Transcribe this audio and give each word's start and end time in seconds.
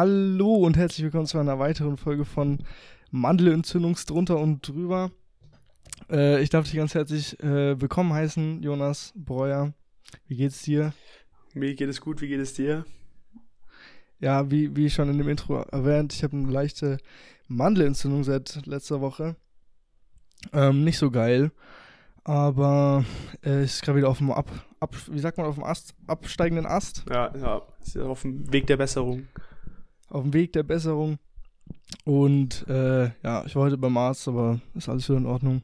Hallo 0.00 0.54
und 0.54 0.76
herzlich 0.76 1.02
willkommen 1.02 1.26
zu 1.26 1.38
einer 1.38 1.58
weiteren 1.58 1.96
Folge 1.96 2.24
von 2.24 2.62
Mandelentzündungs 3.10 4.06
drunter 4.06 4.38
und 4.38 4.68
drüber. 4.68 5.10
Äh, 6.08 6.40
ich 6.40 6.50
darf 6.50 6.66
dich 6.66 6.76
ganz 6.76 6.94
herzlich 6.94 7.42
äh, 7.42 7.80
willkommen 7.80 8.12
heißen, 8.12 8.62
Jonas 8.62 9.12
Breuer. 9.16 9.72
Wie 10.28 10.36
geht's 10.36 10.62
dir? 10.62 10.92
Mir 11.52 11.74
geht 11.74 11.88
es 11.88 12.00
gut, 12.00 12.20
wie 12.20 12.28
geht 12.28 12.38
es 12.38 12.54
dir? 12.54 12.84
Ja, 14.20 14.48
wie, 14.52 14.76
wie 14.76 14.88
schon 14.88 15.10
in 15.10 15.18
dem 15.18 15.28
Intro 15.28 15.62
erwähnt, 15.62 16.12
ich 16.12 16.22
habe 16.22 16.36
eine 16.36 16.48
leichte 16.48 16.98
Mandelentzündung 17.48 18.22
seit 18.22 18.66
letzter 18.66 19.00
Woche. 19.00 19.34
Ähm, 20.52 20.84
nicht 20.84 20.98
so 20.98 21.10
geil, 21.10 21.50
aber 22.22 23.04
äh, 23.44 23.64
ist 23.64 23.82
gerade 23.82 23.98
wieder 23.98 24.10
auf 24.10 24.18
dem 24.18 24.30
Ab, 24.30 24.48
Ab, 24.78 24.94
wie 25.10 25.18
sagt 25.18 25.38
man, 25.38 25.46
auf 25.48 25.56
dem 25.56 25.64
Ast, 25.64 25.96
absteigenden 26.06 26.66
Ast. 26.66 27.04
Ja, 27.10 27.36
ja, 27.36 27.62
ist 27.82 27.98
auf 27.98 28.22
dem 28.22 28.52
Weg 28.52 28.68
der 28.68 28.76
Besserung. 28.76 29.26
Auf 30.08 30.22
dem 30.22 30.32
Weg 30.32 30.52
der 30.52 30.62
Besserung. 30.62 31.18
Und 32.04 32.66
äh, 32.68 33.10
ja, 33.22 33.44
ich 33.46 33.54
war 33.54 33.64
heute 33.64 33.76
beim 33.78 33.96
Arzt, 33.96 34.26
aber 34.28 34.60
ist 34.74 34.88
alles 34.88 35.08
wieder 35.08 35.18
in 35.18 35.26
Ordnung. 35.26 35.62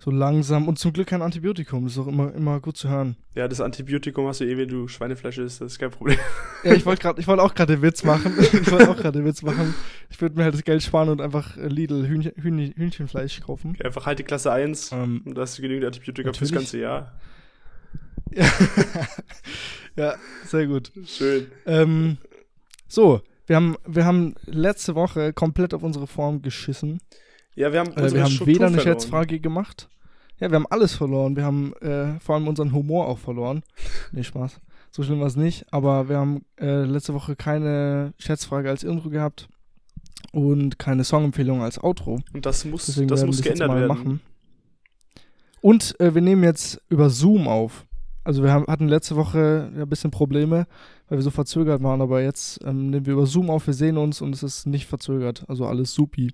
So 0.00 0.12
langsam 0.12 0.68
und 0.68 0.78
zum 0.78 0.92
Glück 0.92 1.08
kein 1.08 1.22
Antibiotikum, 1.22 1.82
das 1.82 1.94
ist 1.94 1.98
auch 1.98 2.06
immer, 2.06 2.32
immer 2.32 2.60
gut 2.60 2.76
zu 2.76 2.88
hören. 2.88 3.16
Ja, 3.34 3.48
das 3.48 3.60
Antibiotikum 3.60 4.28
hast 4.28 4.40
du 4.40 4.44
eh, 4.44 4.56
wenn 4.56 4.68
du 4.68 4.86
Schweinefleisch 4.86 5.38
isst, 5.38 5.60
das 5.60 5.72
ist 5.72 5.78
kein 5.80 5.90
Problem. 5.90 6.18
Ja, 6.64 6.72
ich 6.74 6.86
wollte 6.86 7.02
gerade, 7.02 7.20
ich 7.20 7.26
wollte 7.26 7.42
auch 7.42 7.54
gerade 7.54 7.76
den 7.76 7.82
Witz 7.82 8.04
machen. 8.04 8.32
Ich 8.38 8.70
wollte 8.70 8.90
auch 8.90 8.96
gerade 8.96 9.18
den 9.18 9.24
Witz 9.26 9.42
machen. 9.42 9.74
Ich 10.10 10.20
würde 10.20 10.36
mir 10.36 10.44
halt 10.44 10.54
das 10.54 10.62
Geld 10.62 10.84
sparen 10.84 11.08
und 11.08 11.20
einfach 11.20 11.56
äh, 11.56 11.66
Lidl 11.66 12.06
Hühnchen, 12.06 12.32
Hühnchen, 12.36 12.74
Hühnchenfleisch 12.76 13.40
kaufen. 13.40 13.72
Okay, 13.74 13.86
einfach 13.86 14.06
halt 14.06 14.20
die 14.20 14.24
Klasse 14.24 14.52
1 14.52 14.92
Ähm, 14.92 15.22
und 15.24 15.34
da 15.36 15.42
hast 15.42 15.58
du 15.58 15.62
genügend 15.62 15.86
Antibiotika 15.86 16.28
natürlich. 16.28 16.50
fürs 16.50 16.60
ganze 16.60 16.78
Jahr. 16.78 17.12
ja. 18.32 18.46
ja, 19.96 20.14
sehr 20.44 20.66
gut. 20.68 20.92
Schön. 21.06 21.48
Ähm, 21.66 22.18
so, 22.86 23.20
wir 23.48 23.56
haben, 23.56 23.76
wir 23.86 24.04
haben 24.04 24.34
letzte 24.46 24.94
Woche 24.94 25.32
komplett 25.32 25.74
auf 25.74 25.82
unsere 25.82 26.06
Form 26.06 26.42
geschissen. 26.42 27.00
Ja, 27.56 27.72
wir 27.72 27.80
haben 27.80 27.92
Äh, 27.96 28.12
wir 28.12 28.22
haben 28.22 28.30
Struktur 28.30 28.54
weder 28.54 28.66
eine. 28.68 28.80
Schätzfrage 28.80 29.40
gemacht. 29.40 29.88
Ja, 30.38 30.50
wir 30.50 30.54
haben 30.56 30.66
alles 30.70 30.94
verloren. 30.94 31.34
Wir 31.34 31.44
haben 31.44 31.72
äh, 31.80 32.20
vor 32.20 32.36
allem 32.36 32.46
unseren 32.46 32.72
Humor 32.72 33.08
auch 33.08 33.18
verloren. 33.18 33.62
Nee, 34.12 34.22
Spaß. 34.22 34.60
So 34.90 35.02
schlimm 35.02 35.20
war 35.20 35.26
es 35.26 35.36
nicht. 35.36 35.66
Aber 35.72 36.08
wir 36.08 36.18
haben 36.18 36.44
äh, 36.60 36.84
letzte 36.84 37.14
Woche 37.14 37.34
keine 37.36 38.14
Schätzfrage 38.18 38.68
als 38.70 38.84
Intro 38.84 39.10
gehabt 39.10 39.48
und 40.32 40.78
keine 40.78 41.04
Songempfehlung 41.04 41.62
als 41.62 41.82
Outro. 41.82 42.20
Und 42.32 42.46
das 42.46 42.64
muss, 42.64 42.86
Deswegen 42.86 43.08
das 43.08 43.24
muss 43.24 43.38
jetzt 43.38 43.44
geändert 43.44 43.70
werden. 43.70 43.88
machen. 43.88 44.20
Und 45.60 45.98
äh, 46.00 46.14
wir 46.14 46.22
nehmen 46.22 46.44
jetzt 46.44 46.80
über 46.88 47.10
Zoom 47.10 47.48
auf. 47.48 47.84
Also 48.24 48.42
wir 48.42 48.52
haben, 48.52 48.66
hatten 48.66 48.88
letzte 48.88 49.16
Woche 49.16 49.72
ein 49.74 49.88
bisschen 49.88 50.10
Probleme, 50.10 50.66
weil 51.08 51.18
wir 51.18 51.22
so 51.22 51.30
verzögert 51.30 51.82
waren, 51.82 52.00
aber 52.00 52.22
jetzt 52.22 52.62
ähm, 52.64 52.90
nehmen 52.90 53.06
wir 53.06 53.14
über 53.14 53.26
Zoom 53.26 53.50
auf, 53.50 53.66
wir 53.66 53.74
sehen 53.74 53.96
uns 53.96 54.20
und 54.20 54.34
es 54.34 54.42
ist 54.42 54.66
nicht 54.66 54.86
verzögert. 54.86 55.44
Also 55.48 55.66
alles 55.66 55.94
supi. 55.94 56.32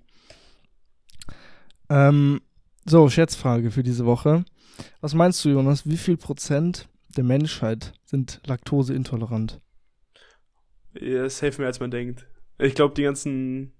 Ähm, 1.89 2.41
so, 2.85 3.09
Schätzfrage 3.09 3.71
für 3.71 3.83
diese 3.83 4.05
Woche. 4.05 4.45
Was 5.01 5.13
meinst 5.13 5.43
du, 5.45 5.49
Jonas? 5.49 5.87
Wie 5.87 5.97
viel 5.97 6.17
Prozent 6.17 6.87
der 7.15 7.23
Menschheit 7.23 7.93
sind 8.05 8.41
laktoseintolerant? 8.45 9.61
Ja, 10.99 11.29
safe 11.29 11.59
mehr 11.59 11.67
als 11.67 11.79
man 11.79 11.91
denkt. 11.91 12.27
Ich 12.57 12.75
glaube, 12.75 12.93
die 12.93 13.03
ganzen. 13.03 13.73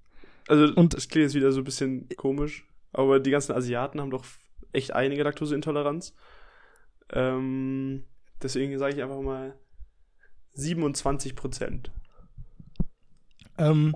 Also, 0.47 0.73
Und- 0.75 0.93
das 0.93 1.07
klingt 1.07 1.23
jetzt 1.23 1.35
wieder 1.35 1.51
so 1.51 1.61
ein 1.61 1.63
bisschen 1.63 2.07
komisch, 2.17 2.67
aber 2.93 3.19
die 3.19 3.31
ganzen 3.31 3.53
Asiaten 3.53 3.99
haben 3.99 4.11
doch 4.11 4.25
echt 4.73 4.93
einige 4.93 5.23
Laktoseintoleranz. 5.23 6.13
Ähm, 7.11 8.03
deswegen 8.41 8.77
sage 8.77 8.95
ich 8.95 9.01
einfach 9.03 9.21
mal 9.21 9.57
27 10.55 11.35
Prozent. 11.35 11.91
Ähm, 13.57 13.95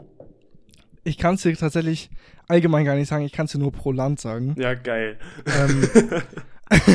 ich 1.03 1.17
kann 1.17 1.35
es 1.35 1.41
dir 1.41 1.55
tatsächlich 1.55 2.09
allgemein 2.47 2.85
gar 2.85 2.95
nicht 2.95 3.07
sagen, 3.07 3.23
ich 3.25 3.31
kann 3.31 3.45
es 3.45 3.51
dir 3.51 3.59
nur 3.59 3.71
pro 3.71 3.91
Land 3.91 4.19
sagen. 4.19 4.55
Ja, 4.57 4.73
geil. 4.73 5.17
Ähm, 5.45 5.89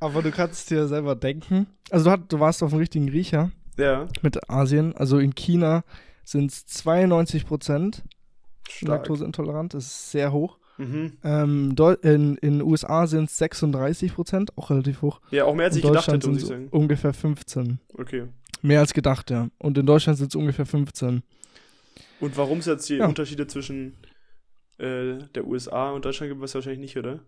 aber 0.00 0.22
du 0.22 0.30
kannst 0.30 0.70
dir 0.70 0.86
selber 0.88 1.14
denken. 1.14 1.66
Also 1.90 2.06
du, 2.06 2.10
hat, 2.10 2.32
du 2.32 2.40
warst 2.40 2.62
auf 2.62 2.70
dem 2.70 2.78
richtigen 2.78 3.08
Riecher 3.08 3.50
ja, 3.76 4.08
mit 4.22 4.50
Asien. 4.50 4.94
Also 4.96 5.18
in 5.18 5.34
China 5.34 5.84
sind 6.24 6.50
es 6.50 6.66
92 6.66 7.46
Prozent 7.46 8.02
laktoseintolerant. 8.80 9.74
Das 9.74 9.84
ist 9.84 10.10
sehr 10.10 10.32
hoch. 10.32 10.58
Mhm. 10.78 11.12
Ähm, 11.24 11.74
in 12.02 12.36
den 12.42 12.62
USA 12.62 13.06
sind 13.06 13.30
es 13.30 13.38
36 13.38 14.14
Prozent, 14.14 14.56
auch 14.56 14.70
relativ 14.70 15.02
hoch. 15.02 15.20
Ja, 15.30 15.44
auch 15.44 15.54
mehr 15.54 15.66
als 15.66 15.76
in 15.76 15.82
ich 15.82 15.86
gedacht 15.86 16.08
hätte, 16.08 16.28
muss 16.28 16.42
ich 16.42 16.48
sagen. 16.48 16.68
ungefähr 16.70 17.12
15. 17.14 17.78
Okay. 17.94 18.24
Mehr 18.62 18.80
als 18.80 18.92
gedacht, 18.94 19.30
ja. 19.30 19.48
Und 19.58 19.78
in 19.78 19.86
Deutschland 19.86 20.18
sind 20.18 20.28
es 20.28 20.34
ungefähr 20.34 20.66
15. 20.66 21.22
Und 22.20 22.36
warum 22.36 22.58
es 22.58 22.66
jetzt 22.66 22.88
die 22.88 22.96
Ja. 22.96 23.06
Unterschiede 23.06 23.46
zwischen 23.46 23.94
äh, 24.78 25.18
der 25.34 25.46
USA 25.46 25.90
und 25.90 26.04
Deutschland 26.04 26.30
gibt, 26.30 26.42
weißt 26.42 26.54
du 26.54 26.58
wahrscheinlich 26.58 26.80
nicht, 26.80 26.96
oder? 26.96 27.20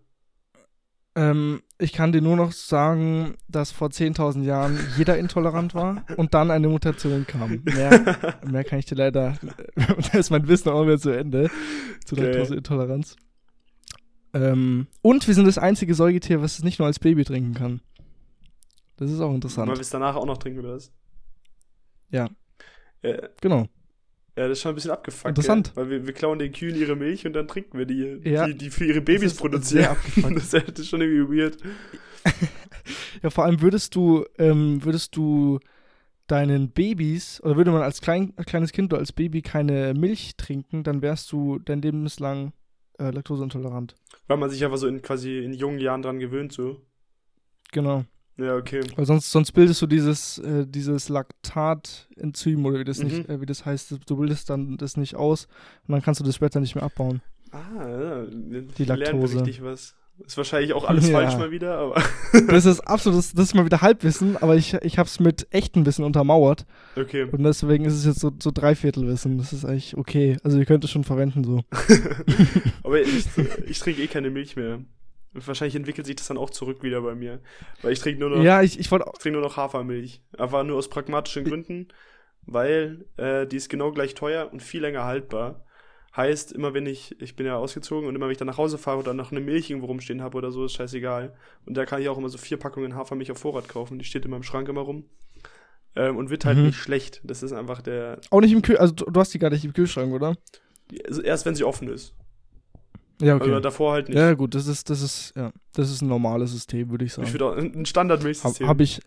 Ähm, 1.15 1.61
ich 1.79 1.91
kann 1.93 2.11
dir 2.11 2.21
nur 2.21 2.35
noch 2.35 2.51
sagen, 2.51 3.35
dass 3.47 3.71
vor 3.71 3.89
10.000 3.89 4.43
Jahren 4.43 4.77
jeder 4.97 5.17
intolerant 5.17 5.73
war 5.73 6.05
und 6.17 6.33
dann 6.33 6.51
eine 6.51 6.69
Mutation 6.69 7.25
kam. 7.25 7.61
Mehr, 7.63 8.39
mehr 8.49 8.63
kann 8.63 8.79
ich 8.79 8.85
dir 8.85 8.95
leider. 8.95 9.35
da 10.11 10.17
ist 10.19 10.29
mein 10.29 10.47
Wissen 10.47 10.69
auch 10.69 10.83
wieder 10.83 10.99
zu 10.99 11.09
Ende. 11.09 11.49
Zu 12.05 12.15
Okay. 12.15 12.25
Laktoseintoleranz. 12.25 13.15
Ähm, 14.33 14.87
und 15.01 15.27
wir 15.27 15.33
sind 15.33 15.45
das 15.47 15.57
einzige 15.57 15.93
Säugetier, 15.95 16.41
was 16.41 16.57
es 16.59 16.63
nicht 16.63 16.79
nur 16.79 16.85
als 16.87 16.99
Baby 16.99 17.23
trinken 17.23 17.53
kann. 17.53 17.81
Das 18.97 19.09
ist 19.11 19.19
auch 19.21 19.33
interessant. 19.33 19.71
wir 19.71 19.79
es 19.79 19.89
danach 19.89 20.15
auch 20.15 20.25
noch 20.25 20.37
trinken, 20.37 20.59
oder 20.59 20.73
was? 20.75 20.91
Ja. 22.11 22.29
Ja, 23.01 23.17
Genau. 23.41 23.61
ja, 24.35 24.47
das 24.47 24.57
ist 24.57 24.61
schon 24.61 24.73
ein 24.73 24.75
bisschen 24.75 24.91
abgefuckt. 24.91 25.29
Interessant. 25.29 25.73
Gell? 25.73 25.83
Weil 25.83 25.89
wir, 25.89 26.05
wir 26.07 26.13
klauen 26.13 26.37
den 26.39 26.51
Kühen 26.51 26.75
ihre 26.75 26.95
Milch 26.95 27.25
und 27.25 27.33
dann 27.33 27.47
trinken 27.47 27.77
wir 27.77 27.85
die, 27.85 28.19
Ja. 28.29 28.45
die, 28.47 28.55
die 28.57 28.69
für 28.69 28.85
ihre 28.85 29.01
Babys 29.01 29.31
ist 29.33 29.39
produzieren. 29.39 29.83
sehr 29.83 29.91
abgefuckt. 29.91 30.35
das 30.35 30.53
ist- 30.53 30.79
das 30.79 30.87
schon 30.87 31.01
irgendwie 31.01 31.37
weird. 31.37 31.57
Ja, 33.21 33.29
vor 33.29 33.45
allem 33.45 33.61
würdest 33.61 33.95
du, 33.95 34.25
ähm, 34.37 34.83
würdest 34.83 35.15
du 35.15 35.59
deinen 36.27 36.69
Babys, 36.71 37.41
oder 37.43 37.55
würde 37.57 37.71
man 37.71 37.81
als 37.81 38.01
klein, 38.01 38.33
als 38.35 38.45
kleines 38.47 38.71
Kind 38.71 38.91
oder 38.93 38.99
als 38.99 39.11
Baby 39.11 39.41
keine 39.41 39.93
Milch 39.93 40.35
trinken, 40.37 40.83
dann 40.83 41.01
wärst 41.01 41.31
du 41.31 41.59
dein 41.59 41.81
Leben 41.81 42.07
lang 42.19 42.53
äh, 42.99 43.11
laktoseintolerant. 43.11 43.95
Weil 44.27 44.37
man 44.37 44.49
sich 44.49 44.63
einfach 44.63 44.77
so 44.77 44.87
in 44.87 45.01
quasi 45.01 45.39
in 45.39 45.53
jungen 45.53 45.79
Jahren 45.79 46.01
dran 46.01 46.19
gewöhnt, 46.19 46.51
so. 46.53 46.81
Genau. 47.71 48.05
Ja, 48.37 48.55
okay. 48.55 48.81
Weil 48.95 49.05
sonst, 49.05 49.31
sonst 49.31 49.51
bildest 49.51 49.81
du 49.81 49.87
dieses, 49.87 50.37
äh, 50.37 50.65
dieses 50.65 51.09
Laktatenzym 51.09 52.65
oder 52.65 52.79
wie 52.79 52.83
das 52.85 52.99
Mhm. 52.99 53.05
nicht, 53.05 53.29
äh, 53.29 53.41
wie 53.41 53.45
das 53.45 53.65
heißt, 53.65 53.95
du 54.07 54.17
bildest 54.17 54.49
dann 54.49 54.77
das 54.77 54.95
nicht 54.97 55.15
aus 55.15 55.47
und 55.87 55.91
dann 55.93 56.01
kannst 56.01 56.19
du 56.21 56.25
das 56.25 56.35
später 56.35 56.59
nicht 56.59 56.75
mehr 56.75 56.83
abbauen. 56.83 57.21
Ah, 57.51 57.59
ja. 57.87 58.25
Die 58.25 58.83
lernen 58.85 58.99
Laktose. 59.21 59.37
richtig 59.39 59.61
was. 59.63 59.95
Ist 60.25 60.37
wahrscheinlich 60.37 60.73
auch 60.73 60.83
alles 60.89 61.09
Ja. 61.09 61.19
falsch 61.19 61.37
mal 61.37 61.51
wieder, 61.51 61.77
aber 61.77 62.01
Das 62.47 62.65
ist 62.65 62.81
absolut, 62.81 63.19
das, 63.19 63.33
das 63.33 63.45
ist 63.45 63.55
mal 63.55 63.65
wieder 63.65 63.81
Halbwissen, 63.81 64.37
aber 64.37 64.55
ich, 64.55 64.73
ich 64.75 64.97
hab's 64.97 65.19
mit 65.19 65.47
echtem 65.51 65.85
Wissen 65.85 66.03
untermauert 66.03 66.65
okay. 66.95 67.23
und 67.23 67.43
deswegen 67.43 67.85
ist 67.85 67.93
es 67.93 68.05
jetzt 68.05 68.19
so, 68.19 68.31
so 68.39 68.51
Dreiviertelwissen. 68.51 69.37
Das 69.37 69.53
ist 69.53 69.65
eigentlich 69.65 69.97
okay. 69.97 70.37
Also 70.43 70.57
ihr 70.59 70.65
könnt 70.65 70.83
es 70.83 70.91
schon 70.91 71.03
verwenden 71.03 71.43
so. 71.43 71.63
aber 72.83 73.01
ich, 73.01 73.25
ich 73.67 73.79
trinke 73.79 74.01
eh 74.01 74.07
keine 74.07 74.29
Milch 74.29 74.55
mehr. 74.55 74.79
Wahrscheinlich 75.33 75.75
entwickelt 75.75 76.07
sich 76.07 76.15
das 76.15 76.27
dann 76.27 76.37
auch 76.37 76.49
zurück 76.49 76.81
wieder 76.81 77.01
bei 77.01 77.13
mir. 77.13 77.39
Weil 77.81 77.93
ich 77.93 77.99
trinke 77.99 78.19
nur 78.19 78.31
noch, 78.31 78.43
Ja, 78.43 78.61
ich, 78.63 78.79
ich 78.79 78.89
wollte 78.91 79.05
ich 79.13 79.19
trinke 79.19 79.39
nur 79.39 79.47
noch 79.47 79.57
Hafermilch. 79.57 80.21
Aber 80.37 80.63
nur 80.63 80.77
aus 80.77 80.89
pragmatischen 80.89 81.43
Gründen, 81.45 81.87
weil 82.45 83.05
äh, 83.17 83.45
die 83.45 83.57
ist 83.57 83.69
genau 83.69 83.91
gleich 83.91 84.15
teuer 84.15 84.49
und 84.51 84.63
viel 84.63 84.81
länger 84.81 85.03
haltbar. 85.05 85.63
Heißt, 86.19 86.51
immer 86.51 86.73
wenn 86.73 86.85
ich, 86.85 87.15
ich 87.21 87.37
bin 87.37 87.45
ja 87.45 87.55
ausgezogen 87.55 88.09
und 88.09 88.13
immer 88.13 88.25
wenn 88.25 88.33
ich 88.33 88.37
dann 88.37 88.47
nach 88.47 88.57
Hause 88.57 88.77
fahre 88.77 88.97
oder 88.99 89.13
noch 89.13 89.31
eine 89.31 89.39
Milch 89.39 89.69
irgendwo 89.69 89.87
rumstehen 89.87 90.21
habe 90.21 90.37
oder 90.37 90.51
so, 90.51 90.65
ist 90.65 90.73
scheißegal. 90.73 91.33
Und 91.65 91.77
da 91.77 91.85
kann 91.85 92.01
ich 92.01 92.09
auch 92.09 92.17
immer 92.17 92.27
so 92.27 92.37
vier 92.37 92.57
Packungen 92.57 92.93
Hafermilch 92.93 93.31
auf 93.31 93.37
Vorrat 93.37 93.69
kaufen. 93.69 93.99
Die 93.99 94.03
steht 94.05 94.25
in 94.25 94.31
meinem 94.31 94.43
Schrank 94.43 94.67
immer 94.67 94.81
rum. 94.81 95.05
Ähm, 95.95 96.17
und 96.17 96.29
wird 96.29 96.43
halt 96.43 96.57
Mhm. 96.57 96.65
nicht 96.65 96.77
schlecht. 96.77 97.21
Das 97.23 97.41
ist 97.41 97.53
einfach 97.53 97.81
der. 97.81 98.19
auch 98.31 98.41
nicht 98.41 98.51
im 98.51 98.61
Kühl, 98.61 98.77
also 98.77 98.93
du, 98.93 99.17
hast 99.19 99.33
die 99.33 99.39
gar 99.39 99.49
nicht 99.49 99.63
im 99.63 99.71
Kühlschrank, 99.71 100.11
oder? 100.13 100.35
Also 101.07 101.21
erst 101.21 101.45
wenn 101.45 101.55
sie 101.55 101.63
offen 101.63 101.87
ist. 101.87 102.13
Ja, 103.21 103.35
okay. 103.35 103.49
Aber 103.49 103.61
davor 103.61 103.93
halt 103.93 104.09
nicht. 104.09 104.17
ja, 104.17 104.33
gut, 104.33 104.55
das 104.55 104.67
ist, 104.67 104.89
das 104.89 105.01
ist, 105.01 105.33
ja, 105.37 105.51
das 105.73 105.89
ist 105.89 106.01
ein 106.01 106.09
normales 106.09 106.51
System, 106.51 106.89
würde 106.89 107.05
ich 107.05 107.13
sagen. 107.13 107.27
ich 107.27 107.33
würde 107.33 107.45
auch 107.45 107.55
ein 107.57 107.71
Habe 107.73 107.85
Standardmilchsystem. 107.85 108.67
hab 108.67 108.81
ich. 108.81 108.99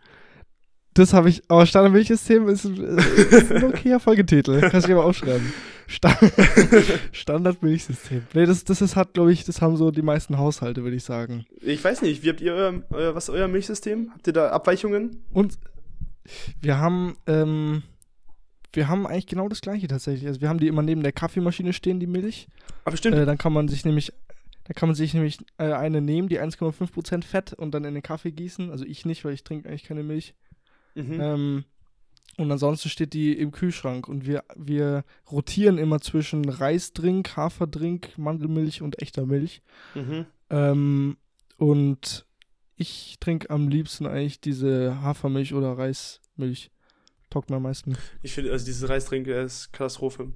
Das 0.94 1.14
habe 1.14 1.28
ich. 1.28 1.42
Aber 1.48 1.64
Standardmilchsystem 1.64 2.48
ist, 2.48 2.64
ist 2.64 3.52
ein 3.52 3.64
okayer 3.72 4.00
Folgetitel. 4.00 4.60
Kannst 4.60 4.86
du 4.86 4.92
dir 4.92 4.98
aber 4.98 5.06
aufschreiben. 5.06 5.52
Sta 5.86 6.16
Standardmilchsystem. 7.12 8.22
Nee, 8.34 8.46
das, 8.46 8.64
das 8.64 8.82
ist, 8.82 8.96
hat, 8.96 9.14
glaube 9.14 9.32
ich, 9.32 9.44
das 9.44 9.60
haben 9.60 9.76
so 9.76 9.90
die 9.90 10.02
meisten 10.02 10.38
Haushalte, 10.38 10.82
würde 10.84 10.96
ich 10.96 11.04
sagen. 11.04 11.46
Ich 11.60 11.82
weiß 11.82 12.02
nicht, 12.02 12.22
wie 12.22 12.28
habt 12.28 12.40
ihr 12.40 12.54
euer, 12.54 12.82
euer, 12.90 13.14
was 13.14 13.28
ist 13.28 13.34
euer 13.34 13.48
Milchsystem? 13.48 14.10
Habt 14.12 14.26
ihr 14.26 14.32
da 14.32 14.50
Abweichungen? 14.50 15.22
Und 15.32 15.58
wir 16.60 16.78
haben, 16.78 17.16
ähm, 17.26 17.82
wir 18.72 18.88
haben 18.88 19.06
eigentlich 19.06 19.26
genau 19.26 19.48
das 19.48 19.60
gleiche 19.60 19.88
tatsächlich. 19.88 20.26
Also 20.26 20.40
wir 20.40 20.48
haben 20.48 20.58
die 20.58 20.68
immer 20.68 20.82
neben 20.82 21.02
der 21.02 21.12
Kaffeemaschine 21.12 21.72
stehen, 21.72 22.00
die 22.00 22.06
Milch. 22.06 22.48
Aber 22.84 22.96
stimmt. 22.96 23.16
Äh, 23.16 23.26
dann 23.26 23.38
kann 23.38 23.52
man 23.52 23.68
sich 23.68 23.84
nämlich, 23.84 24.12
da 24.64 24.74
kann 24.74 24.88
man 24.88 24.96
sich 24.96 25.14
nämlich 25.14 25.38
äh, 25.58 25.72
eine 25.72 26.00
nehmen, 26.00 26.28
die 26.28 26.40
1,5% 26.40 27.24
Fett 27.24 27.52
und 27.54 27.72
dann 27.72 27.84
in 27.84 27.94
den 27.94 28.02
Kaffee 28.02 28.30
gießen. 28.30 28.70
Also 28.70 28.84
ich 28.84 29.04
nicht, 29.04 29.24
weil 29.24 29.34
ich 29.34 29.44
trinke 29.44 29.68
eigentlich 29.68 29.84
keine 29.84 30.02
Milch. 30.02 30.34
Mhm. 30.94 31.20
Ähm, 31.20 31.64
Und 32.38 32.50
ansonsten 32.50 32.88
steht 32.88 33.12
die 33.12 33.36
im 33.38 33.52
Kühlschrank 33.52 34.08
und 34.08 34.26
wir, 34.26 34.44
wir 34.56 35.04
rotieren 35.30 35.76
immer 35.76 36.00
zwischen 36.00 36.48
Reisdrink, 36.48 37.36
Haferdrink, 37.36 38.16
Mandelmilch 38.16 38.80
und 38.80 39.02
echter 39.02 39.26
Milch. 39.26 39.62
Mhm. 39.94 40.26
Ähm, 40.48 41.16
und 41.58 42.26
ich 42.76 43.18
trinke 43.20 43.50
am 43.50 43.68
liebsten 43.68 44.06
eigentlich 44.06 44.40
diese 44.40 45.02
Hafermilch 45.02 45.52
oder 45.52 45.76
Reismilch. 45.76 46.70
Taugt 47.28 47.50
mir 47.50 47.56
am 47.56 47.62
meisten. 47.62 47.96
Ich 48.22 48.32
finde, 48.32 48.50
also 48.50 48.64
dieses 48.64 48.88
Reisdrink 48.88 49.26
ist 49.26 49.72
Katastrophe. 49.72 50.32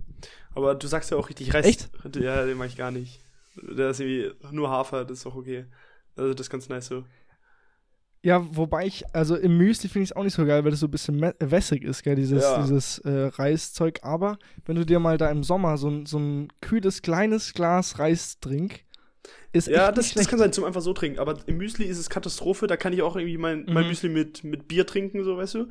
Aber 0.55 0.75
du 0.75 0.87
sagst 0.87 1.11
ja 1.11 1.17
auch 1.17 1.29
richtig 1.29 1.53
Reis. 1.55 1.67
Echt? 1.67 1.91
Ja, 2.17 2.45
den 2.45 2.59
mag 2.59 2.69
ich 2.69 2.77
gar 2.77 2.91
nicht. 2.91 3.21
Der 3.57 3.91
ist 3.91 4.01
irgendwie 4.01 4.33
nur 4.55 4.71
Hafer, 4.71 5.05
das 5.05 5.19
ist 5.21 5.27
auch 5.27 5.35
okay. 5.35 5.65
Also 6.15 6.35
das 6.35 6.47
ist 6.47 6.51
ganz 6.51 6.69
nice 6.69 6.87
so. 6.87 7.05
Ja, 8.27 8.45
wobei 8.57 8.87
ich, 8.87 9.05
also 9.15 9.37
im 9.37 9.57
Müsli 9.57 9.89
finde 9.89 10.03
ich 10.05 10.11
es 10.11 10.17
auch 10.17 10.25
nicht 10.25 10.35
so 10.35 10.45
geil, 10.45 10.65
weil 10.65 10.73
das 10.73 10.81
so 10.81 10.89
ein 10.89 10.91
bisschen 10.91 11.21
wässrig 11.39 11.85
ist, 11.85 12.03
gell, 12.03 12.17
dieses, 12.17 12.43
Ja. 12.43 12.61
dieses 12.61 12.99
äh, 12.99 13.27
Reiszeug. 13.33 14.01
Aber 14.03 14.37
wenn 14.65 14.75
du 14.75 14.85
dir 14.85 14.99
mal 14.99 15.17
da 15.17 15.31
im 15.31 15.45
Sommer 15.45 15.77
so, 15.79 15.89
ein- 15.89 16.07
so 16.07 16.19
ein 16.19 16.49
kühles, 16.61 17.03
kleines 17.03 17.55
Glas 17.55 18.01
Reisdrink, 18.01 18.81
ist 19.53 19.69
Ja, 19.69 19.93
das, 19.93 20.13
das 20.13 20.27
kann 20.27 20.41
sein, 20.41 20.53
zum 20.53 20.65
einfach 20.65 20.81
so 20.81 20.93
trinken. 20.93 21.21
Aber 21.21 21.39
im 21.47 21.57
Müsli 21.57 21.85
ist 21.85 21.99
es 21.99 22.11
Katastrophe, 22.11 22.67
da 22.67 22.77
kann 22.77 22.93
ich 22.93 23.03
auch 23.03 23.15
irgendwie 23.15 23.39
mein, 23.39 23.65
mein 23.69 23.85
Mhm. 23.85 23.91
Müsli 23.91 24.09
mit, 24.09 24.43
mit 24.43 24.67
Bier 24.67 24.87
trinken, 24.87 25.23
so 25.23 25.37
weißt 25.37 25.55
du. 25.55 25.69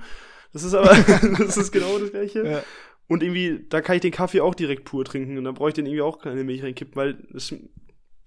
Das 0.53 0.63
ist 0.63 0.73
aber, 0.73 0.95
das 1.37 1.57
ist 1.57 1.73
genau 1.73 1.99
das 1.99 2.11
gleiche. 2.11 2.47
Ja. 2.47 2.63
Und 3.07 3.21
irgendwie, 3.21 3.65
da 3.69 3.81
kann 3.81 3.97
ich 3.97 4.01
den 4.01 4.11
Kaffee 4.13 4.39
auch 4.39 4.55
direkt 4.55 4.85
pur 4.85 5.03
trinken 5.03 5.37
und 5.37 5.43
dann 5.43 5.55
brauche 5.55 5.67
ich 5.69 5.75
den 5.75 5.85
irgendwie 5.87 6.01
auch 6.03 6.19
keine 6.19 6.45
Milch 6.45 6.63
reinkippen, 6.63 6.95
weil 6.95 7.15
das 7.33 7.49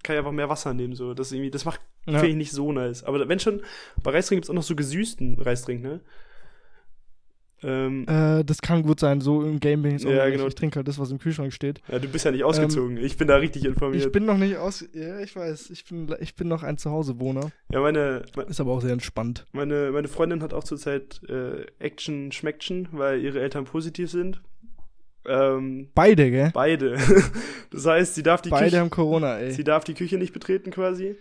kann 0.02 0.14
ich 0.14 0.18
einfach 0.18 0.32
mehr 0.32 0.50
Wasser 0.50 0.74
nehmen, 0.74 0.94
so. 0.94 1.14
Das 1.14 1.32
irgendwie, 1.32 1.50
das 1.50 1.64
macht, 1.64 1.80
Ja. 2.12 2.18
finde 2.18 2.30
ich 2.30 2.36
nicht 2.36 2.52
so 2.52 2.72
nice. 2.72 3.04
Aber 3.04 3.28
wenn 3.28 3.38
schon, 3.40 3.62
bei 4.02 4.10
Reisdrink 4.12 4.38
gibt's 4.38 4.50
auch 4.50 4.54
noch 4.54 4.62
so 4.62 4.74
gesüßten 4.76 5.40
Reisdrink, 5.40 5.82
ne? 5.82 6.00
Ähm, 7.60 8.06
Äh, 8.08 8.44
das 8.44 8.62
kann 8.62 8.84
gut 8.84 9.00
sein, 9.00 9.20
so 9.20 9.42
im 9.42 9.58
Game 9.58 9.82
bin 9.82 9.96
ich 9.96 10.06
auch 10.06 10.10
Ja, 10.10 10.28
genau. 10.30 10.46
Ich 10.46 10.54
trinke 10.54 10.76
halt 10.76 10.86
das, 10.86 10.98
was 11.00 11.10
im 11.10 11.18
Kühlschrank 11.18 11.52
steht. 11.52 11.80
ja, 11.88 11.98
du 11.98 12.06
bist 12.06 12.24
ja 12.24 12.30
nicht 12.30 12.44
ausgezogen. 12.44 12.96
ich 12.98 13.16
bin 13.16 13.26
da 13.26 13.36
richtig 13.36 13.64
informiert. 13.64 14.04
Ich 14.06 14.12
bin 14.12 14.26
noch 14.26 14.38
nicht 14.38 14.56
aus. 14.58 14.84
Ja, 14.92 15.18
ich 15.18 15.34
weiß. 15.34 15.70
Ich 15.70 15.84
bin, 15.86 16.14
ich 16.20 16.36
bin 16.36 16.46
noch 16.46 16.62
ein 16.62 16.78
Zuhausewohner. 16.78 17.50
ja, 17.72 17.80
meine, 17.80 18.22
me- 18.36 18.44
Ist 18.44 18.60
aber 18.60 18.70
auch 18.72 18.80
sehr 18.80 18.92
entspannt. 18.92 19.44
meine, 19.52 19.90
meine 19.90 20.06
Freundin 20.06 20.40
hat 20.42 20.54
auch 20.54 20.62
zurzeit 20.62 21.20
äh, 21.28 21.66
Action 21.80 22.30
Schmeckchen, 22.30 22.88
weil 22.92 23.20
ihre 23.20 23.40
Eltern 23.40 23.64
positiv 23.64 24.08
sind. 24.08 24.40
Ähm, 25.26 25.88
Beide, 25.96 26.30
gell? 26.30 26.50
beide. 26.54 26.96
das 27.72 27.84
heißt, 27.84 28.14
sie 28.14 28.22
darf 28.22 28.40
die 28.40 28.50
Beide 28.50 28.66
Küche, 28.66 28.78
haben 28.78 28.88
Corona, 28.90 29.36
ey. 29.38 29.50
sie 29.50 29.64
darf 29.64 29.82
die 29.82 29.94
Küche 29.94 30.16
nicht 30.16 30.32
betreten 30.32 30.70
quasi. 30.70 31.16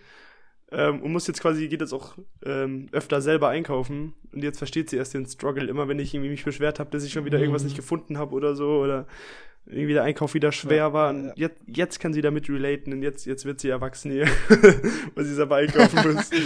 Ähm, 0.70 1.00
und 1.02 1.12
muss 1.12 1.26
jetzt 1.26 1.40
quasi, 1.40 1.66
geht 1.68 1.80
jetzt 1.80 1.94
auch 1.94 2.16
ähm, 2.44 2.86
öfter 2.92 3.20
selber 3.20 3.48
einkaufen. 3.48 4.14
Und 4.32 4.42
jetzt 4.42 4.58
versteht 4.58 4.90
sie 4.90 4.96
erst 4.96 5.14
den 5.14 5.26
Struggle. 5.26 5.66
Immer 5.66 5.88
wenn 5.88 5.98
ich 5.98 6.12
irgendwie 6.12 6.30
mich 6.30 6.44
beschwert 6.44 6.78
habe, 6.78 6.90
dass 6.90 7.04
ich 7.04 7.12
schon 7.12 7.24
wieder 7.24 7.38
irgendwas 7.38 7.62
Mhm. 7.62 7.68
nicht 7.68 7.76
gefunden 7.76 8.18
habe 8.18 8.34
oder 8.34 8.54
so. 8.54 8.78
Oder 8.80 9.06
irgendwie 9.66 9.94
der 9.94 10.04
Einkauf 10.04 10.34
wieder 10.34 10.52
schwer 10.52 10.76
Ja, 10.76 10.92
war. 10.92 11.10
Und 11.10 11.26
ja. 11.26 11.32
jetzt, 11.36 11.62
jetzt 11.66 12.00
kann 12.00 12.12
sie 12.12 12.20
damit 12.20 12.48
relaten. 12.50 12.92
Und 12.92 13.02
jetzt, 13.02 13.24
jetzt 13.24 13.44
wird 13.46 13.60
sie 13.60 13.70
erwachsen 13.70 14.10
hier. 14.10 14.26
weil 15.14 15.24
sie 15.24 15.34
selber 15.34 15.56
einkaufen 15.56 16.12
muss. 16.12 16.30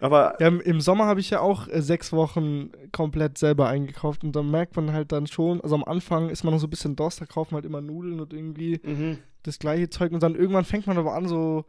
Aber 0.00 0.36
Ja, 0.40 0.48
im, 0.48 0.80
Sommer 0.80 1.06
habe 1.06 1.20
ich 1.20 1.30
ja 1.30 1.40
auch 1.40 1.68
äh, 1.68 1.82
sechs 1.82 2.12
Wochen 2.12 2.70
komplett 2.92 3.38
selber 3.38 3.68
eingekauft 3.68 4.22
und 4.24 4.34
dann 4.34 4.50
merkt 4.50 4.76
man 4.76 4.92
halt 4.92 5.12
dann 5.12 5.26
schon, 5.26 5.60
also 5.60 5.74
am 5.74 5.84
Anfang 5.84 6.30
ist 6.30 6.44
man 6.44 6.52
noch 6.54 6.60
so 6.60 6.66
ein 6.66 6.70
bisschen 6.70 6.94
Durst, 6.96 7.20
da 7.20 7.26
kaufen 7.26 7.54
halt 7.54 7.64
immer 7.64 7.80
Nudeln 7.80 8.20
und 8.20 8.32
irgendwie 8.32 8.80
mhm. 8.84 9.18
das 9.42 9.58
gleiche 9.58 9.90
Zeug 9.90 10.12
und 10.12 10.22
dann 10.22 10.36
irgendwann 10.36 10.64
fängt 10.64 10.86
man 10.86 10.98
aber 10.98 11.14
an, 11.14 11.26
so, 11.26 11.64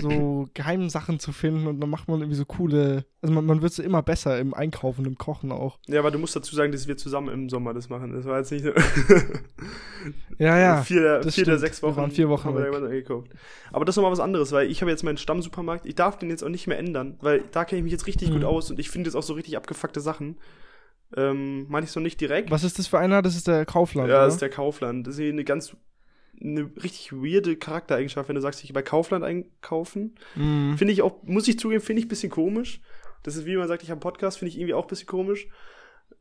so 0.00 0.48
geheime 0.54 0.88
Sachen 0.90 1.18
zu 1.18 1.32
finden 1.32 1.66
und 1.66 1.80
dann 1.80 1.90
macht 1.90 2.08
man 2.08 2.20
irgendwie 2.20 2.36
so 2.36 2.44
coole, 2.44 3.04
also 3.22 3.34
man, 3.34 3.44
man 3.46 3.60
wird 3.62 3.72
so 3.72 3.82
immer 3.82 4.02
besser 4.02 4.38
im 4.38 4.54
Einkaufen, 4.54 5.04
im 5.04 5.18
Kochen 5.18 5.50
auch. 5.52 5.78
Ja, 5.88 5.98
aber 6.00 6.10
du 6.10 6.18
musst 6.18 6.36
dazu 6.36 6.54
sagen, 6.54 6.70
dass 6.72 6.86
wir 6.86 6.96
zusammen 6.96 7.28
im 7.28 7.48
Sommer 7.48 7.74
das 7.74 7.88
machen. 7.88 8.12
Das 8.12 8.24
war 8.24 8.38
jetzt 8.38 8.52
nicht 8.52 8.64
so. 8.64 8.70
Ja, 10.38 10.58
ja. 10.58 10.82
vier, 10.82 11.02
der- 11.02 11.20
das 11.20 11.34
vier 11.34 11.44
der 11.44 11.58
sechs 11.58 11.82
Wir 11.82 11.88
Wochen. 11.88 11.96
waren 11.98 12.10
vier 12.10 12.28
Wochen 12.30 12.44
haben 12.48 12.56
wir 12.56 12.90
weg. 12.90 13.08
Aber 13.72 13.84
das 13.84 13.92
ist 13.92 13.96
nochmal 13.98 14.12
was 14.12 14.20
anderes, 14.20 14.52
weil 14.52 14.70
ich 14.70 14.80
habe 14.80 14.90
jetzt 14.90 15.02
meinen 15.04 15.18
Stammsupermarkt. 15.18 15.84
Ich 15.84 15.94
darf 15.94 16.18
den 16.18 16.30
jetzt 16.30 16.42
auch 16.42 16.48
nicht 16.48 16.66
mehr 16.66 16.78
ändern, 16.78 17.18
weil 17.20 17.44
da 17.52 17.64
kenne 17.66 17.80
ich 17.80 17.82
mich 17.84 17.92
jetzt 17.92 18.06
richtig 18.06 18.30
Mhm. 18.30 18.34
gut 18.34 18.44
aus 18.44 18.70
und 18.70 18.78
ich 18.78 18.88
finde 18.88 19.08
jetzt 19.08 19.16
auch 19.16 19.22
so 19.22 19.34
richtig 19.34 19.56
abgefuckte 19.58 20.00
Sachen. 20.00 20.38
Ähm, 21.16 21.66
meine 21.68 21.84
ich 21.84 21.92
so 21.92 22.00
nicht 22.00 22.20
direkt. 22.20 22.50
Was 22.50 22.64
ist 22.64 22.78
das 22.78 22.86
für 22.86 22.98
einer? 22.98 23.20
Das 23.20 23.36
ist 23.36 23.48
der 23.48 23.66
Kaufland, 23.66 24.08
ja, 24.08 24.14
oder? 24.16 24.24
das 24.24 24.34
ist 24.34 24.40
der 24.42 24.48
Kaufland. 24.48 25.06
Das 25.06 25.18
ist 25.18 25.28
eine 25.28 25.44
ganz, 25.44 25.76
eine 26.42 26.70
richtig 26.82 27.12
weirde 27.12 27.56
Charaktereigenschaft, 27.56 28.28
wenn 28.28 28.34
du 28.34 28.40
sagst, 28.40 28.64
ich 28.64 28.72
bei 28.72 28.82
Kaufland 28.82 29.24
einkaufen. 29.24 30.14
Mhm. 30.34 30.76
Finde 30.78 30.92
ich 30.92 31.02
auch, 31.02 31.22
muss 31.24 31.48
ich 31.48 31.58
zugeben, 31.58 31.82
finde 31.82 32.00
ich 32.00 32.06
ein 32.06 32.10
bisschen 32.10 32.30
komisch. 32.30 32.80
Das 33.22 33.36
ist 33.36 33.46
wie 33.46 33.56
man 33.56 33.68
sagt, 33.68 33.82
ich 33.82 33.90
habe 33.90 33.98
einen 33.98 34.00
Podcast, 34.00 34.38
finde 34.38 34.50
ich 34.50 34.58
irgendwie 34.58 34.74
auch 34.74 34.84
ein 34.84 34.88
bisschen 34.88 35.06
komisch. 35.06 35.48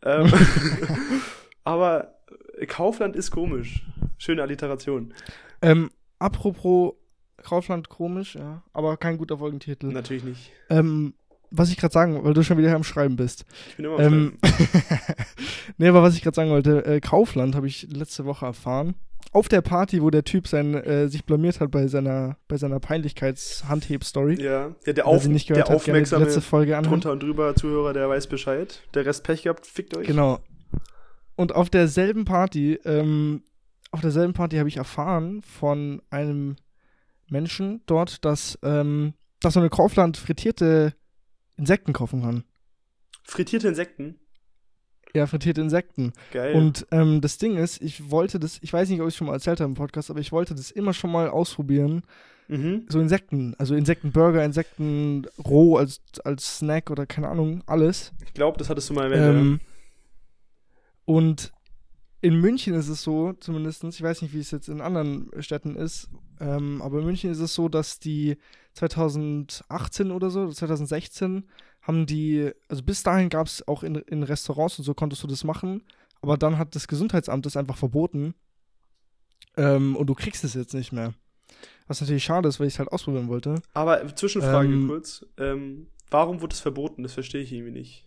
Ähm, 0.03 0.31
aber 1.63 2.15
Kaufland 2.67 3.15
ist 3.15 3.31
komisch. 3.31 3.85
Schöne 4.17 4.41
Alliteration. 4.41 5.13
Ähm, 5.61 5.89
apropos 6.19 6.93
Kaufland 7.43 7.89
komisch, 7.89 8.35
ja, 8.35 8.63
aber 8.73 8.97
kein 8.97 9.17
guter 9.17 9.37
Folgentitel. 9.37 9.87
Natürlich 9.87 10.23
nicht. 10.23 10.51
Ähm, 10.69 11.13
was 11.51 11.71
ich 11.71 11.77
gerade 11.77 11.93
sagen, 11.93 12.23
weil 12.23 12.33
du 12.33 12.43
schon 12.43 12.57
wieder 12.57 12.75
am 12.75 12.83
Schreiben 12.83 13.15
bist. 13.15 13.45
Ich 13.69 13.77
bin 13.77 13.85
immer 13.85 13.95
am 13.99 14.01
Ähm, 14.01 14.37
nee, 15.77 15.87
aber 15.87 16.03
was 16.03 16.15
ich 16.15 16.21
gerade 16.21 16.35
sagen 16.35 16.51
wollte, 16.51 16.85
äh, 16.85 16.99
Kaufland 16.99 17.55
habe 17.55 17.67
ich 17.67 17.87
letzte 17.91 18.25
Woche 18.25 18.45
erfahren. 18.45 18.95
Auf 19.31 19.47
der 19.47 19.61
Party, 19.61 20.01
wo 20.01 20.09
der 20.09 20.23
Typ 20.23 20.47
sein, 20.47 20.73
äh, 20.73 21.07
sich 21.07 21.23
blamiert 21.23 21.59
hat 21.59 21.69
bei 21.69 21.87
seiner, 21.87 22.37
bei 22.47 22.57
seiner 22.57 22.79
Peinlichkeits-Handheb-Story. 22.79 24.41
Ja, 24.41 24.75
ja 24.85 24.93
der, 24.93 25.05
auf, 25.05 25.27
nicht 25.27 25.49
der 25.49 25.55
gehört 25.55 25.69
hat, 25.69 25.75
gerne 25.83 25.83
die 25.85 25.91
aufmerksame 25.91 26.25
letzte 26.25 26.41
Folge 26.41 26.75
anhören. 26.75 26.89
drunter 26.91 27.11
und 27.11 27.21
drüber 27.21 27.53
Zuhörer, 27.55 27.93
der 27.93 28.09
weiß 28.09 28.27
Bescheid. 28.27 28.81
Der 28.95 29.05
Rest 29.05 29.23
Pech 29.23 29.43
gehabt, 29.43 29.67
fickt 29.67 29.95
euch. 29.95 30.07
Genau. 30.07 30.39
Und 31.35 31.53
auf 31.53 31.69
derselben 31.69 32.25
Party, 32.25 32.79
ähm, 32.85 33.43
auf 33.91 34.01
derselben 34.01 34.33
Party 34.33 34.57
habe 34.57 34.67
ich 34.67 34.77
erfahren 34.77 35.41
von 35.41 36.01
einem 36.09 36.55
Menschen 37.29 37.81
dort, 37.85 38.25
dass, 38.25 38.57
ähm, 38.63 39.13
dass 39.41 39.53
so 39.53 39.59
eine 39.59 39.69
Kaufland 39.69 40.17
frittierte 40.17 40.93
Insekten 41.55 41.93
kaufen 41.93 42.21
kann. 42.21 42.43
Frittierte 43.23 43.67
Insekten. 43.67 44.19
Ja, 45.13 45.25
frittierte 45.27 45.61
Insekten. 45.61 46.13
Geil. 46.31 46.53
Und 46.55 46.85
ähm, 46.91 47.21
das 47.21 47.37
Ding 47.37 47.57
ist, 47.57 47.81
ich 47.81 48.11
wollte 48.11 48.39
das, 48.39 48.59
ich 48.61 48.71
weiß 48.71 48.89
nicht, 48.89 49.01
ob 49.01 49.07
ich 49.07 49.13
es 49.13 49.17
schon 49.17 49.27
mal 49.27 49.33
erzählt 49.33 49.59
habe 49.59 49.69
im 49.69 49.75
Podcast, 49.75 50.09
aber 50.09 50.19
ich 50.19 50.31
wollte 50.31 50.53
das 50.53 50.71
immer 50.71 50.93
schon 50.93 51.11
mal 51.11 51.29
ausprobieren. 51.29 52.03
mhm. 52.47 52.85
So 52.89 52.99
Insekten, 52.99 53.55
also 53.57 53.75
Insektenburger, 53.75 54.43
Insekten 54.43 55.25
roh 55.43 55.77
als, 55.77 56.01
als 56.23 56.59
Snack 56.59 56.91
oder 56.91 57.05
keine 57.05 57.29
Ahnung, 57.29 57.63
alles. 57.65 58.11
Ich 58.23 58.33
glaube, 58.33 58.57
das 58.57 58.69
hattest 58.69 58.89
du 58.89 58.93
mal 58.93 59.11
erwähnt. 59.11 59.37
Ähm, 59.37 59.59
und 61.05 61.51
in 62.21 62.39
München 62.39 62.73
ist 62.73 62.89
es 62.89 63.01
so, 63.01 63.33
zumindest, 63.33 63.83
ich 63.83 64.01
weiß 64.01 64.21
nicht, 64.21 64.33
wie 64.33 64.39
es 64.39 64.51
jetzt 64.51 64.67
in 64.67 64.81
anderen 64.81 65.31
Städten 65.39 65.75
ist, 65.75 66.09
ähm, 66.39 66.81
aber 66.81 66.99
in 66.99 67.05
München 67.05 67.31
ist 67.31 67.39
es 67.39 67.53
so, 67.53 67.69
dass 67.69 67.99
die 67.99 68.37
2018 68.73 70.11
oder 70.11 70.29
so, 70.29 70.51
2016 70.51 71.45
haben 71.89 72.05
die, 72.05 72.51
also 72.67 72.83
bis 72.83 73.01
dahin 73.03 73.29
gab 73.29 73.47
es 73.47 73.67
auch 73.67 73.81
in, 73.83 73.95
in 73.95 74.21
Restaurants 74.23 74.77
und 74.77 74.85
so 74.85 74.93
konntest 74.93 75.23
du 75.23 75.27
das 75.27 75.43
machen, 75.43 75.81
aber 76.21 76.37
dann 76.37 76.57
hat 76.59 76.75
das 76.75 76.87
Gesundheitsamt 76.87 77.45
das 77.45 77.57
einfach 77.57 77.77
verboten 77.77 78.35
ähm, 79.57 79.95
und 79.95 80.07
du 80.07 80.13
kriegst 80.13 80.43
es 80.43 80.53
jetzt 80.53 80.73
nicht 80.75 80.91
mehr. 80.91 81.13
Was 81.87 81.99
natürlich 82.01 82.23
schade 82.23 82.47
ist, 82.47 82.59
weil 82.59 82.67
ich 82.67 82.73
es 82.75 82.79
halt 82.79 82.91
ausprobieren 82.91 83.27
wollte. 83.27 83.55
Aber 83.73 84.15
Zwischenfrage 84.15 84.67
Ähm, 84.71 84.87
kurz. 84.87 85.25
Ähm, 85.37 85.87
warum 86.11 86.41
wurde 86.41 86.53
es 86.53 86.59
verboten? 86.59 87.01
Das 87.01 87.13
verstehe 87.13 87.41
ich 87.41 87.51
irgendwie 87.51 87.71
nicht. 87.71 88.05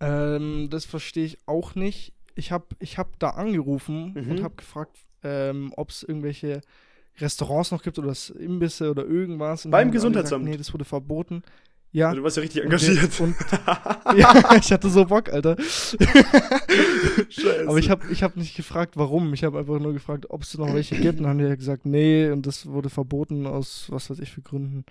Ähm, 0.00 0.68
das 0.70 0.84
verstehe 0.84 1.24
ich 1.24 1.38
auch 1.46 1.74
nicht. 1.76 2.12
Ich 2.34 2.50
habe 2.50 2.66
ich 2.80 2.98
hab 2.98 3.18
da 3.20 3.30
angerufen 3.30 4.12
Mhm. 4.14 4.30
und 4.32 4.42
habe 4.42 4.56
gefragt, 4.56 4.96
ähm, 5.22 5.72
ob 5.76 5.90
es 5.90 6.02
irgendwelche 6.02 6.60
Restaurants 7.18 7.70
noch 7.70 7.82
gibt 7.82 7.98
oder 7.98 8.08
das 8.08 8.30
Imbisse 8.30 8.90
oder 8.90 9.04
irgendwas. 9.04 9.64
Und 9.64 9.70
Beim 9.70 9.92
Gesundheitsamt? 9.92 10.42
Gesagt, 10.44 10.50
nee, 10.50 10.58
das 10.58 10.72
wurde 10.74 10.84
verboten. 10.84 11.44
Ja. 11.94 12.12
Du 12.12 12.22
warst 12.24 12.36
ja 12.36 12.42
richtig 12.42 12.62
Und 12.62 12.72
engagiert. 12.72 13.20
Und, 13.20 13.36
ja, 14.18 14.56
ich 14.56 14.72
hatte 14.72 14.90
so 14.90 15.04
Bock, 15.04 15.32
Alter. 15.32 15.56
Scheiße. 15.62 17.68
Aber 17.68 17.78
ich 17.78 17.88
habe 17.88 18.04
ich 18.10 18.24
hab 18.24 18.36
nicht 18.36 18.56
gefragt, 18.56 18.96
warum. 18.96 19.32
Ich 19.32 19.44
habe 19.44 19.60
einfach 19.60 19.78
nur 19.78 19.92
gefragt, 19.92 20.28
ob 20.28 20.42
es 20.42 20.58
noch 20.58 20.74
welche 20.74 20.96
gibt. 20.96 21.20
Und 21.20 21.28
haben 21.28 21.38
die 21.38 21.44
ja 21.44 21.54
gesagt, 21.54 21.86
nee, 21.86 22.30
und 22.30 22.48
das 22.48 22.66
wurde 22.66 22.90
verboten 22.90 23.46
aus 23.46 23.86
was 23.90 24.10
weiß 24.10 24.18
ich 24.18 24.32
für 24.32 24.42
Gründen. 24.42 24.84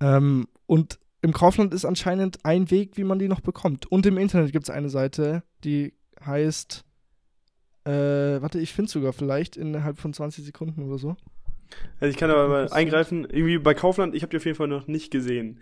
Ähm, 0.00 0.46
und 0.66 1.00
im 1.22 1.32
Kaufland 1.32 1.74
ist 1.74 1.84
anscheinend 1.84 2.44
ein 2.44 2.70
Weg, 2.70 2.96
wie 2.96 3.04
man 3.04 3.18
die 3.18 3.26
noch 3.26 3.40
bekommt. 3.40 3.90
Und 3.90 4.06
im 4.06 4.16
Internet 4.16 4.52
gibt 4.52 4.66
es 4.66 4.70
eine 4.70 4.90
Seite, 4.90 5.42
die 5.64 5.92
heißt, 6.24 6.84
äh, 7.84 7.90
warte, 7.90 8.60
ich 8.60 8.72
finde 8.72 8.92
sogar 8.92 9.12
vielleicht 9.12 9.56
innerhalb 9.56 9.98
von 9.98 10.14
20 10.14 10.44
Sekunden 10.44 10.84
oder 10.84 10.98
so. 10.98 11.16
Also 11.98 12.12
ich 12.12 12.16
kann 12.16 12.30
aber 12.30 12.46
mal 12.46 12.68
eingreifen. 12.68 13.24
Irgendwie 13.24 13.58
bei 13.58 13.74
Kaufland, 13.74 14.14
ich 14.14 14.22
habe 14.22 14.30
die 14.30 14.36
auf 14.36 14.44
jeden 14.44 14.56
Fall 14.56 14.68
noch 14.68 14.86
nicht 14.86 15.10
gesehen. 15.10 15.58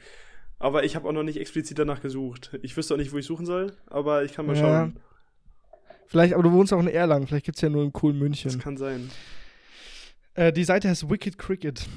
Aber 0.61 0.85
ich 0.85 0.95
habe 0.95 1.09
auch 1.09 1.13
noch 1.13 1.23
nicht 1.25 1.41
explizit 1.41 1.79
danach 1.79 2.01
gesucht. 2.03 2.57
Ich 2.63 2.77
wüsste 2.77 2.95
auch 2.95 2.99
nicht, 2.99 3.13
wo 3.13 3.19
ich 3.19 3.27
suchen 3.27 3.47
soll, 3.47 3.73
aber 3.87 4.25
ich 4.25 4.33
kann 4.35 4.47
mal 4.47 4.55
Ja. 4.55 4.61
schauen. 4.63 4.97
Vielleicht, 6.07 6.35
aber 6.35 6.43
du 6.43 6.53
wohnst 6.53 6.73
auch 6.73 6.81
in 6.81 6.89
Erlangen, 6.89 7.27
vielleicht 7.27 7.47
gibt 7.47 7.57
es 7.57 7.63
ja 7.63 7.69
nur 7.69 7.83
im 7.83 7.93
coolen 7.93 8.17
Das 8.17 8.23
München. 8.23 8.61
kann 8.61 8.77
sein. 8.77 9.11
Äh, 10.35 10.53
die 10.53 10.65
Seite 10.65 10.89
heißt 10.89 11.09
Wicked 11.09 11.39
Cricket. 11.39 11.89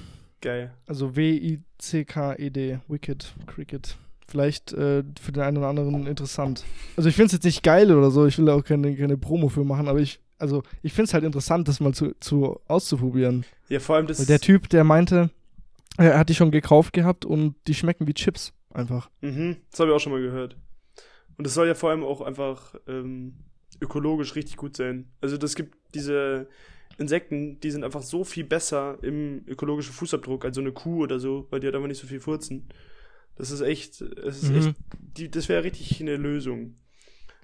Geil. 0.41 0.71
Also 0.87 1.15
W-I-C-K-E-D. 1.15 2.79
Wicked 2.87 3.33
Cricket. 3.47 3.97
vielleicht 4.27 4.71
äh, 4.73 5.03
für 5.21 5.31
den 5.31 5.43
einen 5.43 5.57
oder 5.57 5.67
anderen 5.67 6.07
interessant. 6.07 6.63
Also 6.95 7.09
ich 7.09 7.15
finde 7.15 7.27
es 7.27 7.31
jetzt 7.33 7.43
nicht 7.45 7.63
geil 7.63 7.91
oder 7.95 8.09
so, 8.11 8.25
ich 8.25 8.37
will 8.37 8.45
da 8.45 8.55
auch 8.55 8.63
keine, 8.63 8.95
keine 8.95 9.17
Promo 9.17 9.49
für 9.49 9.63
machen, 9.63 9.87
aber 9.87 9.99
ich, 9.99 10.19
also 10.39 10.63
ich 10.81 10.93
finde 10.93 11.05
es 11.07 11.13
halt 11.13 11.23
interessant, 11.23 11.67
das 11.67 11.79
mal 11.79 11.93
zu, 11.93 12.13
zu 12.19 12.59
auszuprobieren. 12.67 13.45
Ja, 13.69 13.79
vor 13.79 13.95
allem 13.97 14.07
das. 14.07 14.19
Weil 14.19 14.25
der 14.25 14.39
Typ, 14.39 14.69
der 14.69 14.83
meinte, 14.83 15.29
er 15.97 16.17
hat 16.17 16.29
die 16.29 16.35
schon 16.35 16.51
gekauft 16.51 16.93
gehabt 16.93 17.25
und 17.25 17.55
die 17.67 17.73
schmecken 17.73 18.07
wie 18.07 18.13
Chips 18.13 18.53
einfach. 18.73 19.09
Mhm, 19.21 19.57
das 19.71 19.79
habe 19.79 19.91
ich 19.91 19.95
auch 19.95 19.99
schon 19.99 20.11
mal 20.13 20.21
gehört. 20.21 20.57
Und 21.37 21.45
es 21.47 21.53
soll 21.53 21.67
ja 21.67 21.75
vor 21.75 21.89
allem 21.89 22.03
auch 22.03 22.21
einfach 22.21 22.75
ähm, 22.87 23.35
ökologisch 23.81 24.35
richtig 24.35 24.57
gut 24.57 24.75
sein. 24.77 25.11
Also 25.21 25.37
das 25.37 25.55
gibt 25.55 25.77
diese 25.93 26.47
Insekten, 26.97 27.59
die 27.59 27.71
sind 27.71 27.83
einfach 27.83 28.03
so 28.03 28.23
viel 28.23 28.43
besser 28.43 28.97
im 29.01 29.43
ökologischen 29.47 29.93
Fußabdruck 29.93 30.45
als 30.45 30.55
so 30.55 30.61
eine 30.61 30.71
Kuh 30.71 31.03
oder 31.03 31.19
so, 31.19 31.47
weil 31.49 31.59
die 31.59 31.67
halt 31.67 31.75
einfach 31.75 31.87
nicht 31.87 31.99
so 32.01 32.07
viel 32.07 32.19
furzen. 32.19 32.69
Das 33.35 33.49
ist 33.49 33.61
echt, 33.61 34.01
es 34.01 34.43
ist 34.43 34.49
Mhm. 34.49 34.57
echt, 34.57 34.75
die, 35.17 35.31
das 35.31 35.49
wäre 35.49 35.63
richtig 35.63 35.99
eine 36.01 36.17
Lösung. 36.17 36.75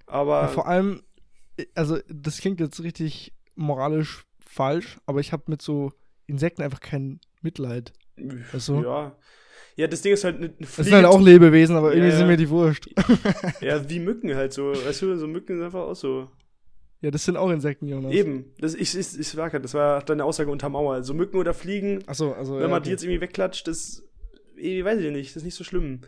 Aber 0.06 0.42
Ja, 0.44 0.48
vor 0.50 0.68
allem, 0.68 1.02
äh, 1.58 1.66
also 1.76 1.98
das 2.08 2.38
klingt 2.40 2.60
jetzt 2.60 2.82
richtig 2.84 3.34
moralisch 3.56 4.24
falsch, 4.46 5.00
aber 5.06 5.20
ich 5.20 5.32
habe 5.34 5.44
mit 5.48 5.62
so 5.62 5.92
Insekten 6.28 6.62
einfach 6.62 6.80
kein 6.80 7.20
Mitleid. 7.42 7.92
Weißt 8.52 8.70
du? 8.70 8.84
ja. 8.84 9.16
Ja, 9.76 9.88
das 9.88 10.02
Ding 10.02 10.12
ist 10.12 10.26
halt 10.26 10.36
eine 10.36 10.48
eine 10.48 10.56
Das 10.60 10.76
sind 10.76 10.94
halt 10.94 11.06
auch 11.06 11.22
Lebewesen, 11.22 11.78
aber 11.78 11.94
irgendwie 11.94 12.10
Ja, 12.12 12.18
sind 12.18 12.28
mir 12.28 12.36
die 12.36 12.50
wurscht. 12.50 12.90
Ja, 13.62 13.90
wie 13.90 14.00
Mücken 14.00 14.36
halt 14.36 14.52
so. 14.52 14.74
Weißt 14.74 15.02
du, 15.02 15.16
so 15.16 15.26
Mücken 15.26 15.56
sind 15.56 15.64
einfach 15.64 15.80
auch 15.80 15.96
so. 15.96 16.28
Ja, 17.02 17.12
das 17.12 17.24
sind 17.24 17.38
auch 17.38 17.50
Insekten, 17.50 17.88
Jonas. 17.88 18.12
Eben. 18.12 18.54
Das, 18.60 18.76
ich, 18.76 18.98
ich, 18.98 19.20
ich 19.20 19.28
sag 19.30 19.54
halt, 19.54 19.64
das 19.64 19.74
war 19.74 20.02
deine 20.04 20.26
Aussage 20.26 20.52
unter 20.52 20.68
Mauer. 20.68 21.02
So 21.04 21.14
Mücken 21.14 21.38
oder 21.38 21.54
Fliegen, 21.54 22.04
Achso, 22.08 22.34
also. 22.34 22.56
wenn 22.56 22.64
ja, 22.64 22.68
man 22.68 22.84
die 22.84 22.88
okay. 22.88 22.92
jetzt 22.92 23.04
irgendwie 23.04 23.22
wegklatscht, 23.22 23.68
das, 23.70 24.04
ich 24.58 24.84
weiß 24.84 25.00
ich 25.00 25.12
nicht, 25.12 25.30
das 25.30 25.38
ist 25.38 25.46
nicht 25.46 25.56
so 25.56 25.64
schlimm. 25.64 26.02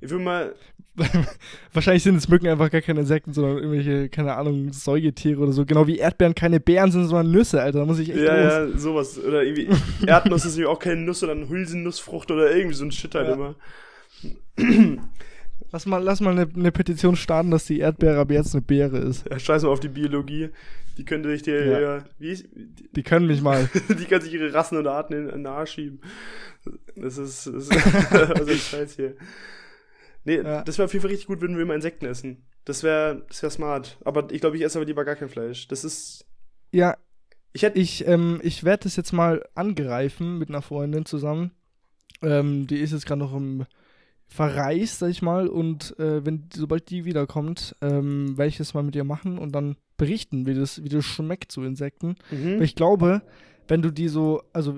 Ich 0.00 0.10
will 0.10 0.18
mal, 0.18 0.54
Wahrscheinlich 1.72 2.02
sind 2.02 2.16
es 2.16 2.28
Mücken 2.28 2.46
einfach 2.48 2.70
gar 2.70 2.80
keine 2.80 3.00
Insekten, 3.00 3.32
sondern 3.34 3.58
irgendwelche, 3.58 4.08
keine 4.08 4.34
Ahnung, 4.34 4.72
Säugetiere 4.72 5.40
oder 5.42 5.52
so. 5.52 5.66
Genau 5.66 5.86
wie 5.86 5.98
Erdbeeren 5.98 6.34
keine 6.34 6.58
Beeren 6.58 6.90
sind, 6.90 7.04
sondern 7.06 7.30
Nüsse, 7.30 7.60
Alter. 7.60 7.80
Da 7.80 7.84
muss 7.84 7.98
ich 7.98 8.08
echt 8.10 8.18
ja, 8.20 8.34
los. 8.34 8.72
ja, 8.72 8.78
sowas. 8.78 9.18
Oder 9.22 9.42
irgendwie, 9.42 9.68
Erdnuss 10.06 10.44
ist 10.46 10.54
irgendwie 10.56 10.70
auch 10.72 10.78
keine 10.78 11.02
Nuss, 11.02 11.20
sondern 11.20 11.48
Hülsennussfrucht 11.48 12.30
oder 12.30 12.54
irgendwie 12.54 12.76
so 12.76 12.84
ein 12.84 12.92
Shit 12.92 13.14
halt 13.14 13.28
Ja. 13.28 13.34
immer. 13.34 13.54
Lass 15.72 15.84
mal, 15.84 15.98
lass 16.02 16.20
mal 16.20 16.30
eine, 16.30 16.48
eine 16.54 16.70
Petition 16.70 17.16
starten, 17.16 17.50
dass 17.50 17.64
die 17.64 17.80
Erdbeere 17.80 18.20
ab 18.20 18.30
jetzt 18.30 18.54
eine 18.54 18.62
Beere 18.62 18.98
ist. 18.98 19.26
Ja, 19.28 19.38
scheiß 19.38 19.64
mal 19.64 19.70
auf 19.70 19.80
die 19.80 19.88
Biologie. 19.88 20.50
Die 20.96 21.04
könnte 21.04 21.28
sich 21.28 21.42
dir, 21.42 21.66
Ja. 21.66 21.80
ja. 21.80 22.04
wie 22.18 22.30
ist, 22.30 22.46
die, 22.54 22.88
Die 22.94 23.02
können 23.02 23.26
mich 23.26 23.42
mal. 23.42 23.68
die 23.88 24.04
kann 24.04 24.20
sich 24.22 24.32
ihre 24.32 24.54
Rassen 24.54 24.78
und 24.78 24.86
Arten 24.86 25.12
in, 25.12 25.24
in 25.28 25.38
den 25.38 25.46
Arsch 25.46 25.72
schieben. 25.72 26.00
Das 26.94 27.18
ist, 27.18 27.46
das 27.46 27.68
ist 27.68 28.12
also 28.12 28.52
Scheiß 28.52 28.96
hier. 28.96 29.16
Nee, 30.26 30.36
Ja. 30.42 30.62
das 30.64 30.76
wäre 30.76 30.84
auf 30.84 30.92
jeden 30.92 31.02
Fall 31.02 31.10
richtig 31.10 31.28
gut, 31.28 31.40
würden 31.40 31.56
wir 31.56 31.62
immer 31.62 31.74
Insekten 31.74 32.04
essen. 32.04 32.44
Das 32.64 32.82
wäre 32.82 33.24
das 33.28 33.42
wär 33.42 33.50
smart. 33.50 33.96
Aber 34.04 34.30
ich 34.32 34.40
glaube, 34.40 34.56
ich 34.56 34.62
esse 34.64 34.78
aber 34.78 34.86
lieber 34.86 35.04
gar 35.04 35.16
kein 35.16 35.28
Fleisch. 35.28 35.68
Das 35.68 35.84
ist. 35.84 36.26
Ja, 36.72 36.96
Ich 37.52 37.62
hätte. 37.62 37.78
ich, 37.78 38.06
ähm, 38.06 38.40
ich 38.42 38.64
werde 38.64 38.84
das 38.84 38.96
jetzt 38.96 39.12
mal 39.12 39.42
angreifen 39.54 40.38
mit 40.38 40.48
einer 40.50 40.62
Freundin 40.62 41.06
zusammen. 41.06 41.52
Ähm, 42.22 42.66
die 42.66 42.76
ist 42.78 42.92
jetzt 42.92 43.06
gerade 43.06 43.20
noch 43.20 43.34
im 43.34 43.64
Verreis, 44.26 44.98
sag 44.98 45.10
ich 45.10 45.22
mal. 45.22 45.46
Und 45.48 45.96
äh, 46.00 46.24
wenn, 46.26 46.48
sobald 46.52 46.90
die 46.90 47.04
wiederkommt, 47.04 47.76
ähm, 47.80 48.36
werde 48.36 48.48
ich 48.48 48.56
das 48.58 48.74
mal 48.74 48.82
mit 48.82 48.96
ihr 48.96 49.04
machen 49.04 49.38
und 49.38 49.52
dann 49.52 49.76
berichten, 49.96 50.46
wie 50.46 50.54
das, 50.54 50.82
wie 50.82 50.88
das 50.88 51.04
schmeckt, 51.04 51.52
so 51.52 51.62
Insekten. 51.62 52.16
Weil 52.30 52.56
Mhm. 52.56 52.62
ich 52.62 52.74
glaube, 52.74 53.22
wenn 53.68 53.82
du 53.82 53.90
die 53.90 54.08
so, 54.08 54.42
also 54.52 54.76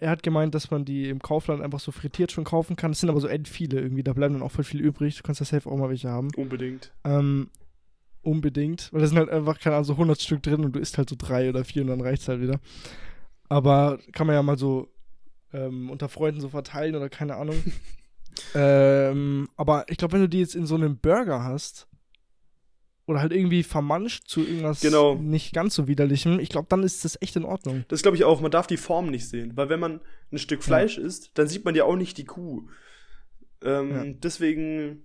er 0.00 0.10
hat 0.10 0.22
gemeint, 0.22 0.54
dass 0.54 0.70
man 0.70 0.84
die 0.84 1.08
im 1.08 1.20
Kaufland 1.20 1.62
einfach 1.62 1.80
so 1.80 1.92
frittiert 1.92 2.32
schon 2.32 2.44
kaufen 2.44 2.74
kann. 2.74 2.92
Es 2.92 3.00
sind 3.00 3.10
aber 3.10 3.20
so 3.20 3.28
end 3.28 3.48
viele 3.48 3.80
irgendwie, 3.80 4.02
da 4.02 4.14
bleiben 4.14 4.34
dann 4.34 4.42
auch 4.42 4.50
voll 4.50 4.64
viel 4.64 4.80
übrig. 4.80 5.16
Du 5.16 5.22
kannst 5.22 5.40
ja 5.40 5.46
safe 5.46 5.70
auch 5.70 5.76
mal 5.76 5.90
welche 5.90 6.08
haben. 6.08 6.28
Unbedingt. 6.36 6.92
Ähm, 7.04 7.50
unbedingt, 8.22 8.92
weil 8.92 9.02
da 9.02 9.06
sind 9.06 9.18
halt 9.18 9.28
einfach, 9.28 9.58
keine 9.58 9.76
Ahnung, 9.76 9.84
so 9.84 9.92
100 9.92 10.20
Stück 10.20 10.42
drin 10.42 10.64
und 10.64 10.72
du 10.72 10.80
isst 10.80 10.96
halt 10.96 11.10
so 11.10 11.16
drei 11.18 11.50
oder 11.50 11.64
vier 11.64 11.82
und 11.82 11.88
dann 11.88 12.00
reicht's 12.00 12.28
halt 12.28 12.40
wieder. 12.40 12.60
Aber 13.48 13.98
kann 14.12 14.26
man 14.26 14.36
ja 14.36 14.42
mal 14.42 14.58
so 14.58 14.88
ähm, 15.52 15.90
unter 15.90 16.08
Freunden 16.08 16.40
so 16.40 16.48
verteilen 16.48 16.96
oder 16.96 17.10
keine 17.10 17.36
Ahnung. 17.36 17.62
ähm, 18.54 19.48
aber 19.56 19.84
ich 19.88 19.98
glaube, 19.98 20.14
wenn 20.14 20.22
du 20.22 20.28
die 20.28 20.40
jetzt 20.40 20.54
in 20.54 20.66
so 20.66 20.76
einem 20.76 20.96
Burger 20.96 21.44
hast 21.44 21.89
oder 23.10 23.20
halt 23.20 23.32
irgendwie 23.32 23.62
vermanscht 23.62 24.26
zu 24.28 24.40
irgendwas 24.40 24.80
Genau. 24.80 25.16
nicht 25.16 25.52
ganz 25.52 25.74
so 25.74 25.86
widerlichem, 25.88 26.38
ich 26.40 26.48
glaube, 26.48 26.68
dann 26.70 26.82
ist 26.82 27.04
das 27.04 27.18
echt 27.20 27.36
in 27.36 27.44
Ordnung. 27.44 27.84
Das 27.88 28.02
glaube 28.02 28.16
ich 28.16 28.24
auch. 28.24 28.40
Man 28.40 28.50
darf 28.50 28.66
die 28.66 28.76
Form 28.76 29.10
nicht 29.10 29.28
sehen. 29.28 29.52
Weil 29.56 29.68
wenn 29.68 29.80
man 29.80 30.00
ein 30.32 30.38
Stück 30.38 30.62
Fleisch 30.62 30.96
isst, 30.98 31.32
dann 31.34 31.48
sieht 31.48 31.64
man 31.64 31.74
ja 31.74 31.84
auch 31.84 31.96
nicht 31.96 32.16
die 32.18 32.24
Kuh. 32.24 32.68
Ähm, 33.62 33.90
Ja. 33.90 34.04
Deswegen 34.22 35.04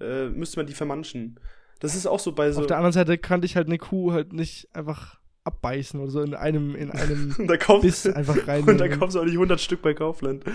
äh, 0.00 0.28
müsste 0.28 0.58
man 0.58 0.66
die 0.66 0.72
vermanschen. 0.74 1.38
Das 1.80 1.94
ist 1.94 2.06
auch 2.06 2.20
so 2.20 2.32
bei 2.32 2.50
so. 2.52 2.60
Auf 2.60 2.66
der 2.66 2.76
anderen 2.76 2.92
Seite 2.92 3.18
kannte 3.18 3.46
ich 3.46 3.56
halt 3.56 3.66
eine 3.66 3.78
Kuh 3.78 4.12
halt 4.12 4.32
nicht 4.32 4.68
einfach 4.74 5.18
abbeißen 5.44 6.00
oder 6.00 6.10
so 6.10 6.22
in 6.22 6.34
einem, 6.34 6.74
in 6.74 6.90
einem 6.92 7.34
und 7.38 7.46
da 7.46 7.56
kommt, 7.56 7.82
Biss 7.82 8.06
einfach 8.06 8.48
rein. 8.48 8.64
und 8.64 8.78
da 8.78 8.88
kommst 8.88 9.14
du 9.14 9.20
auch 9.20 9.24
nicht 9.24 9.34
100 9.34 9.60
Stück 9.60 9.82
bei 9.82 9.92
Kaufland. 9.94 10.42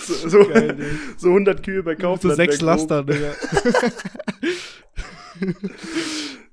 so, 0.00 0.28
so, 0.28 0.44
Geil, 0.48 0.76
so 1.16 1.28
100 1.28 1.62
Kühe 1.62 1.82
bei 1.82 1.94
Kaufland. 1.94 2.22
so 2.22 2.36
sechs. 2.36 2.60
Laster, 2.60 3.02
Digga. 3.04 3.32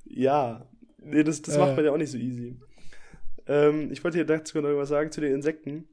Ja. 0.06 0.68
Nee, 1.04 1.24
das, 1.24 1.42
das 1.42 1.56
Ja. 1.56 1.66
macht 1.66 1.76
man 1.76 1.86
ja 1.86 1.92
auch 1.92 1.98
nicht 1.98 2.12
so 2.12 2.18
easy. 2.18 2.58
Ähm, 3.48 3.92
ich 3.92 4.04
wollte 4.04 4.18
hier 4.18 4.26
dazu 4.26 4.60
noch 4.60 4.70
was 4.78 4.90
sagen 4.90 5.12
zu 5.12 5.22
den 5.22 5.34
Insekten. 5.34 5.88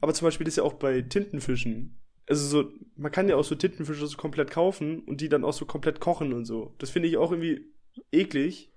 Aber 0.00 0.14
zum 0.14 0.26
Beispiel 0.26 0.46
ist 0.46 0.56
ja 0.56 0.62
auch 0.62 0.74
bei 0.74 1.02
Tintenfischen. 1.02 1.98
Also 2.26 2.46
so, 2.46 2.70
man 2.96 3.10
kann 3.12 3.28
ja 3.28 3.36
auch 3.36 3.44
so 3.44 3.54
Tintenfische 3.54 4.06
so 4.06 4.16
komplett 4.16 4.50
kaufen 4.50 5.00
und 5.00 5.20
die 5.20 5.28
dann 5.28 5.44
auch 5.44 5.52
so 5.52 5.66
komplett 5.66 6.00
kochen 6.00 6.32
und 6.32 6.44
so. 6.44 6.74
Das 6.78 6.90
finde 6.90 7.08
ich 7.08 7.16
auch 7.16 7.30
irgendwie 7.32 7.66
eklig. 8.12 8.70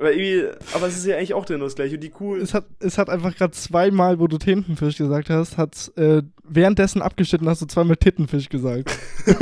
Aber 0.00 0.10
aber 0.74 0.86
es 0.86 0.96
ist 0.96 1.04
ja 1.04 1.16
eigentlich 1.16 1.34
auch 1.34 1.44
genau 1.44 1.64
das 1.64 1.74
gleiche. 1.74 1.96
Und 1.96 2.00
die 2.00 2.08
Kuh, 2.08 2.36
es 2.36 2.54
hat, 2.54 2.64
es 2.78 2.96
hat 2.96 3.10
einfach 3.10 3.36
gerade 3.36 3.52
zweimal, 3.52 4.18
wo 4.18 4.28
du 4.28 4.38
Tintenfisch 4.38 4.96
gesagt 4.96 5.28
hast, 5.28 5.58
hat 5.58 5.92
äh, 5.96 6.22
währenddessen 6.42 7.02
abgeschnitten, 7.02 7.46
hast 7.46 7.60
du 7.60 7.66
zweimal 7.66 7.96
Tittenfisch 7.96 8.48
gesagt. 8.48 8.98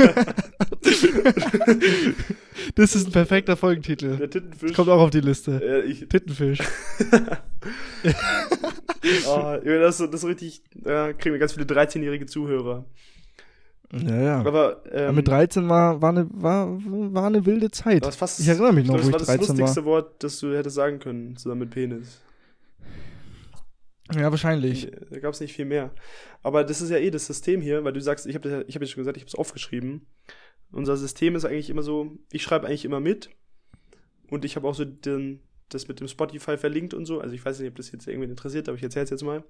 das 2.75 2.93
ist 2.93 3.07
ein 3.07 3.13
perfekter 3.13 3.55
Folgentitel. 3.55 4.17
der 4.17 4.29
Tintenfisch. 4.29 4.73
Kommt 4.73 4.89
auch 4.89 4.99
auf 4.99 5.11
die 5.11 5.21
Liste. 5.21 5.61
äh, 5.63 5.83
ich, 5.83 6.09
Tittenfisch. 6.09 6.59
oh, 9.27 9.57
ja, 9.63 9.79
das, 9.79 9.99
das 9.99 10.09
ist 10.13 10.25
richtig, 10.25 10.61
da 10.75 11.13
kriegen 11.13 11.31
wir 11.33 11.39
ganz 11.39 11.53
viele 11.53 11.67
13-jährige 11.67 12.25
Zuhörer. 12.25 12.85
Ja, 13.91 14.21
ja. 14.21 14.39
Aber, 14.41 14.83
ähm, 14.91 15.15
mit 15.15 15.27
13 15.27 15.67
war, 15.67 16.01
war, 16.01 16.09
eine, 16.09 16.27
war, 16.31 16.67
war 17.13 17.25
eine 17.25 17.45
wilde 17.45 17.71
Zeit. 17.71 18.05
das, 18.05 18.15
fast, 18.15 18.39
Ich 18.39 18.47
erinnere 18.47 18.73
mich 18.73 18.85
noch, 18.87 18.95
das 18.97 19.05
wo 19.05 19.07
ich 19.09 19.13
war 19.13 19.19
das 19.19 19.27
13 19.27 19.47
war. 19.47 19.55
lustigste 19.55 19.85
Wort, 19.85 20.23
das 20.23 20.39
du 20.39 20.55
hättest 20.55 20.75
sagen 20.75 20.99
können, 20.99 21.35
zusammen 21.37 21.61
mit 21.61 21.71
Penis. 21.71 22.21
Ja, 24.13 24.31
wahrscheinlich. 24.31 24.91
Da 25.09 25.19
gab 25.19 25.33
es 25.33 25.39
nicht 25.39 25.53
viel 25.53 25.65
mehr. 25.65 25.91
Aber 26.41 26.63
das 26.63 26.81
ist 26.81 26.89
ja 26.89 26.97
eh 26.97 27.11
das 27.11 27.27
System 27.27 27.61
hier, 27.61 27.83
weil 27.83 27.93
du 27.93 28.01
sagst, 28.01 28.25
ich 28.25 28.35
habe 28.35 28.65
ich 28.67 28.75
hab 28.75 28.81
ja 28.81 28.87
schon 28.87 29.01
gesagt, 29.01 29.17
ich 29.17 29.23
habe 29.23 29.27
es 29.29 29.35
aufgeschrieben. 29.35 30.07
Unser 30.71 30.97
System 30.97 31.35
ist 31.35 31.45
eigentlich 31.45 31.69
immer 31.69 31.83
so, 31.83 32.11
ich 32.31 32.43
schreibe 32.43 32.67
eigentlich 32.67 32.85
immer 32.85 32.99
mit 32.99 33.29
und 34.29 34.45
ich 34.45 34.55
habe 34.55 34.67
auch 34.67 34.75
so 34.75 34.85
den, 34.85 35.41
das 35.69 35.87
mit 35.87 35.99
dem 35.99 36.07
Spotify 36.07 36.57
verlinkt 36.57 36.93
und 36.93 37.05
so. 37.05 37.19
Also 37.19 37.33
ich 37.35 37.43
weiß 37.43 37.59
nicht, 37.59 37.69
ob 37.69 37.75
das 37.75 37.91
jetzt 37.91 38.07
irgendwen 38.07 38.29
interessiert, 38.29 38.67
aber 38.67 38.77
ich 38.77 38.83
erzähle 38.83 39.03
es 39.03 39.09
jetzt 39.09 39.23
mal. 39.23 39.43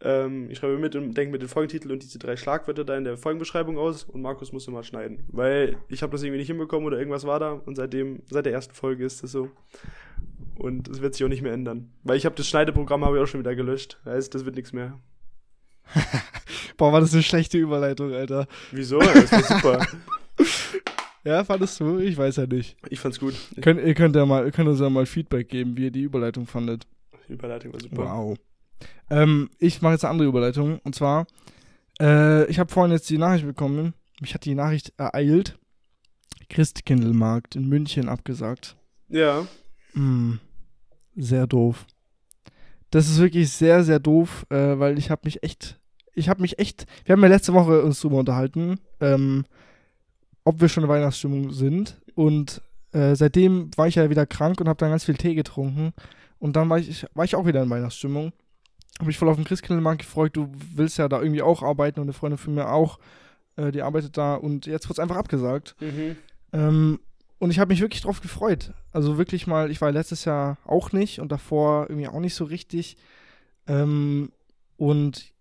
Ähm, 0.00 0.50
ich 0.50 0.58
schreibe 0.58 0.78
mit 0.78 0.94
und 0.94 1.14
denke 1.14 1.32
mit 1.32 1.40
den 1.40 1.48
Folgentitel 1.48 1.90
und 1.90 2.02
diese 2.02 2.18
drei 2.18 2.36
Schlagwörter 2.36 2.84
da 2.84 2.96
in 2.96 3.04
der 3.04 3.16
Folgenbeschreibung 3.16 3.78
aus 3.78 4.04
und 4.04 4.20
Markus 4.20 4.52
musste 4.52 4.70
mal 4.70 4.84
schneiden, 4.84 5.24
weil 5.28 5.78
ich 5.88 6.02
habe 6.02 6.12
das 6.12 6.22
irgendwie 6.22 6.38
nicht 6.38 6.48
hinbekommen 6.48 6.86
oder 6.86 6.98
irgendwas 6.98 7.24
war 7.24 7.40
da 7.40 7.52
und 7.52 7.76
seitdem, 7.76 8.22
seit 8.30 8.44
der 8.44 8.52
ersten 8.52 8.74
Folge 8.74 9.04
ist 9.04 9.22
das 9.22 9.32
so. 9.32 9.50
Und 10.56 10.88
es 10.88 11.00
wird 11.00 11.14
sich 11.14 11.24
auch 11.24 11.28
nicht 11.28 11.42
mehr 11.42 11.52
ändern. 11.52 11.92
Weil 12.02 12.16
ich 12.16 12.26
habe 12.26 12.34
das 12.34 12.48
Schneideprogramm 12.48 13.04
habe 13.04 13.16
ich 13.16 13.22
auch 13.22 13.26
schon 13.26 13.40
wieder 13.40 13.54
gelöscht. 13.54 13.98
Heißt, 14.04 14.34
das 14.34 14.44
wird 14.44 14.56
nichts 14.56 14.72
mehr. 14.72 14.98
Boah, 16.76 16.92
war 16.92 17.00
das 17.00 17.12
eine 17.12 17.22
schlechte 17.22 17.58
Überleitung, 17.58 18.12
Alter. 18.12 18.48
Wieso? 18.72 18.98
Das 18.98 19.32
war 19.32 19.42
super. 19.42 19.86
Ja, 21.26 21.42
fandest 21.42 21.80
du? 21.80 21.98
Ich 21.98 22.16
weiß 22.16 22.36
ja 22.36 22.46
nicht. 22.46 22.76
Ich 22.88 23.00
fand's 23.00 23.18
gut. 23.18 23.34
Die 23.56 23.60
Könnt, 23.60 23.84
ihr 23.84 23.94
könnt 23.94 24.14
ja 24.14 24.24
mal, 24.24 24.44
ihr 24.44 24.52
könnt 24.52 24.68
uns 24.68 24.78
ja 24.78 24.88
mal 24.88 25.06
Feedback 25.06 25.48
geben, 25.48 25.76
wie 25.76 25.86
ihr 25.86 25.90
die 25.90 26.02
Überleitung 26.02 26.46
fandet. 26.46 26.86
Überleitung 27.26 27.72
war 27.72 27.80
super. 27.80 28.04
Wow. 28.04 28.38
Ähm, 29.10 29.50
ich 29.58 29.82
mache 29.82 29.94
jetzt 29.94 30.04
eine 30.04 30.12
andere 30.12 30.28
Überleitung. 30.28 30.78
Und 30.84 30.94
zwar, 30.94 31.26
äh, 31.98 32.46
ich 32.46 32.60
habe 32.60 32.72
vorhin 32.72 32.92
jetzt 32.92 33.10
die 33.10 33.18
Nachricht 33.18 33.44
bekommen. 33.44 33.94
Mich 34.20 34.34
hat 34.34 34.44
die 34.44 34.54
Nachricht 34.54 34.92
ereilt. 34.98 35.58
Christkindlmarkt 36.48 37.56
in 37.56 37.68
München 37.68 38.08
abgesagt. 38.08 38.76
Ja. 39.08 39.48
Hm, 39.94 40.38
sehr 41.16 41.48
doof. 41.48 41.86
Das 42.92 43.08
ist 43.08 43.18
wirklich 43.18 43.50
sehr, 43.50 43.82
sehr 43.82 43.98
doof, 43.98 44.46
äh, 44.50 44.78
weil 44.78 44.96
ich 44.96 45.10
habe 45.10 45.22
mich 45.24 45.42
echt, 45.42 45.80
ich 46.14 46.28
habe 46.28 46.40
mich 46.40 46.60
echt, 46.60 46.86
wir 47.04 47.14
haben 47.14 47.22
ja 47.22 47.28
letzte 47.28 47.52
Woche 47.52 47.82
uns 47.82 48.00
drüber 48.00 48.18
unterhalten, 48.18 48.78
ähm, 49.00 49.44
ob 50.46 50.60
wir 50.60 50.68
schon 50.68 50.84
in 50.84 50.88
Weihnachtsstimmung 50.88 51.50
sind. 51.50 52.00
Und 52.14 52.62
äh, 52.92 53.16
seitdem 53.16 53.76
war 53.76 53.88
ich 53.88 53.96
ja 53.96 54.08
wieder 54.08 54.26
krank 54.26 54.60
und 54.60 54.68
habe 54.68 54.78
dann 54.78 54.90
ganz 54.90 55.04
viel 55.04 55.16
Tee 55.16 55.34
getrunken. 55.34 55.92
Und 56.38 56.54
dann 56.54 56.70
war 56.70 56.78
ich, 56.78 57.04
war 57.14 57.24
ich 57.24 57.34
auch 57.34 57.46
wieder 57.46 57.64
in 57.64 57.68
Weihnachtsstimmung. 57.68 58.32
habe 58.98 59.06
mich 59.06 59.18
voll 59.18 59.28
auf 59.28 59.34
den 59.34 59.44
Christkindlmarkt 59.44 60.02
gefreut. 60.02 60.36
Du 60.36 60.52
willst 60.74 60.98
ja 60.98 61.08
da 61.08 61.20
irgendwie 61.20 61.42
auch 61.42 61.64
arbeiten 61.64 61.98
und 61.98 62.06
eine 62.06 62.12
Freundin 62.12 62.38
von 62.38 62.54
mir 62.54 62.70
auch, 62.70 63.00
äh, 63.56 63.72
die 63.72 63.82
arbeitet 63.82 64.16
da 64.16 64.36
und 64.36 64.66
jetzt 64.66 64.86
wurde 64.86 64.92
es 64.92 64.98
einfach 65.00 65.16
abgesagt. 65.16 65.74
Mhm. 65.80 66.16
Ähm, 66.52 67.00
und 67.40 67.50
ich 67.50 67.58
habe 67.58 67.72
mich 67.72 67.80
wirklich 67.80 68.02
drauf 68.02 68.20
gefreut. 68.20 68.72
Also 68.92 69.18
wirklich 69.18 69.48
mal, 69.48 69.72
ich 69.72 69.80
war 69.80 69.90
letztes 69.90 70.24
Jahr 70.24 70.58
auch 70.64 70.92
nicht 70.92 71.18
und 71.18 71.32
davor 71.32 71.86
irgendwie 71.88 72.06
auch 72.06 72.20
nicht 72.20 72.36
so 72.36 72.44
richtig. 72.44 72.96
Ähm, 73.66 74.30
und 74.76 75.32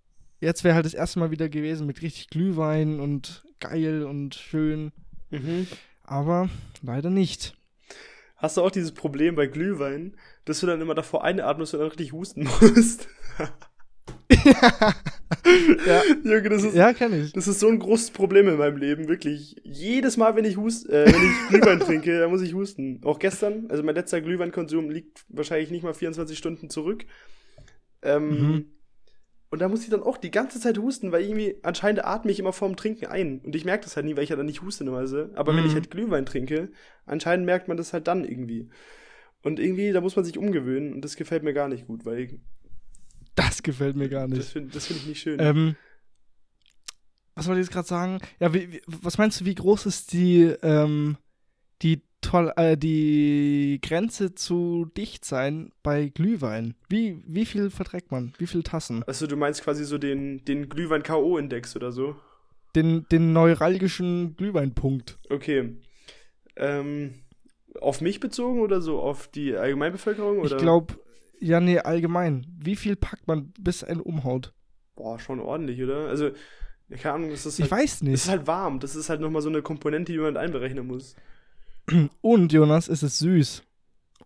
jetzt 0.41 0.63
wäre 0.63 0.73
halt 0.73 0.85
das 0.87 0.95
erste 0.95 1.19
Mal 1.19 1.29
wieder 1.29 1.47
gewesen 1.47 1.85
mit 1.85 2.01
richtig 2.01 2.29
Glühwein 2.29 2.99
und 2.99 3.43
geil 3.69 4.03
und 4.03 4.35
schön. 4.35 4.91
Mhm. 5.31 5.67
Aber 6.03 6.49
leider 6.81 7.09
nicht. 7.09 7.55
Hast 8.37 8.57
du 8.57 8.61
auch 8.61 8.71
dieses 8.71 8.91
Problem 8.93 9.35
bei 9.35 9.47
Glühwein, 9.47 10.15
dass 10.45 10.59
du 10.59 10.67
dann 10.67 10.81
immer 10.81 10.93
davor 10.95 11.23
einatmest 11.23 11.73
und 11.73 11.79
dann 11.79 11.89
richtig 11.89 12.11
husten 12.13 12.43
musst? 12.61 13.07
ja. 15.87 16.01
Junge, 16.23 16.49
das 16.49 16.63
ist, 16.63 16.75
Ja, 16.75 16.89
ich. 16.91 17.33
das 17.33 17.47
ist 17.47 17.59
so 17.59 17.67
ein 17.69 17.79
großes 17.79 18.11
Problem 18.11 18.47
in 18.47 18.57
meinem 18.57 18.77
Leben, 18.77 19.07
wirklich. 19.07 19.55
Jedes 19.63 20.17
Mal, 20.17 20.35
wenn 20.35 20.45
ich 20.45 20.57
hust, 20.57 20.89
äh, 20.89 21.05
wenn 21.05 21.23
ich 21.23 21.47
Glühwein 21.49 21.79
trinke, 21.79 22.19
dann 22.19 22.29
muss 22.29 22.41
ich 22.41 22.53
husten. 22.53 23.01
Auch 23.03 23.19
gestern, 23.19 23.65
also 23.69 23.83
mein 23.83 23.95
letzter 23.95 24.21
Glühweinkonsum 24.21 24.89
liegt 24.89 25.25
wahrscheinlich 25.29 25.71
nicht 25.71 25.83
mal 25.83 25.93
24 25.93 26.37
Stunden 26.37 26.69
zurück. 26.69 27.05
Ähm, 28.01 28.29
Mhm. 28.29 28.65
Und 29.51 29.59
da 29.59 29.69
muss 29.69 29.83
ich 29.83 29.89
dann 29.89 30.03
auch 30.03 30.17
die 30.17 30.31
ganze 30.31 30.59
Zeit 30.59 30.77
husten, 30.77 31.11
weil 31.11 31.23
irgendwie 31.23 31.55
anscheinend 31.63 32.03
atme 32.03 32.31
ich 32.31 32.39
immer 32.39 32.51
vorm 32.51 32.75
Trinken 32.75 33.05
ein. 33.05 33.39
Und 33.39 33.55
ich 33.55 33.63
merke 33.63 33.83
das 33.83 33.95
halt 33.95 34.05
nie, 34.05 34.15
weil 34.15 34.23
ich 34.23 34.29
ja 34.31 34.35
dann 34.35 34.47
nicht 34.47 34.61
huste 34.63 34.83
normalerweise. 34.83 35.31
Aber 35.35 35.55
wenn 35.55 35.63
Mhm. 35.63 35.69
ich 35.69 35.75
halt 35.75 35.91
Glühwein 35.91 36.25
trinke, 36.25 36.71
anscheinend 37.05 37.45
merkt 37.45 37.67
man 37.67 37.77
das 37.77 37.93
halt 37.93 38.07
dann 38.07 38.25
irgendwie. 38.25 38.69
Und 39.43 39.59
irgendwie, 39.59 39.91
da 39.91 40.01
muss 40.01 40.15
man 40.15 40.25
sich 40.25 40.37
umgewöhnen 40.37 40.93
und 40.93 41.01
das 41.05 41.15
gefällt 41.15 41.43
mir 41.43 41.53
gar 41.53 41.67
nicht 41.69 41.85
gut, 41.87 42.05
weil 42.05 42.19
ich, 42.19 42.39
Das 43.35 43.61
gefällt 43.63 43.95
mir 43.95 44.09
gar 44.09 44.27
das 44.27 44.37
nicht. 44.39 44.49
finde 44.49 44.73
das 44.73 44.87
find 44.87 44.99
ich 45.01 45.05
nicht 45.07 45.21
schön. 45.21 45.39
Ähm, 45.39 45.75
was 47.35 47.47
wollte 47.47 47.59
ich 47.61 47.67
jetzt 47.67 47.73
gerade 47.73 47.87
sagen? 47.87 48.19
Ja, 48.39 48.53
wie, 48.53 48.71
wie, 48.71 48.81
was 48.87 49.17
meinst 49.17 49.41
du, 49.41 49.45
wie 49.45 49.55
groß 49.55 49.85
ist 49.85 50.13
die, 50.13 50.43
ähm, 50.63 51.17
die, 51.81 52.01
toll, 52.25 52.51
äh, 52.57 52.77
die 52.77 53.79
Grenze 53.81 54.35
zu 54.35 54.85
dicht 54.97 55.25
sein 55.25 55.71
bei 55.83 56.07
Glühwein? 56.09 56.75
Wie, 56.89 57.21
wie 57.25 57.45
viel 57.45 57.69
verträgt 57.69 58.11
man? 58.11 58.33
Wie 58.37 58.47
viele 58.47 58.63
Tassen? 58.63 59.03
Also 59.07 59.27
du 59.27 59.35
meinst 59.35 59.63
quasi 59.63 59.85
so 59.85 59.97
den, 59.97 60.43
den 60.45 60.69
Glühwein-K.O.-Index 60.69 61.75
oder 61.75 61.91
so? 61.91 62.15
Den, 62.75 63.05
den 63.09 63.33
neuralgischen 63.33 64.35
Glühweinpunkt. 64.35 65.17
Okay. 65.29 65.77
Ähm, 66.57 67.13
auf 67.79 68.01
mich 68.01 68.19
bezogen 68.19 68.61
oder 68.61 68.81
so 68.81 68.99
auf 68.99 69.27
die 69.27 69.55
Allgemeinbevölkerung? 69.55 70.39
Oder? 70.39 70.55
Ich 70.55 70.61
glaube, 70.61 70.95
ja, 71.39 71.59
nee, 71.59 71.79
allgemein. 71.79 72.45
Wie 72.59 72.75
viel 72.75 72.95
packt 72.95 73.27
man, 73.27 73.53
bis 73.59 73.83
ein 73.83 73.99
umhaut? 73.99 74.53
Boah, 74.95 75.19
schon 75.19 75.39
ordentlich, 75.39 75.81
oder? 75.81 76.07
Also, 76.07 76.31
keine 76.89 77.15
Ahnung, 77.15 77.29
das 77.31 77.45
ist 77.45 77.59
Ich 77.59 77.63
halt, 77.71 77.83
weiß 77.83 77.93
es 77.95 78.01
nicht. 78.03 78.13
ist 78.13 78.29
halt 78.29 78.47
warm. 78.47 78.79
Das 78.79 78.95
ist 78.95 79.09
halt 79.09 79.21
nochmal 79.21 79.41
so 79.41 79.49
eine 79.49 79.61
Komponente, 79.61 80.11
die 80.11 80.17
man 80.17 80.37
einberechnen 80.37 80.87
muss. 80.87 81.15
Und, 82.21 82.51
Jonas, 82.53 82.87
es 82.87 83.03
ist 83.03 83.19
süß. 83.19 83.63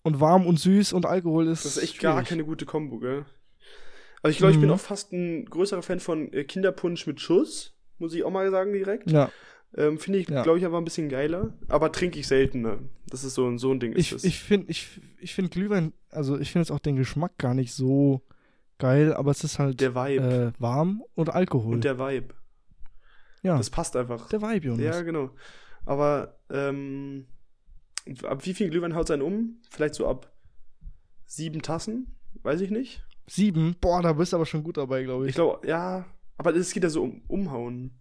Und 0.02 0.20
warm 0.22 0.46
und 0.46 0.60
süß 0.60 0.94
und 0.94 1.06
Alkohol 1.06 1.48
ist. 1.48 1.66
Das 1.66 1.78
ist 1.78 1.84
echt 1.84 2.00
gar 2.00 2.14
schwierig. 2.14 2.30
keine 2.30 2.46
gute 2.46 2.66
Kombo, 2.66 3.00
gell? 3.00 3.26
Also 4.22 4.32
ich 4.32 4.38
glaube, 4.38 4.54
ich 4.54 4.60
bin 4.60 4.70
Mhm. 4.70 4.76
auch 4.76 4.80
fast 4.80 5.12
ein 5.14 5.46
größerer 5.46 5.82
Fan 5.82 6.00
von 6.00 6.32
äh, 6.34 6.44
Kinderpunsch 6.46 7.06
mit 7.08 7.20
Schuss, 7.22 7.74
muss 8.00 8.14
ich 8.14 8.24
auch 8.24 8.32
mal 8.32 8.50
sagen 8.52 8.74
direkt. 8.74 9.12
Ja, 9.12 9.32
Ähm, 9.78 10.00
Finde 10.00 10.18
ich, 10.20 10.28
Ja. 10.30 10.42
glaube 10.42 10.58
ich, 10.58 10.66
aber 10.66 10.78
ein 10.80 10.84
bisschen 10.84 11.10
geiler. 11.10 11.54
Aber 11.68 11.92
trinke 11.92 12.18
ich 12.20 12.26
seltener. 12.28 12.80
Das 13.08 13.24
ist 13.24 13.36
so 13.36 13.46
ein, 13.48 13.60
so 13.60 13.72
ein 13.72 13.80
Ding. 13.80 13.94
ich, 13.96 14.12
ich 14.26 14.40
finde 14.40 14.72
ich, 14.72 15.00
ich 15.20 15.36
find 15.36 15.52
Glühwein, 15.52 15.94
also 16.10 16.40
ich 16.40 16.52
finde 16.52 16.64
jetzt 16.64 16.72
auch 16.72 16.80
den 16.80 16.96
Geschmack 16.96 17.38
gar 17.38 17.54
nicht 17.54 17.74
so 17.74 18.22
geil, 18.80 19.14
aber 19.14 19.30
es 19.30 19.44
ist 19.44 19.60
halt 19.60 19.80
der 19.80 19.94
Vibe. 19.94 20.54
äh, 20.58 20.62
warm 20.62 21.04
und 21.14 21.30
Alkohol. 21.30 21.76
und 21.76 21.84
der 21.84 22.00
Vibe. 22.00 22.34
ja, 23.44 23.58
Das 23.58 23.70
passt 23.70 23.96
einfach. 23.96 24.28
der 24.30 24.42
Vibe, 24.42 24.68
Jonas. 24.70 24.82
Ja, 24.84 25.02
genau. 25.04 25.30
Aber 25.86 26.40
ähm, 26.50 27.28
ab 28.24 28.46
wie 28.46 28.54
viel 28.54 28.70
Glühwein 28.70 28.96
haut 28.96 29.12
einen 29.12 29.22
um? 29.22 29.58
Vielleicht 29.70 29.96
so 29.96 30.08
ab 30.08 30.32
sieben 31.26 31.62
Tassen? 31.62 32.16
Weiß 32.44 32.62
ich 32.62 32.70
nicht. 32.72 33.04
Sieben, 33.28 33.76
boah, 33.80 34.02
da 34.02 34.14
bist 34.14 34.34
du 34.34 34.38
aber 34.38 34.46
schon 34.46 34.64
gut 34.64 34.78
dabei, 34.78 35.04
glaube 35.04 35.26
Ich 35.26 35.30
ich. 35.30 35.36
glaube, 35.36 35.68
ja. 35.68 36.06
Aber 36.38 36.56
es 36.56 36.72
geht 36.74 36.84
ja 36.84 36.90
so 36.90 37.04
um 37.04 37.22
Umhauen. 37.28 37.92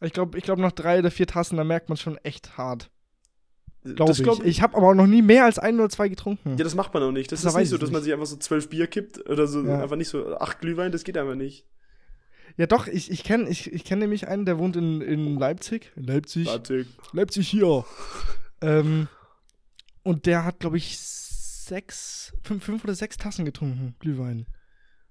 Ich 0.00 0.12
glaube, 0.12 0.36
ich 0.38 0.44
glaub, 0.44 0.58
nach 0.58 0.72
drei 0.72 0.98
oder 0.98 1.10
vier 1.10 1.26
Tassen, 1.26 1.56
da 1.56 1.64
merkt 1.64 1.88
man 1.88 1.96
schon 1.96 2.16
echt 2.18 2.58
hart. 2.58 2.90
Glaube 3.84 4.06
Das 4.06 4.18
ich. 4.18 4.24
glaub- 4.24 4.44
ich 4.44 4.62
habe 4.62 4.76
aber 4.76 4.88
auch 4.88 4.94
noch 4.94 5.06
nie 5.06 5.22
mehr 5.22 5.44
als 5.44 5.58
ein 5.58 5.76
oder 5.78 5.88
zwei 5.90 6.08
getrunken. 6.08 6.56
Ja, 6.56 6.64
das 6.64 6.74
macht 6.74 6.92
man 6.94 7.02
auch 7.02 7.12
nicht. 7.12 7.30
Das 7.30 7.42
Das 7.42 7.52
ist 7.52 7.58
nicht 7.58 7.68
so, 7.68 7.76
dass 7.78 7.90
man 7.90 7.98
nicht. 8.00 8.04
sich 8.04 8.12
einfach 8.14 8.26
so 8.26 8.36
zwölf 8.36 8.68
Bier 8.70 8.86
kippt 8.86 9.28
oder 9.28 9.46
so. 9.46 9.62
Ja. 9.62 9.82
Einfach 9.82 9.96
nicht 9.96 10.08
so 10.08 10.36
acht 10.38 10.60
Glühwein, 10.60 10.90
das 10.90 11.04
geht 11.04 11.16
einfach 11.18 11.34
nicht. 11.34 11.66
Ja, 12.56 12.66
doch, 12.66 12.86
ich, 12.86 13.10
ich 13.10 13.24
kenne 13.24 13.48
ich, 13.48 13.72
ich 13.72 13.84
kenn 13.84 13.98
nämlich 13.98 14.28
einen, 14.28 14.44
der 14.44 14.58
wohnt 14.58 14.76
in, 14.76 15.00
in 15.00 15.38
Leipzig. 15.38 15.90
Leipzig. 15.96 16.46
Warte. 16.46 16.86
Leipzig 17.12 17.48
hier. 17.48 17.84
ähm, 18.60 19.08
und 20.02 20.26
der 20.26 20.44
hat, 20.44 20.60
glaube 20.60 20.76
ich, 20.76 20.98
sechs, 20.98 22.32
fünf, 22.42 22.64
fünf 22.64 22.84
oder 22.84 22.94
sechs 22.94 23.16
Tassen 23.16 23.44
getrunken, 23.44 23.96
Glühwein. 23.98 24.46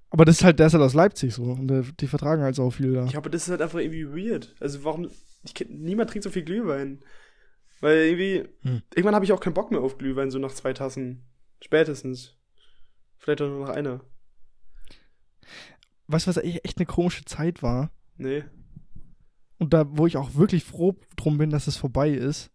Aber 0.10 0.26
das 0.26 0.38
ist 0.38 0.44
halt, 0.44 0.60
der 0.60 0.68
ist 0.68 0.74
halt 0.74 0.84
aus 0.84 0.94
Leipzig 0.94 1.34
so. 1.34 1.44
Und 1.44 1.68
der, 1.68 1.84
die 2.00 2.08
vertragen 2.08 2.44
halt 2.44 2.56
so 2.56 2.70
viel 2.70 2.94
da. 2.94 3.06
Ja, 3.06 3.18
aber 3.18 3.32
das 3.32 3.44
ist 3.44 3.50
halt 3.50 3.62
einfach 3.64 3.80
irgendwie 3.80 4.08
weird. 4.08 4.56
Also 4.60 4.84
warum. 4.84 5.10
Ich 5.44 5.54
niemand 5.68 6.12
trinkt 6.12 6.24
so 6.24 6.30
viel 6.30 6.44
Glühwein. 6.44 7.00
Weil 7.82 7.98
irgendwie. 7.98 8.48
Hm. 8.62 8.84
Irgendwann 8.94 9.16
habe 9.16 9.26
ich 9.26 9.34
auch 9.34 9.40
keinen 9.40 9.56
Bock 9.56 9.72
mehr 9.72 9.82
auf 9.82 9.98
Glühwein, 9.98 10.30
so 10.30 10.38
nach 10.38 10.54
zwei 10.54 10.72
Tassen. 10.72 11.26
Spätestens. 11.62 12.38
Vielleicht 13.18 13.42
auch 13.42 13.48
nur 13.48 13.66
noch 13.66 13.74
einer. 13.74 14.02
Weißt 16.14 16.28
du, 16.28 16.30
was 16.30 16.38
echt 16.38 16.78
eine 16.78 16.86
komische 16.86 17.26
Zeit 17.26 17.64
war? 17.64 17.92
Nee. 18.18 18.44
Und 19.58 19.74
da, 19.74 19.86
wo 19.90 20.08
ich 20.08 20.18
auch 20.18 20.36
wirklich 20.36 20.64
froh 20.64 20.96
drum 21.16 21.38
bin, 21.38 21.50
dass 21.50 21.68
es 21.68 21.78
vorbei 21.78 22.10
ist. 22.10 22.52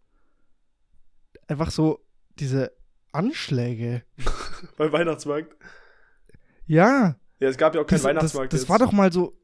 Einfach 1.47 1.71
so 1.71 1.99
diese 2.39 2.73
Anschläge. 3.13 4.03
Beim 4.77 4.93
Weihnachtsmarkt. 4.93 5.57
Ja, 6.67 7.17
Ja, 7.41 7.49
es 7.49 7.57
gab 7.57 7.75
ja 7.75 7.81
auch 7.81 7.87
keinen 7.87 7.99
das, 7.99 8.05
Weihnachtsmarkt. 8.05 8.53
Das, 8.53 8.61
das 8.61 8.69
war 8.69 8.79
doch 8.79 8.93
mal 8.93 9.13
so. 9.13 9.35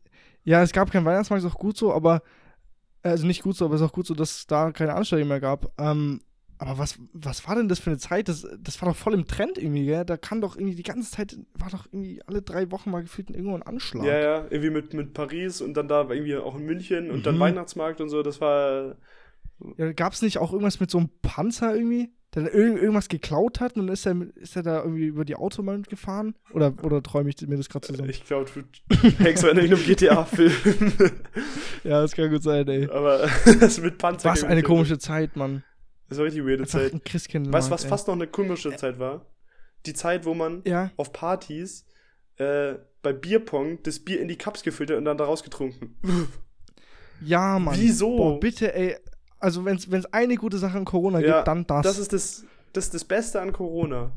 Ja, 0.42 0.62
es 0.62 0.72
gab 0.72 0.90
keinen 0.90 1.06
Weihnachtsmarkt, 1.06 1.44
ist 1.44 1.50
auch 1.50 1.58
gut 1.58 1.76
so, 1.76 1.92
aber. 1.92 2.22
Also 3.02 3.26
nicht 3.26 3.42
gut 3.42 3.56
so, 3.56 3.66
aber 3.66 3.74
ist 3.74 3.82
auch 3.82 3.92
gut 3.92 4.06
so, 4.06 4.14
dass 4.14 4.30
es 4.30 4.46
da 4.46 4.72
keine 4.72 4.94
Anschläge 4.94 5.26
mehr 5.26 5.40
gab. 5.40 5.78
Ähm, 5.78 6.22
aber 6.58 6.78
was, 6.78 6.98
was 7.12 7.46
war 7.48 7.56
denn 7.56 7.68
das 7.68 7.78
für 7.80 7.90
eine 7.90 7.98
Zeit? 7.98 8.28
Das, 8.28 8.46
das 8.60 8.80
war 8.80 8.88
doch 8.88 8.96
voll 8.96 9.14
im 9.14 9.26
Trend 9.26 9.58
irgendwie, 9.58 9.86
gell? 9.86 10.04
Da 10.04 10.16
kann 10.16 10.40
doch 10.40 10.56
irgendwie 10.56 10.74
die 10.76 10.82
ganze 10.82 11.10
Zeit, 11.10 11.36
war 11.54 11.70
doch 11.70 11.86
irgendwie 11.86 12.22
alle 12.26 12.42
drei 12.42 12.70
Wochen 12.70 12.90
mal 12.90 13.02
gefühlt 13.02 13.30
irgendwo 13.30 13.54
ein 13.54 13.62
Anschlag. 13.62 14.06
Ja, 14.06 14.18
ja, 14.18 14.46
irgendwie 14.50 14.70
mit, 14.70 14.94
mit 14.94 15.14
Paris 15.14 15.60
und 15.60 15.74
dann 15.74 15.88
da 15.88 16.08
irgendwie 16.08 16.36
auch 16.36 16.56
in 16.56 16.64
München 16.64 17.10
und 17.10 17.26
dann 17.26 17.36
Mhm. 17.36 17.40
Weihnachtsmarkt 17.40 18.00
und 18.00 18.08
so. 18.08 18.22
Das 18.22 18.40
war. 18.40 18.96
Ja, 19.76 19.92
Gab 19.92 20.12
es 20.12 20.22
nicht 20.22 20.38
auch 20.38 20.52
irgendwas 20.52 20.80
mit 20.80 20.90
so 20.90 20.98
einem 20.98 21.10
Panzer 21.22 21.74
irgendwie, 21.74 22.10
der 22.34 22.52
ir 22.52 22.76
irgendwas 22.76 23.08
geklaut 23.08 23.60
hat 23.60 23.76
und 23.76 23.86
dann 23.86 23.94
ist 23.94 24.04
er, 24.06 24.16
ist 24.36 24.56
er 24.56 24.62
da 24.64 24.82
irgendwie 24.82 25.06
über 25.06 25.24
die 25.24 25.36
Autobahn 25.36 25.84
gefahren? 25.84 26.34
Oder, 26.52 26.72
oder 26.82 27.02
träume 27.02 27.30
ich 27.30 27.46
mir 27.46 27.56
das 27.56 27.68
gerade 27.68 27.86
zusammen? 27.86 28.10
Ich 28.10 28.24
glaube, 28.24 28.50
du 28.52 28.96
hängst 29.18 29.44
in 29.44 29.56
irgendeinem 29.56 29.84
GTA-Film. 29.84 30.52
ja, 31.84 32.00
das 32.00 32.12
kann 32.12 32.30
gut 32.30 32.42
sein, 32.42 32.66
ey. 32.68 32.88
Aber 32.90 33.28
das 33.60 33.80
mit 33.80 33.98
Panzer. 33.98 34.28
Was 34.30 34.42
eine 34.44 34.62
komische 34.62 34.98
Zeit, 34.98 35.36
Mann. 35.36 35.62
Das 36.14 36.18
war 36.18 36.26
richtig 36.26 36.44
weirde 36.46 36.62
Einfach 36.62 36.78
Zeit. 36.78 37.52
Weißt 37.52 37.68
du, 37.68 37.72
was 37.72 37.84
fast 37.84 38.06
noch 38.06 38.14
eine 38.14 38.28
komische 38.28 38.74
Zeit 38.76 38.98
war? 39.00 39.26
Die 39.84 39.94
Zeit, 39.94 40.24
wo 40.24 40.32
man 40.32 40.62
Ja, 40.64 40.90
auf 40.96 41.12
Partys 41.12 41.86
äh, 42.36 42.74
bei 43.02 43.12
Bierpong 43.12 43.82
das 43.82 43.98
Bier 43.98 44.20
in 44.20 44.28
die 44.28 44.36
Cups 44.36 44.62
gefüllt 44.62 44.90
hat 44.90 44.98
und 44.98 45.04
dann 45.04 45.18
daraus 45.18 45.42
getrunken. 45.42 45.96
ja, 47.20 47.58
Mann. 47.58 47.76
Wieso? 47.78 48.16
Boah, 48.16 48.40
bitte, 48.40 48.74
ey. 48.74 48.96
Also, 49.40 49.64
wenn 49.64 49.76
es 49.76 50.06
eine 50.06 50.36
gute 50.36 50.58
Sache 50.58 50.78
an 50.78 50.84
Corona 50.84 51.18
Ja, 51.18 51.36
gibt, 51.36 51.48
dann 51.48 51.66
das. 51.66 51.82
Das 51.82 51.98
ist 51.98 52.12
das, 52.12 52.44
das 52.72 52.84
ist 52.86 52.94
das 52.94 53.04
Beste 53.04 53.40
an 53.40 53.52
Corona. 53.52 54.12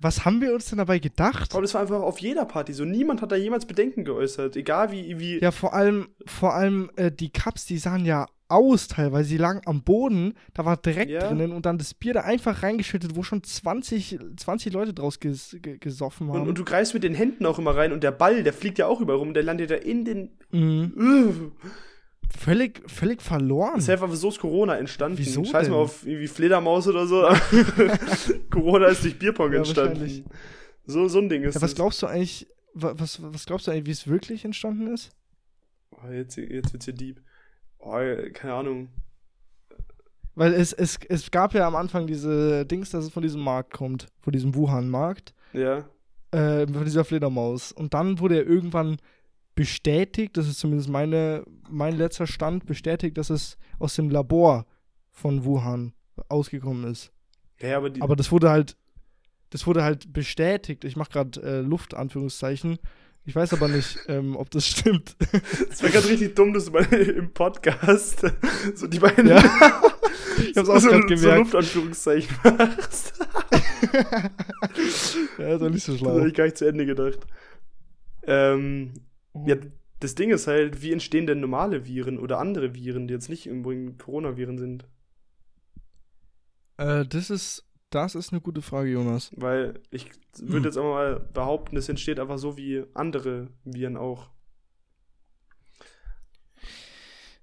was 0.00 0.24
haben 0.24 0.40
wir 0.40 0.52
uns 0.54 0.66
denn 0.66 0.78
dabei 0.78 0.98
gedacht? 0.98 1.52
Aber 1.52 1.62
das 1.62 1.74
war 1.74 1.82
einfach 1.82 2.00
auf 2.00 2.18
jeder 2.18 2.46
Party 2.46 2.72
so. 2.72 2.84
Niemand 2.84 3.22
hat 3.22 3.30
da 3.30 3.36
jemals 3.36 3.66
Bedenken 3.66 4.04
geäußert. 4.04 4.56
Egal 4.56 4.90
wie. 4.90 5.18
wie 5.18 5.40
Ja, 5.40 5.52
vor 5.52 5.74
allem, 5.74 6.08
vor 6.26 6.54
allem 6.54 6.90
äh, 6.96 7.12
die 7.12 7.30
Cups, 7.30 7.66
die 7.66 7.78
sahen 7.78 8.04
ja 8.06 8.26
aus 8.52 8.86
teilweise. 8.88 9.28
Die 9.30 9.36
lagen 9.38 9.60
am 9.66 9.82
Boden, 9.82 10.34
da 10.54 10.64
war 10.64 10.76
Dreck 10.76 11.08
Ja. 11.08 11.26
drinnen 11.28 11.52
und 11.52 11.66
dann 11.66 11.78
das 11.78 11.94
Bier 11.94 12.12
da 12.14 12.20
einfach 12.20 12.62
reingeschüttet, 12.62 13.16
wo 13.16 13.22
schon 13.22 13.42
20, 13.42 14.18
20 14.36 14.72
Leute 14.72 14.92
draus 14.94 15.18
ges 15.20 15.56
ge 15.60 15.78
gesoffen 15.78 16.28
haben. 16.28 16.42
und, 16.42 16.48
und 16.48 16.58
du 16.58 16.64
greifst 16.64 16.94
mit 16.94 17.02
den 17.02 17.14
Händen 17.14 17.46
auch 17.46 17.58
immer 17.58 17.74
rein 17.76 17.92
und 17.92 18.02
der 18.02 18.12
Ball, 18.12 18.42
der 18.42 18.52
fliegt 18.52 18.78
ja 18.78 18.86
auch 18.86 19.00
überall 19.00 19.18
rum. 19.18 19.34
Der 19.34 19.42
landet 19.42 19.70
ja 19.70 19.76
in 19.76 20.04
den. 20.04 20.30
mhm. 20.50 21.52
Völlig, 22.38 22.80
völlig 22.90 23.20
verloren. 23.20 23.72
Das 23.74 23.84
ist 23.84 23.90
einfach 23.90 24.10
so 24.14 24.30
ist 24.30 24.38
Corona 24.40 24.76
entstanden. 24.78 25.18
Wieso 25.18 25.44
Scheiß 25.44 25.68
mal 25.68 25.74
denn? 25.74 25.84
auf 25.84 26.06
irgendwie 26.06 26.28
Fledermaus 26.28 26.88
oder 26.88 27.06
so. 27.06 27.28
Corona 28.50 28.86
ist 28.86 29.04
durch 29.04 29.18
Bierpong 29.18 29.52
Ja, 29.52 29.58
entstanden. 29.58 30.24
So, 30.86 31.08
so 31.08 31.18
ein 31.18 31.28
Ding 31.28 31.42
ist 31.42 31.56
Ja, 31.56 31.62
was 31.62 31.74
glaubst 31.74 32.00
du 32.02 32.06
eigentlich, 32.06 32.46
wa- 32.72 32.94
was, 32.96 33.20
was 33.22 33.44
glaubst 33.44 33.66
du 33.66 33.70
eigentlich, 33.70 33.86
wie 33.86 33.90
es 33.90 34.06
wirklich 34.08 34.44
entstanden 34.46 34.86
ist? 34.88 35.10
Oh, 35.90 36.10
jetzt, 36.10 36.36
jetzt 36.38 36.72
wird's 36.72 36.86
hier 36.86 36.94
deep. 36.94 37.20
Oh, 37.84 37.98
keine 38.32 38.54
Ahnung. 38.54 38.88
Weil 40.34 40.54
es, 40.54 40.72
es, 40.72 40.98
es 41.08 41.30
gab 41.30 41.52
ja 41.52 41.66
am 41.66 41.76
Anfang 41.76 42.06
diese 42.06 42.64
Dings, 42.64 42.90
dass 42.90 43.04
es 43.04 43.12
von 43.12 43.22
diesem 43.22 43.42
Markt 43.42 43.72
kommt, 43.74 44.06
von 44.20 44.32
diesem 44.32 44.54
Wuhan-Markt. 44.54 45.34
Ja. 45.52 45.84
äh, 46.30 46.66
von 46.66 46.84
dieser 46.84 47.04
Fledermaus. 47.04 47.72
Und 47.72 47.92
dann 47.92 48.18
wurde 48.18 48.36
er 48.36 48.46
irgendwann 48.46 48.96
bestätigt, 49.54 50.36
das 50.38 50.48
ist 50.48 50.60
zumindest 50.60 50.88
meine, 50.88 51.44
mein 51.68 51.96
letzter 51.96 52.26
Stand, 52.26 52.64
bestätigt, 52.64 53.18
dass 53.18 53.28
es 53.28 53.58
aus 53.78 53.94
dem 53.96 54.08
Labor 54.08 54.64
von 55.10 55.44
Wuhan 55.44 55.92
ausgekommen 56.28 56.90
ist. 56.90 57.12
Ja, 57.60 57.76
aber, 57.76 57.90
Aber 58.00 58.16
das 58.16 58.32
wurde 58.32 58.48
halt, 58.48 58.76
das 59.50 59.66
wurde 59.66 59.84
halt 59.84 60.12
bestätigt. 60.12 60.84
Ich 60.84 60.96
mache 60.96 61.10
gerade 61.10 61.42
äh, 61.42 61.60
Luft, 61.60 61.92
Anführungszeichen. 61.94 62.78
Ich 63.24 63.36
weiß 63.36 63.52
aber 63.52 63.68
nicht, 63.68 63.98
ähm, 64.08 64.34
ob 64.36 64.50
das 64.50 64.66
stimmt. 64.66 65.16
das 65.68 65.80
wäre 65.82 65.92
gerade 65.92 66.08
richtig 66.08 66.34
dumm, 66.34 66.52
dass 66.52 66.64
du 66.66 66.72
mal 66.72 66.84
im 66.92 67.32
Podcast 67.32 68.20
so 68.74 68.86
die 68.86 68.98
beiden 68.98 69.28
Ja. 69.28 69.42
Ich 70.50 70.56
hab's 70.56 70.68
auch 70.70 70.80
so, 70.80 70.88
grad 70.88 71.02
so 71.02 71.06
gemerkt. 71.14 71.38
Luftanführungszeichen 71.52 72.34
machst. 72.42 73.12
ja, 75.38 75.48
ist 75.54 75.60
doch 75.62 75.70
nicht 75.70 75.84
so 75.84 75.92
Das 75.92 76.00
schlau. 76.00 76.18
habe 76.18 76.28
ich 76.28 76.34
gar 76.34 76.44
nicht 76.44 76.56
zu 76.56 76.64
Ende 76.66 76.86
gedacht. 76.86 77.18
Ähm, 78.24 78.94
ja, 79.46 79.56
das 80.00 80.14
Ding 80.14 80.30
ist 80.30 80.46
halt, 80.46 80.80
wie 80.82 80.92
entstehen 80.92 81.26
denn 81.26 81.40
normale 81.40 81.86
Viren 81.86 82.18
oder 82.18 82.38
andere 82.38 82.74
Viren, 82.74 83.06
die 83.08 83.14
jetzt 83.14 83.28
nicht 83.28 83.46
übrigens 83.46 84.02
Coronaviren 84.02 84.58
sind? 84.58 84.84
Äh, 86.78 87.04
das 87.06 87.30
ist, 87.30 87.64
das 87.94 88.14
ist 88.14 88.32
eine 88.32 88.40
gute 88.40 88.62
Frage, 88.62 88.90
Jonas. 88.90 89.30
Weil 89.36 89.80
ich 89.90 90.10
würde 90.38 90.56
Hm. 90.56 90.64
jetzt 90.64 90.76
einfach 90.76 90.90
mal 90.92 91.20
behaupten, 91.32 91.76
es 91.76 91.88
entsteht 91.88 92.18
einfach 92.20 92.38
so 92.38 92.56
wie 92.56 92.84
andere 92.94 93.48
Viren 93.64 93.96
auch. 93.96 94.30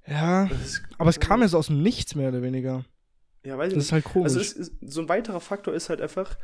Ja, 0.08 0.46
ist, 0.46 0.82
aber 0.98 1.10
es 1.10 1.20
kam 1.20 1.42
ja 1.42 1.48
so 1.48 1.58
aus 1.58 1.68
dem 1.68 1.82
Nichts 1.84 2.16
mehr 2.16 2.30
oder 2.30 2.42
weniger. 2.42 2.84
Ja, 3.44 3.58
weiß 3.58 3.68
ich 3.72 3.76
Das 3.76 3.78
nicht. 3.78 3.86
ist 3.88 3.92
halt 3.92 4.04
komisch. 4.06 4.26
Also 4.26 4.40
es 4.40 4.54
ist, 4.54 4.74
so 4.82 5.02
ein 5.02 5.10
weiterer 5.10 5.40
Faktor 5.40 5.74
ist 5.74 5.90
halt 5.90 6.02
einfach, 6.02 6.38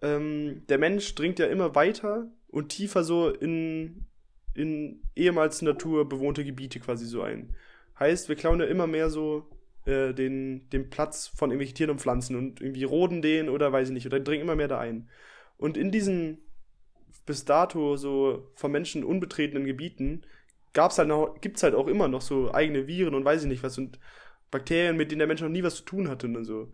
ähm, 0.00 0.62
der 0.68 0.78
Mensch 0.78 1.14
dringt 1.14 1.38
ja 1.38 1.46
immer 1.46 1.74
weiter 1.74 2.30
und 2.48 2.68
tiefer 2.68 3.02
so 3.04 3.28
in, 3.30 4.06
in 4.54 5.02
ehemals 5.16 5.60
naturbewohnte 5.62 6.44
Gebiete 6.44 6.78
quasi 6.80 7.04
so 7.06 7.22
ein. 7.22 7.54
Heißt, 7.98 8.28
wir 8.28 8.36
klauen 8.36 8.60
ja 8.60 8.66
immer 8.66 8.86
mehr 8.86 9.10
so 9.10 9.46
äh, 9.86 10.12
den, 10.14 10.68
den 10.70 10.90
Platz 10.90 11.28
von 11.28 11.50
irgendwelchen 11.50 11.76
Tieren 11.76 11.90
und 11.90 12.00
Pflanzen 12.00 12.36
und 12.36 12.60
irgendwie 12.60 12.84
roden 12.84 13.22
den 13.22 13.48
oder 13.48 13.72
weiß 13.72 13.88
ich 13.88 13.94
nicht, 13.94 14.06
oder 14.06 14.20
dringen 14.20 14.42
immer 14.42 14.56
mehr 14.56 14.68
da 14.68 14.78
ein. 14.78 15.08
Und 15.56 15.76
in 15.76 15.90
diesen 15.90 16.38
bis 17.26 17.44
dato 17.44 17.96
so 17.96 18.50
von 18.54 18.72
Menschen 18.72 19.04
unbetretenen 19.04 19.64
Gebieten 19.64 20.22
gab's 20.72 20.98
halt 20.98 21.08
noch, 21.08 21.40
gibt's 21.40 21.62
halt 21.62 21.74
auch 21.74 21.86
immer 21.86 22.08
noch 22.08 22.22
so 22.22 22.52
eigene 22.52 22.86
Viren 22.86 23.14
und 23.14 23.24
weiß 23.24 23.42
ich 23.42 23.48
nicht 23.48 23.62
was 23.62 23.78
und 23.78 23.98
Bakterien, 24.50 24.96
mit 24.96 25.10
denen 25.10 25.20
der 25.20 25.28
Mensch 25.28 25.42
noch 25.42 25.48
nie 25.48 25.62
was 25.62 25.76
zu 25.76 25.84
tun 25.84 26.08
hatte 26.08 26.26
und 26.26 26.44
so. 26.44 26.72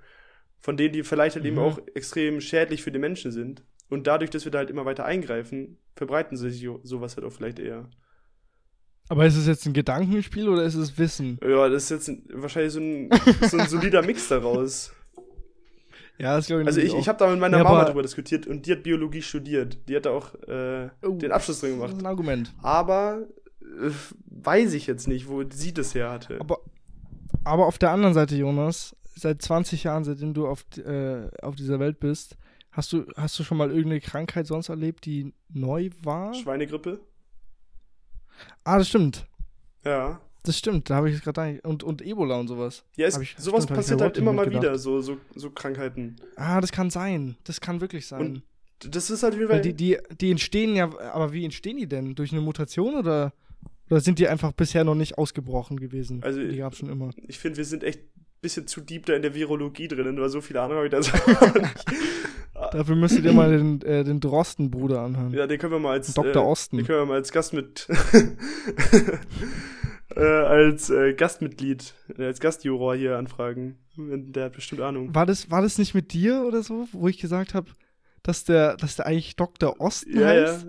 Von 0.59 0.77
denen 0.77 0.93
die 0.93 1.03
vielleicht 1.03 1.37
halt 1.37 1.45
eben 1.45 1.57
Mhm. 1.57 1.63
auch 1.63 1.79
extrem 1.95 2.41
schädlich 2.41 2.83
für 2.83 2.91
den 2.93 3.01
Menschen 3.03 3.31
sind. 3.33 3.63
Und 3.89 4.07
dadurch, 4.07 4.31
dass 4.31 4.45
wir 4.45 4.53
da 4.53 4.59
halt 4.59 4.71
immer 4.71 4.85
weiter 4.85 5.05
eingreifen, 5.05 5.79
verbreiten 5.95 6.37
sich 6.37 6.61
so- 6.61 6.81
sowas 6.83 7.17
halt 7.17 7.27
auch 7.27 7.33
vielleicht 7.33 7.59
eher. 7.59 7.89
Aber 9.09 9.27
ist 9.27 9.37
es 9.37 9.47
jetzt 9.47 9.67
ein 9.67 9.73
Gedankenspiel 9.73 10.49
oder 10.49 10.63
ist 10.65 10.75
es 10.75 10.97
Wissen? 10.99 11.39
Ja, 11.43 11.69
das 11.69 11.85
ist 11.85 11.91
jetzt 11.91 12.09
ein, 12.09 12.23
wahrscheinlich 12.33 12.73
so 12.73 12.81
ein, 12.81 13.11
so 13.49 13.57
ein 13.59 13.69
solider 13.69 14.03
Mix 14.03 14.29
daraus. 14.29 14.93
Ja, 16.19 16.37
das 16.37 16.47
glaube 16.47 16.63
ich 16.63 16.69
Also 16.69 16.81
ich, 16.81 16.95
ich 16.95 17.09
habe 17.09 17.19
da 17.19 17.29
mit 17.31 17.39
meiner 17.39 17.59
Ja, 17.59 17.65
Mama 17.65 17.85
drüber 17.85 18.03
diskutiert 18.03 18.47
und 18.47 18.65
die 18.67 18.73
hat 18.73 18.83
Biologie 18.83 19.21
studiert. 19.23 19.79
Die 19.89 19.97
hat 19.97 20.07
da 20.07 20.11
auch 20.11 20.35
äh, 20.49 20.89
Oh, 21.03 21.11
den 21.13 21.31
Abschluss 21.31 21.61
drin 21.61 21.79
Das 21.79 21.91
ist 21.91 21.97
gemacht. 21.99 22.03
ein 22.03 22.07
Argument. 22.07 22.55
Aber 22.63 23.27
äh, 23.61 23.91
weiß 24.31 24.73
ich 24.73 24.87
jetzt 24.87 25.09
nicht, 25.09 25.29
wo 25.29 25.43
sie 25.51 25.75
das 25.75 25.95
her 25.95 26.11
hatte. 26.11 26.41
Aber, 26.41 26.61
aber 27.45 27.67
auf 27.67 27.77
der 27.77 27.91
anderen 27.91 28.15
Seite, 28.15 28.35
Jonas, 28.35 28.97
seit 29.15 29.43
20 29.43 29.85
Jahren, 29.85 30.05
seitdem 30.05 30.33
du 30.33 30.47
auf, 30.47 30.65
äh, 30.79 31.29
auf 31.43 31.55
dieser 31.55 31.79
Welt 31.81 32.01
bist, 32.01 32.39
hast 32.73 32.95
du, 32.95 33.05
hast 33.17 33.39
du 33.39 33.45
schon 33.45 33.59
mal 33.59 33.69
irgendeine 33.69 34.01
Krankheit 34.01 34.47
sonst 34.47 34.71
erlebt, 34.71 35.05
die 35.05 35.35
neu 35.53 35.91
war? 36.03 36.33
Schweinegrippe? 36.33 36.99
Ah, 38.65 38.79
das 38.79 38.89
stimmt. 38.89 39.27
Ja. 39.85 40.21
Das 40.43 40.57
stimmt, 40.59 40.91
da 40.91 40.97
habe 40.97 41.11
ich 41.11 41.17
es 41.17 41.23
gerade 41.23 41.61
und 41.65 41.83
und 41.83 42.03
Ebola 42.03 42.37
und 42.39 42.47
sowas. 42.49 42.85
Ja, 42.97 43.07
es, 43.09 43.19
ich- 43.19 43.35
sowas 43.37 43.65
stimmt, 43.65 43.77
passiert 43.79 44.01
halt 44.01 44.17
immer 44.17 44.33
mal 44.33 44.49
wieder, 44.51 44.79
so, 44.79 45.01
so, 45.01 45.17
so 45.35 45.51
Krankheiten. 45.51 46.17
Ah, 46.37 46.61
das 46.61 46.71
kann 46.71 46.89
sein. 46.91 47.37
Das 47.45 47.61
kann 47.61 47.81
wirklich 47.81 48.07
sein. 48.07 48.43
Und 48.81 48.95
das 48.95 49.11
ist 49.11 49.23
halt 49.25 49.39
wie 49.41 49.47
bei, 49.47 49.59
die, 49.59 49.75
die, 49.75 49.99
die 50.21 50.31
entstehen 50.31 50.77
ja, 50.77 50.91
aber 51.13 51.33
wie 51.33 51.45
entstehen 51.45 51.79
die 51.79 51.89
denn? 51.89 52.15
Durch 52.15 52.31
eine 52.31 52.41
Mutation 52.43 52.95
oder, 52.95 53.33
oder 53.91 54.01
sind 54.01 54.19
die 54.21 54.29
einfach 54.29 54.53
bisher 54.53 54.85
noch 54.85 54.95
nicht 54.95 55.19
ausgebrochen 55.19 55.81
gewesen? 55.81 56.23
Also, 56.23 56.41
die 56.41 56.57
gab 56.59 56.75
es 56.75 56.79
schon 56.79 56.91
immer. 56.91 57.11
ich 57.27 57.39
finde, 57.41 57.57
wir 57.57 57.65
sind 57.65 57.83
echt 57.83 58.01
ein 58.01 58.41
bisschen 58.41 58.67
zu 58.69 58.81
deep 58.83 59.07
da 59.07 59.15
in 59.15 59.23
der 59.23 59.35
Virologie 59.35 59.89
drin, 59.89 60.21
weil 60.21 60.29
so 60.29 60.41
viele 60.41 60.61
Ahnung 60.61 60.77
habe 60.77 60.87
ich 60.87 60.93
da. 60.93 61.01
Dafür 62.73 62.97
müsstet 62.97 63.25
ihr 63.25 63.33
mal 63.33 63.51
den, 63.51 63.83
äh, 63.83 64.05
den 64.05 64.21
Drosten-Bruder 64.21 65.03
anhören. 65.03 65.33
Ja, 65.33 65.47
den 65.47 65.59
können 65.59 65.73
wir 65.73 65.79
mal 65.79 65.93
als 65.93 66.13
Dr. 66.15 66.43
äh, 66.43 66.47
Osten. 66.47 66.79
Den 66.79 66.87
können 66.87 67.01
wir 67.01 67.07
mal 67.07 67.15
als 67.15 67.33
Gast 67.33 67.53
mit 67.53 67.87
äh, 70.15 70.21
als 70.21 70.91
äh, 70.91 71.15
Gastmitglied, 71.15 71.95
äh, 72.19 72.25
als 72.25 72.41
Gastjuror 72.41 72.97
hier 72.97 73.19
anfragen. 73.19 73.79
Der 73.97 74.47
hat 74.47 74.53
bestimmt 74.55 74.81
Ahnung. 74.81 75.15
War 75.15 75.27
das, 75.27 75.51
war 75.51 75.63
das 75.63 75.79
nicht 75.79 75.95
mit 75.95 76.13
dir 76.13 76.45
oder 76.47 76.63
so, 76.63 76.87
wo 76.93 77.09
ich 77.09 77.19
gesagt 77.19 77.55
habe, 77.55 77.71
dass 78.23 78.45
der, 78.45 78.77
dass 78.77 78.97
der 78.97 79.07
eigentlich 79.07 79.37
Dr. 79.37 79.81
Osten 79.81 80.19
Ja, 80.19 80.33
ja. 80.33 80.53
heißt? 80.53 80.67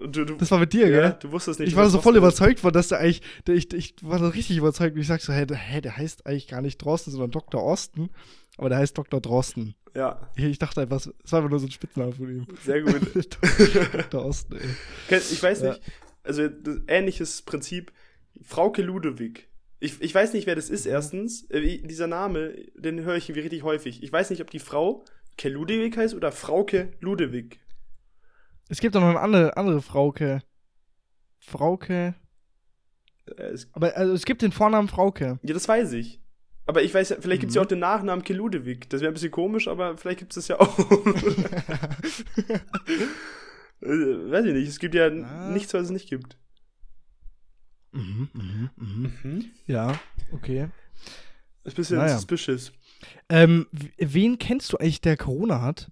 Du, 0.00 0.24
du, 0.24 0.34
Das 0.36 0.50
war 0.52 0.60
mit 0.60 0.72
dir, 0.72 0.88
ja, 0.88 1.00
gell? 1.08 1.16
du 1.20 1.32
wusstest 1.32 1.58
nicht. 1.58 1.70
Ich 1.70 1.76
war 1.76 1.88
so 1.90 2.00
voll 2.00 2.16
überzeugt 2.16 2.60
von, 2.60 2.72
dass 2.72 2.88
der 2.88 2.98
eigentlich, 2.98 3.22
der, 3.46 3.56
ich, 3.56 3.72
ich 3.72 3.96
war 4.02 4.20
so 4.20 4.28
richtig 4.28 4.56
überzeugt 4.56 4.94
und 4.94 5.00
ich 5.00 5.08
sag 5.08 5.20
so, 5.20 5.32
hä, 5.32 5.44
der, 5.44 5.56
hä, 5.56 5.80
der 5.80 5.96
heißt 5.96 6.24
eigentlich 6.24 6.46
gar 6.46 6.62
nicht 6.62 6.78
Drosten, 6.78 7.10
sondern 7.10 7.32
Dr. 7.32 7.64
Osten, 7.64 8.10
aber 8.58 8.68
der 8.68 8.78
heißt 8.78 8.98
Dr. 8.98 9.20
Drosten. 9.20 9.74
Ja, 9.94 10.30
Ich, 10.36 10.58
dachte 10.58 10.82
einfach, 10.82 10.98
es 10.98 11.32
war 11.32 11.38
einfach 11.38 11.50
nur 11.50 11.58
so 11.58 11.66
ein 11.66 11.70
Spitzname 11.70 12.12
von 12.12 12.28
ihm. 12.30 12.46
sehr 12.62 12.82
gut. 12.82 13.38
Dr. 13.94 14.24
Osten, 14.24 14.56
ey. 15.08 15.18
Ich 15.18 15.42
weiß 15.42 15.62
nicht, 15.62 15.80
also 16.22 16.48
ähnliches 16.88 17.42
Prinzip. 17.42 17.92
Frauke 18.42 18.82
Ludewig. 18.82 19.48
Ich, 19.80 20.00
ich 20.02 20.14
weiß 20.14 20.32
nicht, 20.34 20.46
wer 20.46 20.54
das 20.56 20.70
ist, 20.70 20.86
erstens. 20.86 21.44
Äh, 21.50 21.78
dieser 21.78 22.06
Name, 22.06 22.54
den 22.74 23.00
höre 23.00 23.16
ich 23.16 23.28
irgendwie 23.28 23.40
richtig 23.42 23.62
häufig. 23.62 24.02
Ich 24.02 24.12
weiß 24.12 24.30
nicht, 24.30 24.42
ob 24.42 24.50
die 24.50 24.58
Frau 24.58 25.04
Ke 25.36 25.48
Ludewig 25.48 25.96
heißt 25.96 26.14
oder 26.14 26.32
Frauke 26.32 26.92
Ludewig. 27.00 27.60
Es 28.68 28.80
gibt 28.80 28.94
doch 28.94 29.00
noch 29.00 29.08
eine 29.08 29.20
andere, 29.20 29.56
andere 29.56 29.80
Frauke. 29.82 30.42
Frauke. 31.38 32.14
Äh, 33.26 33.56
Aber 33.72 33.96
also, 33.96 34.12
es 34.12 34.24
gibt 34.24 34.42
den 34.42 34.52
Vornamen 34.52 34.88
Frauke. 34.88 35.38
ja, 35.42 35.54
das 35.54 35.66
weiß 35.68 35.92
ich. 35.92 36.20
Aber 36.68 36.82
ich 36.82 36.92
weiß 36.92 37.08
ja, 37.08 37.16
vielleicht 37.18 37.40
gibt 37.40 37.48
es 37.50 37.54
ja 37.56 37.62
Mhm. 37.62 37.64
auch 37.64 37.68
den 37.68 37.78
Nachnamen 37.78 38.22
Ke 38.24 38.34
Ludewig. 38.34 38.90
Das 38.90 39.00
wäre 39.00 39.10
ein 39.10 39.14
bisschen 39.14 39.30
komisch, 39.30 39.68
aber 39.68 39.96
vielleicht 39.96 40.18
gibt 40.18 40.32
es 40.32 40.46
das 40.46 40.48
ja 40.48 40.60
auch. 40.60 40.78
äh, 43.80 43.86
weiß 43.86 44.44
ich 44.46 44.52
nicht. 44.52 44.68
Es 44.68 44.78
gibt 44.78 44.94
ja 44.94 45.06
Ah. 45.06 45.50
nichts, 45.50 45.72
was 45.74 45.84
es 45.84 45.90
nicht 45.90 46.08
gibt. 46.08 46.36
mhm, 47.92 48.28
mhm, 48.34 48.70
mhm. 48.76 49.12
Mhm. 49.22 49.44
Ja, 49.66 49.98
okay. 50.32 50.68
Ist 51.64 51.72
ein 51.72 51.76
bisschen 51.76 51.96
Naja. 51.98 52.16
suspicious. 52.16 52.72
Ähm, 53.28 53.66
wen 53.96 54.38
kennst 54.38 54.72
du 54.72 54.76
eigentlich, 54.76 55.00
der 55.00 55.16
Corona 55.16 55.62
hat? 55.62 55.90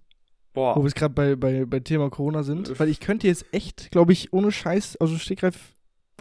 Boah. 0.53 0.75
Wo 0.75 0.83
wir 0.83 0.91
gerade 0.91 1.13
bei, 1.13 1.35
bei, 1.35 1.65
bei 1.65 1.79
Thema 1.79 2.09
Corona 2.09 2.43
sind. 2.43 2.69
Äh, 2.69 2.79
Weil 2.79 2.89
ich 2.89 2.99
könnte 2.99 3.27
jetzt 3.27 3.45
echt, 3.51 3.89
glaube 3.91 4.13
ich, 4.13 4.31
ohne 4.33 4.51
Scheiß, 4.51 4.97
also 4.97 5.17
Stegreif, 5.17 5.73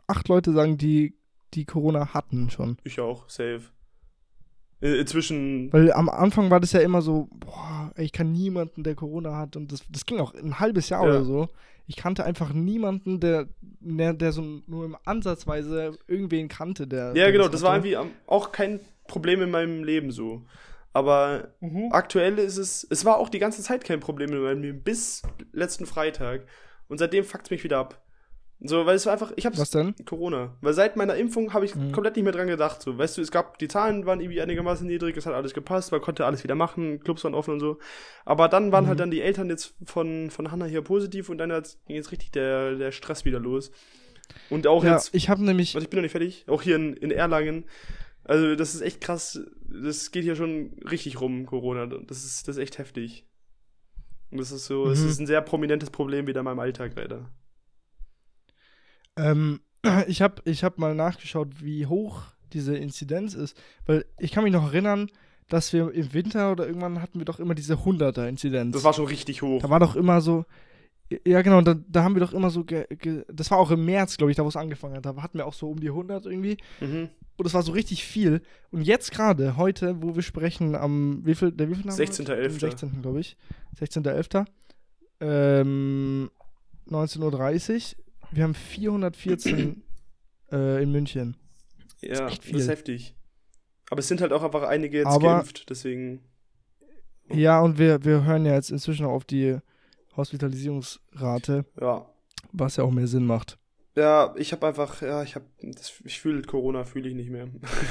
acht 0.06 0.28
Leute 0.28 0.52
sagen, 0.52 0.78
die, 0.78 1.14
die 1.54 1.64
Corona 1.66 2.14
hatten 2.14 2.48
schon. 2.50 2.78
Ich 2.84 3.00
auch, 3.00 3.28
safe. 3.28 3.62
Äh, 4.80 4.96
Inzwischen. 5.00 5.72
Weil 5.72 5.92
am 5.92 6.08
Anfang 6.08 6.50
war 6.50 6.60
das 6.60 6.72
ja 6.72 6.80
immer 6.80 7.00
so, 7.02 7.28
boah, 7.40 7.92
ich 7.96 8.12
kann 8.12 8.32
niemanden, 8.32 8.82
der 8.82 8.94
Corona 8.94 9.36
hat. 9.36 9.56
Und 9.56 9.72
das, 9.72 9.80
das 9.90 10.04
ging 10.04 10.20
auch 10.20 10.34
ein 10.34 10.58
halbes 10.60 10.88
Jahr 10.90 11.02
Ja. 11.04 11.10
oder 11.10 11.24
so. 11.24 11.48
Ich 11.86 11.96
kannte 11.96 12.24
einfach 12.24 12.52
niemanden, 12.52 13.20
der, 13.20 13.46
der, 13.80 14.32
so 14.32 14.42
nur 14.66 14.84
im 14.84 14.96
Ansatzweise 15.04 15.96
irgendwen 16.08 16.48
kannte, 16.48 16.86
der. 16.86 17.08
Ja, 17.08 17.12
der 17.14 17.32
genau, 17.32 17.48
das 17.48 17.62
war 17.62 17.74
hatte. 17.74 17.88
irgendwie 17.88 18.12
auch 18.26 18.52
kein 18.52 18.80
Problem 19.06 19.40
in 19.40 19.50
meinem 19.50 19.84
Leben 19.84 20.10
so. 20.10 20.42
Aber 20.92 21.48
Mhm. 21.60 21.90
aktuell 21.92 22.38
ist 22.38 22.56
es, 22.56 22.86
es 22.90 23.04
war 23.04 23.18
auch 23.18 23.28
die 23.28 23.38
ganze 23.38 23.62
Zeit 23.62 23.84
kein 23.84 24.00
Problem 24.00 24.30
in 24.32 24.40
meinem 24.42 24.62
Leben, 24.62 24.82
bis 24.82 25.22
letzten 25.52 25.86
Freitag. 25.86 26.46
Und 26.88 26.98
seitdem 26.98 27.22
fuckt's 27.24 27.50
mich 27.50 27.62
wieder 27.64 27.78
ab. 27.78 28.02
So, 28.58 28.86
weil 28.86 28.96
es 28.96 29.04
war 29.04 29.12
einfach, 29.12 29.32
ich 29.36 29.44
hab's 29.44 29.58
Was 29.58 29.70
denn? 29.70 29.94
Corona. 30.06 30.56
Weil 30.62 30.72
seit 30.72 30.96
meiner 30.96 31.14
Impfung 31.16 31.52
habe 31.52 31.66
ich 31.66 31.74
Mhm. 31.74 31.92
komplett 31.92 32.16
nicht 32.16 32.24
mehr 32.24 32.32
dran 32.32 32.46
gedacht. 32.46 32.80
So, 32.80 32.96
weißt 32.96 33.18
du, 33.18 33.20
es 33.22 33.30
gab, 33.30 33.58
die 33.58 33.68
Zahlen 33.68 34.06
waren 34.06 34.20
irgendwie 34.20 34.40
einigermaßen 34.40 34.86
niedrig, 34.86 35.14
es 35.16 35.26
hat 35.26 35.34
alles 35.34 35.52
gepasst, 35.52 35.92
man 35.92 36.00
konnte 36.00 36.24
alles 36.24 36.42
wieder 36.42 36.54
machen, 36.54 37.00
Clubs 37.00 37.22
waren 37.24 37.34
offen 37.34 37.52
und 37.54 37.60
so. 37.60 37.78
Aber 38.24 38.48
dann 38.48 38.72
waren 38.72 38.84
Mhm. 38.84 38.88
halt 38.88 39.00
dann 39.00 39.10
die 39.10 39.20
Eltern 39.20 39.50
jetzt 39.50 39.74
von, 39.84 40.30
von 40.30 40.50
Hannah 40.50 40.64
hier 40.64 40.80
positiv 40.80 41.28
und 41.28 41.36
dann 41.36 41.50
ging 41.50 41.96
jetzt 41.96 42.12
richtig 42.12 42.30
der, 42.32 42.76
der 42.76 42.92
Stress 42.92 43.26
wieder 43.26 43.40
los. 43.40 43.70
Und 44.48 44.66
auch 44.66 44.82
Ja, 44.84 44.94
jetzt 44.94 45.10
ich 45.14 45.28
habe 45.28 45.44
nämlich. 45.44 45.74
Warte, 45.74 45.84
ich 45.84 45.90
bin 45.90 45.98
noch 45.98 46.02
nicht 46.04 46.12
fertig. 46.12 46.44
Auch 46.48 46.62
hier 46.62 46.76
in, 46.76 46.94
in 46.94 47.10
Erlangen. 47.10 47.66
Also, 48.24 48.56
das 48.56 48.74
ist 48.74 48.80
echt 48.80 49.00
krass. 49.02 49.38
Das 49.68 50.10
geht 50.10 50.24
hier 50.24 50.34
schon 50.34 50.80
richtig 50.90 51.20
rum, 51.20 51.44
Corona. 51.46 51.86
Das 51.86 52.24
ist, 52.24 52.48
das 52.48 52.56
ist 52.56 52.62
echt 52.62 52.78
heftig. 52.78 53.24
Und 54.30 54.38
das 54.40 54.50
ist 54.50 54.64
so, 54.66 54.88
es 54.90 55.02
Mhm. 55.04 55.08
ist 55.10 55.20
ein 55.20 55.26
sehr 55.26 55.42
prominentes 55.42 55.90
Problem 55.90 56.26
wieder 56.26 56.40
in 56.40 56.44
meinem 56.44 56.58
Alltag 56.58 56.92
leider. 56.96 57.30
Ähm, 59.16 59.60
ich 60.06 60.22
habe 60.22 60.42
ich 60.44 60.64
hab 60.64 60.78
mal 60.78 60.94
nachgeschaut, 60.94 61.62
wie 61.62 61.86
hoch 61.86 62.22
diese 62.52 62.76
Inzidenz 62.76 63.34
ist. 63.34 63.56
Weil 63.86 64.04
ich 64.18 64.32
kann 64.32 64.44
mich 64.44 64.52
noch 64.52 64.72
erinnern, 64.72 65.10
dass 65.48 65.72
wir 65.72 65.92
im 65.92 66.12
Winter 66.12 66.52
oder 66.52 66.66
irgendwann 66.66 67.02
hatten 67.02 67.18
wir 67.18 67.24
doch 67.24 67.38
immer 67.38 67.54
diese 67.54 67.74
100er-Inzidenz. 67.74 68.72
Das 68.72 68.84
war 68.84 68.92
schon 68.92 69.06
richtig 69.06 69.42
hoch. 69.42 69.62
Da 69.62 69.70
war 69.70 69.80
doch 69.80 69.94
immer 69.94 70.20
so, 70.20 70.44
Ja, 71.24 71.42
genau, 71.42 71.60
da, 71.60 71.74
da 71.74 72.02
haben 72.02 72.16
wir 72.16 72.20
doch 72.20 72.32
immer 72.32 72.50
so, 72.50 72.64
das 72.64 73.50
war 73.50 73.58
auch 73.58 73.70
im 73.70 73.84
März, 73.84 74.16
glaube 74.16 74.32
ich, 74.32 74.36
da 74.36 74.44
wo 74.44 74.48
es 74.48 74.56
angefangen 74.56 74.96
hat, 74.96 75.06
da 75.06 75.14
hatten 75.22 75.38
wir 75.38 75.46
auch 75.46 75.52
so 75.54 75.70
um 75.70 75.78
die 75.78 75.88
100 75.88 76.26
irgendwie. 76.26 76.56
Mhm. 76.80 77.10
Und 77.36 77.44
das 77.44 77.54
war 77.54 77.62
so 77.62 77.72
richtig 77.72 78.04
viel. 78.04 78.42
Und 78.70 78.82
jetzt 78.82 79.12
gerade, 79.12 79.56
heute, 79.56 80.02
wo 80.02 80.16
wir 80.16 80.22
sprechen, 80.22 80.74
am, 80.74 81.20
wie 81.24 81.34
viel, 81.34 81.52
der 81.52 81.70
wie 81.70 81.76
viel 81.76 81.90
16.11.. 81.90 82.58
16. 82.58 83.02
glaube 83.02 83.20
ich. 83.20 83.36
16.11. 83.78 84.46
Ähm, 85.20 86.30
19.30 86.88 87.94
Uhr. 87.96 88.04
Wir 88.30 88.44
haben 88.44 88.54
414 88.54 89.82
äh, 90.52 90.82
in 90.82 90.92
München. 90.92 91.36
Ja, 92.02 92.26
echt 92.28 92.38
das 92.38 92.46
viel. 92.46 92.56
ist 92.56 92.68
heftig. 92.68 93.14
Aber 93.90 94.00
es 94.00 94.08
sind 94.08 94.20
halt 94.20 94.32
auch 94.32 94.42
einfach 94.42 94.62
einige 94.64 94.98
jetzt 94.98 95.06
Aber- 95.06 95.36
geimpft, 95.36 95.70
deswegen. 95.70 96.20
Ja, 97.32 97.60
und 97.60 97.78
wir, 97.78 98.04
wir 98.04 98.24
hören 98.24 98.44
ja 98.46 98.54
jetzt 98.54 98.70
inzwischen 98.70 99.04
auch 99.06 99.12
auf 99.12 99.24
die 99.24 99.58
Hospitalisierungsrate, 100.16 101.64
Ja. 101.80 102.06
was 102.52 102.76
ja 102.76 102.84
auch 102.84 102.90
mehr 102.92 103.08
Sinn 103.08 103.26
macht. 103.26 103.58
Ja, 103.96 104.34
ich 104.36 104.52
habe 104.52 104.66
einfach, 104.66 105.00
ja, 105.02 105.22
ich 105.22 105.34
habe, 105.34 105.46
ich 106.04 106.20
fühle 106.20 106.42
Corona, 106.42 106.84
fühle 106.84 107.08
ich 107.08 107.14
nicht 107.14 107.30
mehr. 107.30 107.48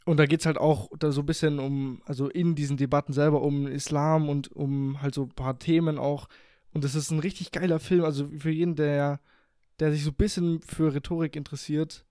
und 0.04 0.16
da 0.16 0.26
geht 0.26 0.40
es 0.40 0.46
halt 0.46 0.59
auch 0.59 0.90
da 0.98 1.12
so 1.12 1.22
ein 1.22 1.26
bisschen 1.26 1.59
um, 1.59 2.02
also 2.06 2.28
in 2.28 2.54
diesen 2.54 2.76
Debatten 2.76 3.12
selber 3.12 3.42
um 3.42 3.66
Islam 3.66 4.28
und 4.28 4.52
um 4.52 5.02
halt 5.02 5.14
so 5.14 5.24
ein 5.24 5.30
paar 5.30 5.59
Themen 5.59 5.98
auch. 5.98 6.28
Und 6.72 6.85
das 6.85 6.94
ist 6.94 7.11
ein 7.11 7.18
richtig 7.18 7.52
geiler 7.52 7.80
Film. 7.80 8.04
Also 8.04 8.28
für 8.28 8.50
jeden, 8.50 8.76
der, 8.76 9.20
der 9.78 9.92
sich 9.92 10.04
so 10.04 10.11
ein 10.11 10.16
bisschen 10.16 10.62
für 10.62 10.94
Rhetorik 10.94 11.37
interessiert, 11.37 12.04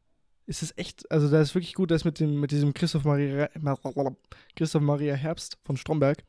ist 0.50 0.64
es 0.64 0.76
echt, 0.78 1.10
also 1.12 1.30
der 1.30 1.42
ist 1.42 1.54
wirklich 1.54 1.76
gut, 1.76 1.92
der 1.92 1.96
ist 1.98 2.06
mit 2.06 2.20
dem, 2.20 2.40
mit 2.40 2.50
diesem 2.50 2.74
Christoph 2.74 3.04
Maria, 3.04 3.50
Christoph 4.56 4.82
Maria 4.82 5.14
Herbst 5.14 5.60
von 5.64 5.78
Stromberg. 5.78 6.24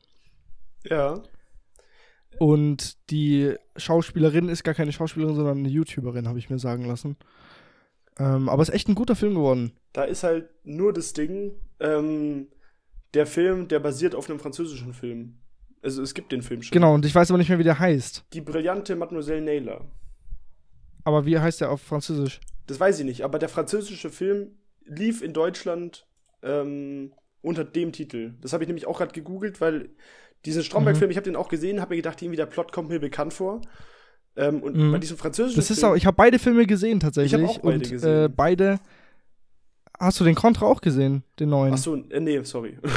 Ja. 0.85 1.23
Und 2.37 3.09
die 3.09 3.55
Schauspielerin 3.75 4.47
ist 4.47 4.63
gar 4.63 4.75
keine 4.75 4.93
Schauspielerin, 4.93 5.35
sondern 5.35 5.57
eine 5.57 5.69
YouTuberin, 5.69 6.27
habe 6.27 6.37
ich 6.37 6.51
mir 6.51 6.59
sagen 6.59 6.85
lassen. 6.85 7.17
Ähm, 8.19 8.47
aber 8.47 8.61
ist 8.61 8.69
echt 8.69 8.87
ein 8.87 8.95
guter 8.95 9.15
Film 9.15 9.33
geworden. 9.33 9.71
Da 9.91 10.03
ist 10.03 10.21
halt 10.21 10.49
nur 10.63 10.93
das 10.93 11.13
Ding, 11.13 11.53
ähm, 11.79 12.47
der 13.15 13.25
Film, 13.25 13.67
der 13.69 13.79
basiert 13.79 14.13
auf 14.13 14.29
einem 14.29 14.39
französischen 14.39 14.93
Film. 14.93 15.39
Also 15.81 16.03
es 16.03 16.13
gibt 16.13 16.31
den 16.31 16.43
Film 16.43 16.61
schon. 16.61 16.71
Genau, 16.71 16.93
und 16.93 17.05
ich 17.07 17.15
weiß 17.15 17.31
aber 17.31 17.39
nicht 17.39 17.49
mehr, 17.49 17.57
wie 17.57 17.63
der 17.63 17.79
heißt. 17.79 18.23
Die 18.33 18.41
brillante 18.41 18.95
Mademoiselle 18.95 19.41
Naylor. 19.41 19.89
Aber 21.03 21.25
wie 21.25 21.39
heißt 21.39 21.61
der 21.61 21.71
auf 21.71 21.81
Französisch? 21.81 22.39
Das 22.71 22.79
weiß 22.79 22.99
ich 22.99 23.05
nicht, 23.05 23.25
aber 23.25 23.37
der 23.37 23.49
französische 23.49 24.09
Film 24.09 24.51
lief 24.85 25.21
in 25.21 25.33
Deutschland 25.33 26.07
ähm, 26.41 27.11
unter 27.41 27.65
dem 27.65 27.91
Titel. 27.91 28.35
Das 28.39 28.53
habe 28.53 28.63
ich 28.63 28.69
nämlich 28.69 28.87
auch 28.87 28.97
gerade 28.99 29.11
gegoogelt, 29.11 29.59
weil 29.59 29.89
diesen 30.45 30.63
Stromberg-Film, 30.63 31.11
ich 31.11 31.17
habe 31.17 31.25
den 31.25 31.35
auch 31.35 31.49
gesehen, 31.49 31.81
habe 31.81 31.89
mir 31.89 31.97
gedacht, 31.97 32.21
irgendwie 32.21 32.37
der 32.37 32.45
Plot 32.45 32.71
kommt 32.71 32.87
mir 32.87 33.01
bekannt 33.01 33.33
vor. 33.33 33.59
Ähm, 34.37 34.63
und 34.63 34.77
Mhm. 34.77 34.93
bei 34.93 34.99
diesem 34.99 35.17
französischen 35.17 35.57
Das 35.57 35.69
ist 35.69 35.81
Film, 35.81 35.91
auch, 35.91 35.97
ich 35.97 36.05
habe 36.05 36.15
beide 36.15 36.39
Filme 36.39 36.65
gesehen 36.65 37.01
tatsächlich. 37.01 37.33
Ich 37.33 37.45
hab 37.45 37.57
auch 37.57 37.59
beide 37.59 37.75
und 37.75 37.89
gesehen. 37.89 38.25
Äh, 38.25 38.29
beide. 38.29 38.79
Hast 39.99 40.21
du 40.21 40.23
den 40.23 40.35
Contra 40.35 40.65
auch 40.65 40.79
gesehen, 40.79 41.25
den 41.41 41.49
neuen? 41.49 41.73
Achso, 41.73 41.95
äh, 41.95 42.21
nee, 42.21 42.41
sorry. 42.43 42.77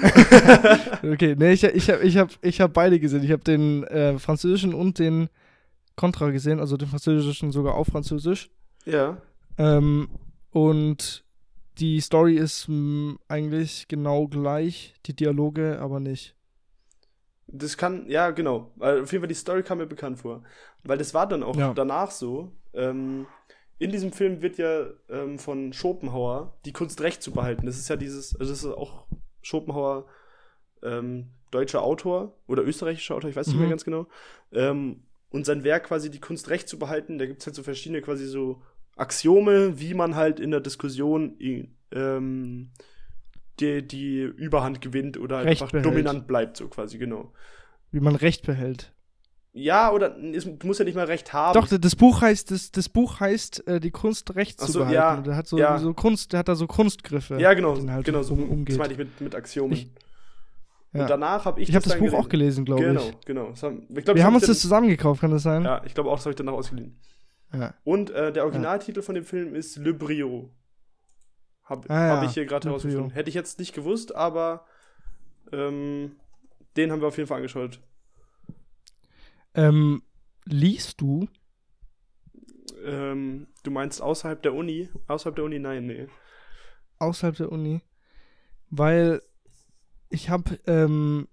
Okay, 1.02 1.36
nee, 1.38 1.52
ich, 1.52 1.64
ich 1.64 1.90
habe 1.90 2.02
ich 2.04 2.16
hab, 2.16 2.30
ich 2.40 2.60
hab 2.62 2.72
beide 2.72 2.98
gesehen. 3.00 3.22
Ich 3.22 3.32
habe 3.32 3.44
den 3.44 3.84
äh, 3.84 4.18
französischen 4.18 4.72
und 4.72 4.98
den 4.98 5.28
Contra 6.00 6.30
gesehen, 6.30 6.60
also 6.60 6.76
den 6.76 6.88
französischen 6.88 7.52
sogar 7.52 7.74
auf 7.74 7.88
Französisch. 7.88 8.50
ja. 8.86 9.18
Ähm, 9.58 10.08
und 10.52 11.24
die 11.78 12.00
Story 12.00 12.36
ist 12.36 12.68
mh, 12.68 13.16
eigentlich 13.28 13.86
genau 13.88 14.26
gleich, 14.26 14.94
die 15.06 15.14
Dialoge 15.14 15.78
aber 15.80 16.00
nicht. 16.00 16.34
Das 17.48 17.76
kann, 17.76 18.08
ja, 18.08 18.30
genau. 18.30 18.70
Weil 18.76 19.02
Auf 19.02 19.12
jeden 19.12 19.22
Fall, 19.22 19.28
die 19.28 19.34
Story 19.34 19.62
kam 19.62 19.78
mir 19.78 19.86
bekannt 19.86 20.18
vor. 20.20 20.42
Weil 20.84 20.98
das 20.98 21.14
war 21.14 21.26
dann 21.28 21.42
auch 21.42 21.56
Ja. 21.56 21.74
danach 21.74 22.10
so. 22.10 22.52
Ähm, 22.74 23.26
in 23.78 23.90
diesem 23.90 24.12
Film 24.12 24.42
wird 24.42 24.58
ja 24.58 24.86
ähm, 25.08 25.38
von 25.38 25.72
Schopenhauer 25.72 26.54
die 26.64 26.72
Kunst 26.72 27.00
recht 27.00 27.22
zu 27.22 27.32
behalten. 27.32 27.66
Das 27.66 27.78
ist 27.78 27.88
ja 27.88 27.96
dieses, 27.96 28.36
also 28.38 28.52
das 28.52 28.62
ist 28.64 28.72
auch 28.72 29.06
Schopenhauer 29.42 30.06
ähm, 30.82 31.30
deutscher 31.50 31.82
Autor 31.82 32.34
oder 32.46 32.62
österreichischer 32.62 33.14
Autor, 33.16 33.30
ich 33.30 33.36
weiß 33.36 33.48
nicht 33.48 33.56
Mhm. 33.56 33.60
mehr 33.60 33.68
ganz 33.70 33.84
genau. 33.84 34.06
Ähm, 34.52 35.02
und 35.30 35.46
sein 35.46 35.64
Werk 35.64 35.84
quasi 35.84 36.10
die 36.10 36.20
Kunst 36.20 36.50
recht 36.50 36.68
zu 36.68 36.78
behalten, 36.78 37.18
da 37.18 37.26
gibt 37.26 37.40
es 37.40 37.46
halt 37.46 37.54
so 37.56 37.62
verschiedene 37.62 38.02
quasi 38.02 38.26
so 38.26 38.62
Axiome, 38.96 39.80
wie 39.80 39.94
man 39.94 40.14
halt 40.16 40.40
in 40.40 40.50
der 40.50 40.60
Diskussion 40.60 41.36
ähm, 41.92 42.70
die, 43.60 43.86
die 43.86 44.20
Überhand 44.20 44.80
gewinnt 44.80 45.18
oder 45.18 45.38
halt 45.38 45.48
einfach 45.48 45.70
behält. 45.70 45.86
dominant 45.86 46.26
bleibt, 46.26 46.56
so 46.56 46.68
quasi, 46.68 46.98
genau. 46.98 47.32
Wie 47.92 48.00
man 48.00 48.14
Recht 48.16 48.46
behält. 48.46 48.92
Ja, 49.52 49.90
oder 49.92 50.10
du 50.10 50.56
musst 50.66 50.78
ja 50.78 50.84
nicht 50.84 50.94
mal 50.94 51.06
recht 51.06 51.32
haben. 51.32 51.54
Doch, 51.60 51.66
das 51.66 51.96
Buch 51.96 52.20
heißt, 52.20 52.52
das, 52.52 52.70
das 52.70 52.88
Buch 52.88 53.18
heißt, 53.18 53.66
äh, 53.66 53.80
die 53.80 53.90
Kunst 53.90 54.36
Recht 54.36 54.60
Ach 54.62 54.66
zu 54.66 54.72
so, 54.72 54.78
behalten. 54.80 54.94
ja, 54.94 55.20
der 55.22 55.36
hat 55.36 55.48
so, 55.48 55.58
ja. 55.58 55.76
so 55.78 55.92
Kunst, 55.92 56.32
der 56.32 56.38
hat 56.40 56.48
da 56.48 56.54
so 56.54 56.68
Kunstgriffe. 56.68 57.36
ja, 57.40 57.52
genau, 57.54 57.76
halt 57.88 58.04
genau 58.04 58.22
so. 58.22 58.34
um, 58.34 58.40
das 58.42 58.48
umgeht. 58.50 58.78
meinte 58.78 58.92
ich 58.92 58.98
mit, 58.98 59.20
mit 59.20 59.34
Axiomen. 59.34 59.72
Ich- 59.76 59.90
ja. 60.92 61.02
Und 61.02 61.10
danach 61.10 61.44
habe 61.44 61.60
ich 61.60 61.68
Ich 61.68 61.74
habe 61.74 61.84
das 61.84 61.92
dann 61.92 62.00
Buch 62.00 62.14
auch 62.14 62.28
gelesen, 62.28 62.64
glaube 62.64 62.82
Genau, 62.84 63.00
ich. 63.08 63.20
genau. 63.24 63.50
Das 63.50 63.62
haben, 63.62 63.82
ich 63.82 64.04
glaub, 64.04 64.06
Wir 64.08 64.14
das 64.14 64.24
haben 64.24 64.34
hab 64.34 64.40
uns 64.42 64.46
das 64.48 64.60
zusammen 64.60 64.88
gekauft, 64.88 65.20
kann 65.20 65.30
das 65.30 65.42
sein? 65.42 65.64
Ja, 65.64 65.82
ich 65.84 65.94
glaube 65.94 66.10
auch, 66.10 66.16
das 66.16 66.24
habe 66.26 66.30
ich 66.32 66.36
danach 66.36 66.52
ausgeliehen. 66.54 67.00
Ja. 67.52 67.74
Und 67.84 68.10
äh, 68.10 68.32
der 68.32 68.44
Originaltitel 68.44 69.02
von 69.02 69.14
dem 69.14 69.24
Film 69.24 69.54
ist 69.54 69.76
Le 69.76 69.92
Brio. 69.94 70.50
Habe 71.64 71.88
Ah, 71.90 72.06
ja. 72.06 72.16
hab 72.16 72.24
ich 72.24 72.32
hier 72.34 72.46
gerade 72.46 72.68
herausgefunden. 72.68 73.10
Hätte 73.10 73.28
ich 73.28 73.34
jetzt 73.34 73.58
nicht 73.58 73.72
gewusst, 73.74 74.14
aber 74.14 74.66
ähm, 75.52 76.16
den 76.76 76.90
haben 76.92 77.00
wir 77.00 77.08
auf 77.08 77.16
jeden 77.16 77.28
Fall 77.28 77.36
angeschaut. 77.38 77.80
Ähm, 79.54 80.02
liest 80.44 81.00
du? 81.00 81.28
Ähm, 82.84 83.48
du 83.62 83.70
meinst 83.70 84.00
außerhalb 84.00 84.42
der 84.42 84.54
Uni? 84.54 84.88
Außerhalb 85.08 85.36
der 85.36 85.44
Uni? 85.44 85.58
Nein, 85.58 85.86
nee. 85.86 86.06
außerhalb 86.98 87.36
der 87.36 87.50
Uni, 87.50 87.80
weil 88.70 89.22
ich 90.10 90.28
habe 90.28 90.58
ähm, 90.66 91.28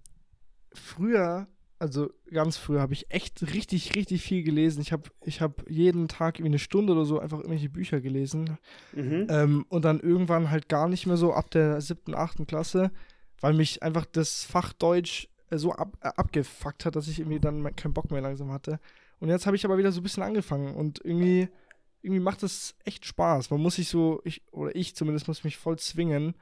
früher, 0.72 1.46
also 1.78 2.10
ganz 2.30 2.56
früher, 2.56 2.80
habe 2.80 2.92
ich 2.92 3.10
echt 3.10 3.42
richtig, 3.54 3.94
richtig 3.94 4.22
viel 4.22 4.42
gelesen. 4.42 4.80
Ich 4.80 4.92
habe 4.92 5.10
ich 5.24 5.40
hab 5.40 5.68
jeden 5.68 6.08
Tag 6.08 6.38
irgendwie 6.38 6.50
eine 6.52 6.58
Stunde 6.58 6.92
oder 6.92 7.04
so 7.04 7.18
einfach 7.18 7.38
irgendwelche 7.38 7.68
Bücher 7.68 8.00
gelesen 8.00 8.58
Mhm. 8.92 9.26
ähm, 9.28 9.66
und 9.68 9.84
dann 9.84 10.00
irgendwann 10.00 10.50
halt 10.50 10.68
gar 10.68 10.88
nicht 10.88 11.06
mehr 11.06 11.16
so 11.16 11.32
ab 11.32 11.50
der 11.50 11.80
siebten, 11.80 12.14
achten 12.14 12.46
Klasse, 12.46 12.90
weil 13.40 13.52
mich 13.54 13.82
einfach 13.82 14.06
das 14.06 14.44
Fach 14.44 14.72
Deutsch 14.72 15.28
äh, 15.50 15.58
so 15.58 15.72
ab, 15.72 15.96
äh, 16.00 16.08
abgefuckt 16.08 16.84
hat, 16.84 16.96
dass 16.96 17.08
ich 17.08 17.20
irgendwie 17.20 17.40
dann 17.40 17.74
keinen 17.76 17.94
Bock 17.94 18.10
mehr 18.10 18.20
langsam 18.20 18.52
hatte. 18.52 18.80
Und 19.20 19.28
jetzt 19.28 19.46
habe 19.46 19.56
ich 19.56 19.64
aber 19.64 19.78
wieder 19.78 19.92
so 19.92 20.00
ein 20.00 20.04
bisschen 20.04 20.22
angefangen 20.22 20.74
und 20.74 21.00
irgendwie, 21.04 21.48
irgendwie 22.02 22.20
macht 22.20 22.44
es 22.44 22.76
echt 22.84 23.04
Spaß. 23.04 23.50
Man 23.50 23.60
muss 23.60 23.74
sich 23.76 23.88
so, 23.88 24.20
ich, 24.24 24.42
oder 24.52 24.74
ich 24.76 24.94
zumindest 24.94 25.26
muss 25.26 25.42
mich 25.42 25.56
voll 25.56 25.78
zwingen, 25.78 26.34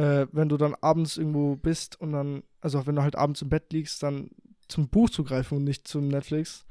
äh, 0.00 0.26
wenn 0.32 0.48
du 0.48 0.56
dann 0.56 0.74
abends 0.80 1.18
irgendwo 1.18 1.56
bist 1.56 2.00
und 2.00 2.12
dann, 2.12 2.42
also 2.62 2.86
wenn 2.86 2.96
du 2.96 3.02
halt 3.02 3.16
abends 3.16 3.42
im 3.42 3.50
Bett 3.50 3.70
liegst, 3.70 4.02
dann 4.02 4.30
zum 4.66 4.88
Buch 4.88 5.10
zu 5.10 5.24
greifen 5.24 5.58
und 5.58 5.64
nicht 5.64 5.86
zum 5.86 6.08
Netflix. 6.08 6.64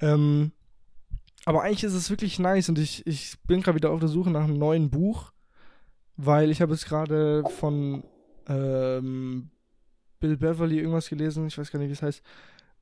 Ähm, 0.00 0.52
aber 1.44 1.62
eigentlich 1.62 1.84
ist 1.84 1.92
es 1.92 2.08
wirklich 2.08 2.38
nice 2.38 2.70
und 2.70 2.78
ich, 2.78 3.06
ich 3.06 3.38
bin 3.42 3.60
gerade 3.60 3.76
wieder 3.76 3.90
auf 3.90 4.00
der 4.00 4.08
Suche 4.08 4.30
nach 4.30 4.44
einem 4.44 4.58
neuen 4.58 4.88
Buch, 4.88 5.32
weil 6.16 6.50
ich 6.50 6.62
habe 6.62 6.72
jetzt 6.72 6.86
gerade 6.86 7.44
von 7.58 8.02
ähm, 8.48 9.50
Bill 10.18 10.38
Beverly 10.38 10.78
irgendwas 10.78 11.10
gelesen, 11.10 11.46
ich 11.46 11.58
weiß 11.58 11.70
gar 11.70 11.78
nicht, 11.80 11.88
wie 11.88 11.92
es 11.92 12.02
heißt. 12.02 12.22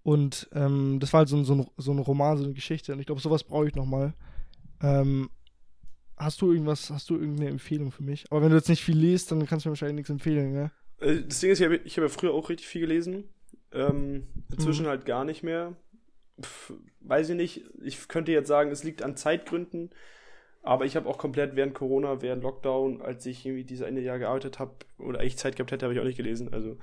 Und 0.05 0.49
ähm, 0.53 1.01
das 1.01 1.13
war 1.13 1.19
halt 1.19 1.29
so 1.29 1.37
ein, 1.37 1.45
so, 1.45 1.55
ein, 1.55 1.67
so 1.77 1.91
ein 1.91 1.99
Roman, 1.99 2.39
so 2.39 2.45
eine 2.45 2.55
Geschichte. 2.55 2.93
Und 2.93 3.01
ich 3.01 3.07
glaube, 3.07 3.21
sowas 3.21 3.43
brauche 3.43 3.67
ich 3.67 3.75
nochmal. 3.75 4.15
Ähm, 4.81 5.29
hast 6.23 6.41
du 6.43 6.53
irgendwas, 6.53 6.91
hast 6.91 7.11
du 7.11 7.15
irgendeine 7.17 7.51
Empfehlung 7.51 7.91
für 7.93 8.03
mich? 8.03 8.25
Aber 8.31 8.43
wenn 8.43 8.51
du 8.51 8.57
jetzt 8.57 8.69
nicht 8.69 8.85
viel 8.85 8.97
liest, 8.97 9.31
dann 9.33 9.47
kannst 9.47 9.65
du 9.65 9.69
mir 9.69 9.73
wahrscheinlich 9.73 9.97
nichts 9.97 10.11
empfehlen, 10.11 10.53
ne? 10.53 10.71
Äh, 11.01 11.23
Das 11.27 11.41
Ding 11.41 11.51
ist, 11.51 11.61
ich 11.61 11.65
habe 11.65 11.77
ich 11.77 11.97
hab 11.97 12.03
ja 12.03 12.09
früher 12.09 12.33
auch 12.33 12.49
richtig 12.49 12.67
viel 12.67 12.81
gelesen. 12.83 13.25
Ähm, 13.73 14.27
inzwischen 14.51 14.85
Mhm. 14.85 14.89
halt 14.91 15.07
gar 15.07 15.25
nicht 15.25 15.43
mehr. 15.43 15.75
Pff, 16.41 16.73
weiß 17.01 17.31
ich 17.31 17.37
nicht. 17.37 17.65
Ich 17.83 18.09
könnte 18.09 18.33
jetzt 18.33 18.49
sagen, 18.49 18.71
es 18.71 18.85
liegt 18.85 19.03
an 19.03 19.17
Zeitgründen. 19.17 19.91
Aber 20.65 20.85
ich 20.85 20.95
habe 20.95 21.09
auch 21.09 21.19
komplett 21.19 21.57
während 21.57 21.75
Corona, 21.75 22.23
während 22.23 22.43
Lockdown, 22.45 23.03
als 23.03 23.27
ich 23.27 23.45
irgendwie 23.45 23.65
dieses 23.65 23.85
eine 23.85 24.01
Jahr 24.01 24.19
gearbeitet 24.21 24.61
habe 24.61 24.73
oder 24.99 25.19
eigentlich 25.19 25.37
Zeit 25.37 25.57
gehabt 25.57 25.73
hätte, 25.73 25.85
habe 25.87 25.95
ich 25.95 26.01
auch 26.01 26.05
nicht 26.05 26.17
gelesen. 26.19 26.53
Also 26.53 26.77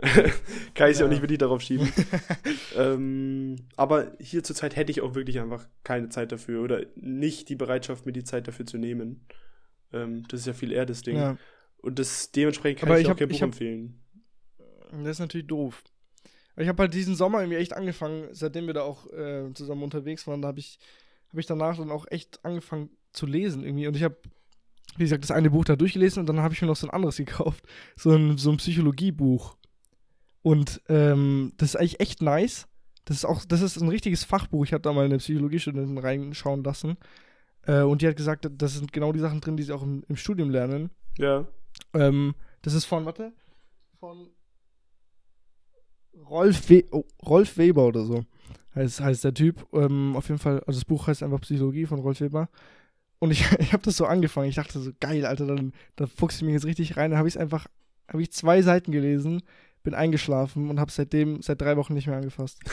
kann 0.74 0.88
ich 0.88 0.94
es 0.94 0.98
ja. 1.00 1.06
Auch 1.06 1.10
nicht 1.10 1.22
wirklich 1.22 1.38
darauf 1.38 1.60
schieben. 1.60 1.92
ähm, 2.76 3.56
aber 3.76 4.12
hier 4.18 4.42
zur 4.42 4.56
Zeit 4.56 4.76
hätte 4.76 4.90
ich 4.90 5.00
auch 5.00 5.14
wirklich 5.14 5.40
einfach 5.40 5.66
keine 5.84 6.08
Zeit 6.08 6.32
dafür 6.32 6.62
oder 6.62 6.84
nicht 6.96 7.48
die 7.48 7.56
Bereitschaft, 7.56 8.06
mir 8.06 8.12
die 8.12 8.24
Zeit 8.24 8.48
dafür 8.48 8.66
zu 8.66 8.78
nehmen. 8.78 9.26
Ähm, 9.92 10.24
das 10.28 10.40
ist 10.40 10.46
ja 10.46 10.52
viel 10.52 10.72
eher 10.72 10.86
das 10.86 11.02
Ding. 11.02 11.16
Ja. 11.16 11.36
Und 11.78 11.98
das 11.98 12.30
dementsprechend 12.32 12.80
kann 12.80 12.88
Aber 12.88 12.98
ich, 12.98 13.02
ich 13.02 13.06
auch 13.08 13.10
hab- 13.12 13.18
kein 13.18 13.28
Buch 13.28 13.36
hab- 13.36 13.48
empfehlen. 13.48 14.00
Das 14.92 15.08
ist 15.10 15.18
natürlich 15.20 15.46
doof. 15.46 15.82
Ich 16.56 16.68
habe 16.68 16.82
halt 16.82 16.94
diesen 16.94 17.14
Sommer 17.14 17.40
irgendwie 17.40 17.58
echt 17.58 17.72
angefangen, 17.74 18.28
seitdem 18.32 18.66
wir 18.66 18.74
da 18.74 18.82
auch 18.82 19.06
äh, 19.12 19.52
zusammen 19.54 19.82
unterwegs 19.82 20.26
waren, 20.26 20.42
da 20.42 20.48
habe 20.48 20.58
ich, 20.58 20.78
hab 21.30 21.38
ich 21.38 21.46
danach 21.46 21.76
dann 21.76 21.90
auch 21.90 22.06
echt 22.10 22.44
angefangen 22.44 22.90
zu 23.12 23.24
lesen 23.26 23.64
irgendwie. 23.64 23.86
Und 23.86 23.96
ich 23.96 24.02
habe, 24.02 24.16
wie 24.96 25.04
gesagt, 25.04 25.22
das 25.22 25.30
eine 25.30 25.50
Buch 25.50 25.64
da 25.64 25.76
durchgelesen 25.76 26.20
und 26.20 26.26
dann 26.26 26.40
habe 26.40 26.52
ich 26.52 26.60
mir 26.60 26.66
noch 26.68 26.76
so 26.76 26.86
ein 26.86 26.92
anderes 26.92 27.16
gekauft. 27.16 27.64
So 27.96 28.10
ein, 28.10 28.36
so 28.36 28.50
ein 28.50 28.56
Psychologiebuch. 28.56 29.56
Und 30.42 30.80
ähm, 30.88 31.52
das 31.56 31.70
ist 31.70 31.76
eigentlich 31.76 32.00
echt 32.00 32.22
nice. 32.22 32.66
Das 33.04 33.18
ist 33.18 33.24
auch, 33.24 33.44
das 33.44 33.60
ist 33.60 33.80
ein 33.80 33.88
richtiges 33.88 34.24
Fachbuch. 34.24 34.64
Ich 34.64 34.72
habe 34.72 34.82
da 34.82 34.92
mal 34.92 35.04
eine 35.04 35.18
Psychologiestudentin 35.18 35.98
reinschauen 35.98 36.62
lassen. 36.64 36.96
Äh, 37.66 37.82
und 37.82 38.02
die 38.02 38.08
hat 38.08 38.16
gesagt, 38.16 38.48
das 38.50 38.74
sind 38.74 38.92
genau 38.92 39.12
die 39.12 39.20
Sachen 39.20 39.40
drin, 39.40 39.56
die 39.56 39.62
sie 39.62 39.72
auch 39.72 39.82
im, 39.82 40.04
im 40.08 40.16
Studium 40.16 40.50
lernen. 40.50 40.90
Ja. 41.18 41.46
Ähm, 41.94 42.34
das 42.62 42.74
ist 42.74 42.84
von, 42.84 43.04
warte, 43.04 43.32
von 43.98 44.28
Rolf, 46.28 46.68
We 46.68 46.84
oh, 46.90 47.04
Rolf 47.24 47.56
Weber 47.58 47.86
oder 47.86 48.04
so. 48.04 48.24
Heißt, 48.74 49.00
heißt 49.00 49.24
der 49.24 49.34
Typ. 49.34 49.66
Ähm, 49.72 50.14
auf 50.16 50.28
jeden 50.28 50.38
Fall, 50.38 50.60
also 50.60 50.78
das 50.78 50.84
Buch 50.84 51.06
heißt 51.06 51.22
einfach 51.22 51.40
Psychologie 51.40 51.86
von 51.86 52.00
Rolf 52.00 52.20
Weber. 52.20 52.48
Und 53.18 53.30
ich, 53.30 53.44
ich 53.58 53.72
habe 53.72 53.82
das 53.82 53.96
so 53.96 54.06
angefangen. 54.06 54.48
Ich 54.48 54.56
dachte 54.56 54.78
so, 54.78 54.90
geil, 55.00 55.26
Alter, 55.26 55.46
dann, 55.46 55.72
dann 55.96 56.08
fuchse 56.08 56.38
ich 56.38 56.42
mich 56.42 56.54
jetzt 56.54 56.66
richtig 56.66 56.96
rein. 56.96 57.10
Dann 57.10 57.18
habe 57.18 57.28
ich 57.28 57.34
es 57.34 57.40
einfach, 57.40 57.66
habe 58.08 58.22
ich 58.22 58.32
zwei 58.32 58.62
Seiten 58.62 58.92
gelesen, 58.92 59.42
bin 59.82 59.94
eingeschlafen 59.94 60.70
und 60.70 60.80
habe 60.80 60.90
seitdem, 60.90 61.42
seit 61.42 61.60
drei 61.60 61.76
Wochen 61.76 61.94
nicht 61.94 62.06
mehr 62.06 62.16
angefasst. 62.16 62.58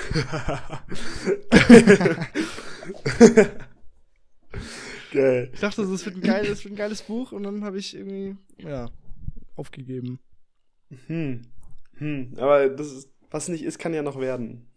Geil. 5.11 5.49
Ich 5.53 5.59
dachte, 5.59 5.81
es 5.83 6.05
wird 6.05 6.15
ein 6.17 6.21
geiles, 6.21 6.49
es 6.49 6.63
wird 6.63 6.73
ein 6.73 6.77
geiles 6.77 7.01
Buch 7.01 7.31
und 7.31 7.43
dann 7.43 7.63
habe 7.63 7.77
ich 7.77 7.95
irgendwie, 7.95 8.35
ja, 8.57 8.89
aufgegeben. 9.55 10.19
Hm. 11.07 11.41
Hm. 11.97 12.33
Aber 12.37 12.69
das 12.69 12.91
ist, 12.91 13.09
was 13.31 13.47
nicht 13.47 13.63
ist, 13.63 13.79
kann 13.79 13.93
ja 13.93 14.01
noch 14.01 14.19
werden. 14.19 14.67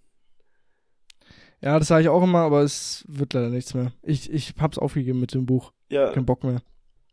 Ja, 1.60 1.78
das 1.78 1.88
sage 1.88 2.02
ich 2.02 2.08
auch 2.08 2.22
immer, 2.22 2.40
aber 2.40 2.62
es 2.62 3.04
wird 3.08 3.34
leider 3.34 3.50
nichts 3.50 3.74
mehr. 3.74 3.92
Ich, 4.02 4.32
ich 4.32 4.54
hab's 4.58 4.78
aufgegeben 4.78 5.20
mit 5.20 5.34
dem 5.34 5.46
Buch. 5.46 5.72
Ja, 5.90 6.12
Kein 6.12 6.24
Bock 6.24 6.44
mehr. 6.44 6.62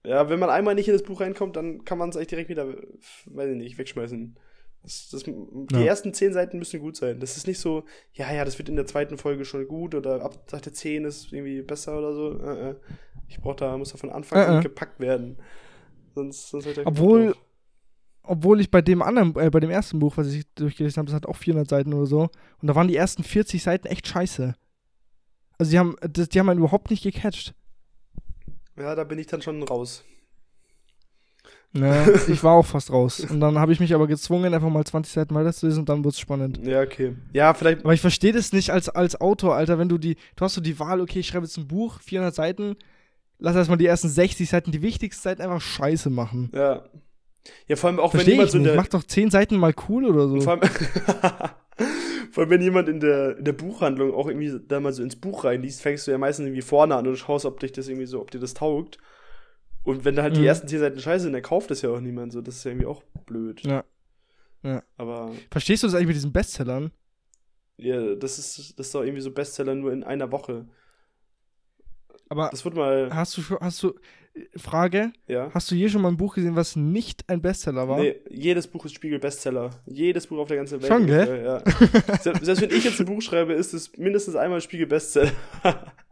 ja, 0.06 0.30
wenn 0.30 0.40
man 0.40 0.50
einmal 0.50 0.76
nicht 0.76 0.88
in 0.88 0.94
das 0.94 1.04
Buch 1.04 1.20
reinkommt, 1.20 1.56
dann 1.56 1.84
kann 1.84 1.98
man 1.98 2.10
es 2.10 2.16
eigentlich 2.16 2.28
direkt 2.28 2.50
wieder, 2.50 2.68
weiß 3.26 3.50
ich 3.50 3.58
nicht, 3.58 3.78
wegschmeißen. 3.78 4.38
Das, 4.84 5.10
das, 5.10 5.24
die 5.24 5.34
Ja. 5.72 5.82
ersten 5.82 6.14
zehn 6.14 6.32
Seiten 6.34 6.60
müssen 6.60 6.80
gut 6.80 6.96
sein. 6.96 7.20
Das 7.20 7.36
ist 7.36 7.46
nicht 7.48 7.60
so, 7.60 7.84
ja, 8.14 8.32
ja, 8.34 8.46
das 8.46 8.58
wird 8.58 8.70
in 8.70 8.76
der 8.78 8.86
zweiten 8.86 9.18
Folge 9.18 9.44
schon 9.44 9.68
gut 9.68 9.96
oder 9.96 10.24
ab 10.24 10.50
Seite 10.50 10.72
10 10.72 11.04
ist 11.06 11.34
irgendwie 11.34 11.62
besser 11.62 11.98
oder 11.98 12.14
so. 12.14 12.40
Äh, 12.40 12.70
äh. 12.72 12.76
Ich 13.28 13.40
brauch 13.42 13.56
da, 13.56 13.78
muss 13.78 13.92
da 13.92 13.98
von 13.98 14.10
Anfang 14.12 14.40
Äh, 14.40 14.46
an 14.46 14.60
äh. 14.60 14.64
gepackt 14.64 15.00
werden. 15.02 15.38
Sonst, 16.16 16.50
sonst 16.50 16.74
keinen 16.74 16.88
Obwohl-. 16.88 17.36
Obwohl 18.30 18.60
ich 18.60 18.70
bei 18.72 18.82
dem 18.82 19.02
anderen, 19.02 19.36
äh, 19.38 19.50
bei 19.50 19.62
dem 19.62 19.70
ersten 19.70 20.00
Buch, 20.00 20.18
was 20.18 20.28
ich 20.34 20.46
durchgelesen 20.56 21.00
habe, 21.00 21.06
das 21.08 21.16
hat 21.16 21.26
auch 21.26 21.38
400 21.38 21.70
Seiten 21.70 21.94
oder 21.94 22.06
so. 22.06 22.30
Und 22.62 22.68
da 22.68 22.76
waren 22.76 22.90
die 22.90 22.96
ersten 22.98 23.24
40 23.24 23.64
Seiten 23.64 23.88
echt 23.88 24.06
scheiße. 24.06 24.54
Also 25.58 25.72
die 25.72 25.80
haben, 25.80 25.96
das, 26.02 26.28
die 26.30 26.40
haben 26.40 26.50
einen 26.50 26.60
überhaupt 26.60 26.90
nicht 26.92 27.04
gecatcht. 27.04 27.56
Ja, 28.78 28.96
da 28.96 29.06
bin 29.06 29.18
ich 29.18 29.28
dann 29.28 29.42
schon 29.42 29.64
raus. 29.64 30.04
Ne, 31.80 32.20
ich 32.28 32.44
war 32.44 32.54
auch 32.54 32.66
fast 32.66 32.92
raus. 32.92 33.20
Und 33.30 33.40
dann 33.40 33.60
habe 33.60 33.72
ich 33.72 33.80
mich 33.80 33.94
aber 33.94 34.08
gezwungen, 34.08 34.54
einfach 34.54 34.70
mal 34.70 34.84
20 34.84 35.14
Seiten 35.14 35.36
weiterzulesen 35.36 35.82
und 35.82 35.90
dann 35.90 36.00
wurde 36.00 36.10
es 36.10 36.20
spannend. 36.20 36.60
Ja, 36.66 36.82
okay. 36.82 37.16
Ja, 37.34 37.54
vielleicht, 37.54 37.84
Aber 37.84 37.94
ich 37.94 38.02
verstehe 38.02 38.34
das 38.34 38.54
nicht 38.54 38.72
als, 38.72 38.90
als 38.90 39.20
Autor, 39.20 39.56
Alter, 39.56 39.78
wenn 39.80 39.90
du 39.90 39.98
die, 39.98 40.16
du 40.36 40.46
hast 40.46 40.56
so 40.56 40.62
die 40.62 40.80
Wahl, 40.80 41.02
okay, 41.02 41.20
ich 41.20 41.28
schreibe 41.28 41.46
jetzt 41.46 41.58
ein 41.58 41.68
Buch, 41.68 42.00
400 42.02 42.34
Seiten, 42.34 42.76
lass 43.40 43.56
erstmal 43.56 43.78
die 43.78 43.86
ersten 43.86 44.10
60 44.10 44.50
Seiten, 44.50 44.72
die 44.72 44.82
wichtigsten 44.82 45.22
Seiten 45.22 45.42
einfach 45.42 45.62
scheiße 45.62 46.10
machen. 46.10 46.52
ja. 46.54 46.84
Ja, 47.68 47.78
vor 47.78 47.90
allem 47.90 48.00
auch 48.00 48.14
wenn 48.14 48.20
Verstehe 48.20 48.34
jemand 48.34 48.52
so 48.52 48.58
in 48.58 48.66
der, 48.66 48.76
Mach 48.76 48.88
doch 48.88 49.04
10 49.04 49.32
Seiten 49.32 49.56
mal 49.56 49.74
cool 49.88 50.04
oder 50.04 50.28
so. 50.28 50.42
Vor 50.42 50.54
allem, 50.54 50.62
vor 52.32 52.44
allem, 52.44 52.50
wenn 52.50 52.62
jemand 52.62 52.90
in 52.90 53.00
der, 53.00 53.38
in 53.38 53.46
der 53.46 53.54
Buchhandlung 53.54 54.14
auch 54.14 54.28
irgendwie 54.28 54.60
da 54.68 54.82
mal 54.82 54.92
so 54.92 55.02
ins 55.02 55.16
Buch 55.16 55.46
reinliest, 55.46 55.82
fängst 55.82 56.08
du 56.08 56.12
ja 56.12 56.18
meistens 56.18 56.48
irgendwie 56.48 56.62
vorne 56.62 56.96
an 56.96 57.08
und 57.08 57.16
schaust, 57.16 57.46
ob 57.46 57.60
dich 57.60 57.72
das 57.72 57.88
irgendwie 57.88 58.06
so, 58.06 58.20
ob 58.20 58.32
dir 58.32 58.40
das 58.40 58.54
taugt. 58.54 58.98
Und 59.88 60.04
wenn 60.04 60.16
da 60.18 60.24
halt 60.24 60.36
die 60.36 60.42
Mhm. 60.42 60.48
ersten 60.48 60.68
zehn 60.68 60.80
Seiten 60.80 61.00
scheiße 61.00 61.24
sind, 61.24 61.34
dann 61.34 61.42
kauft 61.42 61.72
das 61.72 61.82
ja 61.82 61.90
auch 61.90 62.00
niemand 62.02 62.34
so. 62.34 62.42
Das 62.42 62.58
ist 62.58 62.64
ja 62.66 62.72
irgendwie 62.72 62.88
auch 62.88 63.04
blöd. 63.26 63.62
Ja. 63.66 63.84
Ja. 64.64 64.84
Aber 64.98 65.32
Verstehst 65.50 65.82
du 65.84 65.88
das 65.88 65.94
eigentlich 65.96 66.08
mit 66.08 66.16
diesen 66.18 66.34
Bestsellern? 66.34 66.92
ja, 67.78 68.16
das 68.16 68.38
ist, 68.40 68.78
das 68.80 68.88
ist 68.88 68.96
doch 68.96 69.04
irgendwie 69.04 69.22
so 69.22 69.32
Bestseller 69.32 69.76
nur 69.76 69.94
in 69.94 70.04
einer 70.04 70.32
Woche. 70.32 70.66
Aber 72.28 72.50
Das 72.52 72.66
wird 72.66 72.76
mal, 72.76 73.10
hast 73.14 73.38
du 73.38 73.42
schon, 73.42 73.58
hast 73.62 73.82
du, 73.84 73.94
Frage, 74.58 75.14
ja. 75.28 75.50
hast 75.54 75.72
du 75.72 75.76
je 75.76 75.88
schon 75.88 76.02
mal 76.02 76.10
ein 76.10 76.18
Buch 76.18 76.36
gesehen, 76.36 76.56
was 76.56 76.76
nicht 76.76 77.24
ein 77.30 77.42
Bestseller 77.42 77.88
war? 77.88 78.00
Nee, 78.00 78.18
jedes 78.30 78.68
Buch 78.68 78.84
ist 78.86 78.94
Spiegel-Bestseller. 78.96 79.70
Jedes 79.86 80.28
Buch 80.28 80.40
auf 80.40 80.48
der 80.50 80.58
ganzen 80.58 80.82
Welt. 80.82 80.92
Schon, 80.92 81.06
gell? 81.08 81.44
Ja. 81.46 81.64
selbst, 82.22 82.46
selbst 82.46 82.62
wenn 82.62 82.72
ich 82.72 82.84
jetzt 82.84 83.00
ein 83.00 83.06
Buch 83.06 83.22
schreibe, 83.22 83.54
ist 83.54 83.74
es 83.74 83.96
mindestens 83.98 84.36
einmal 84.36 84.60
Spiegel-Bestseller. 84.60 85.32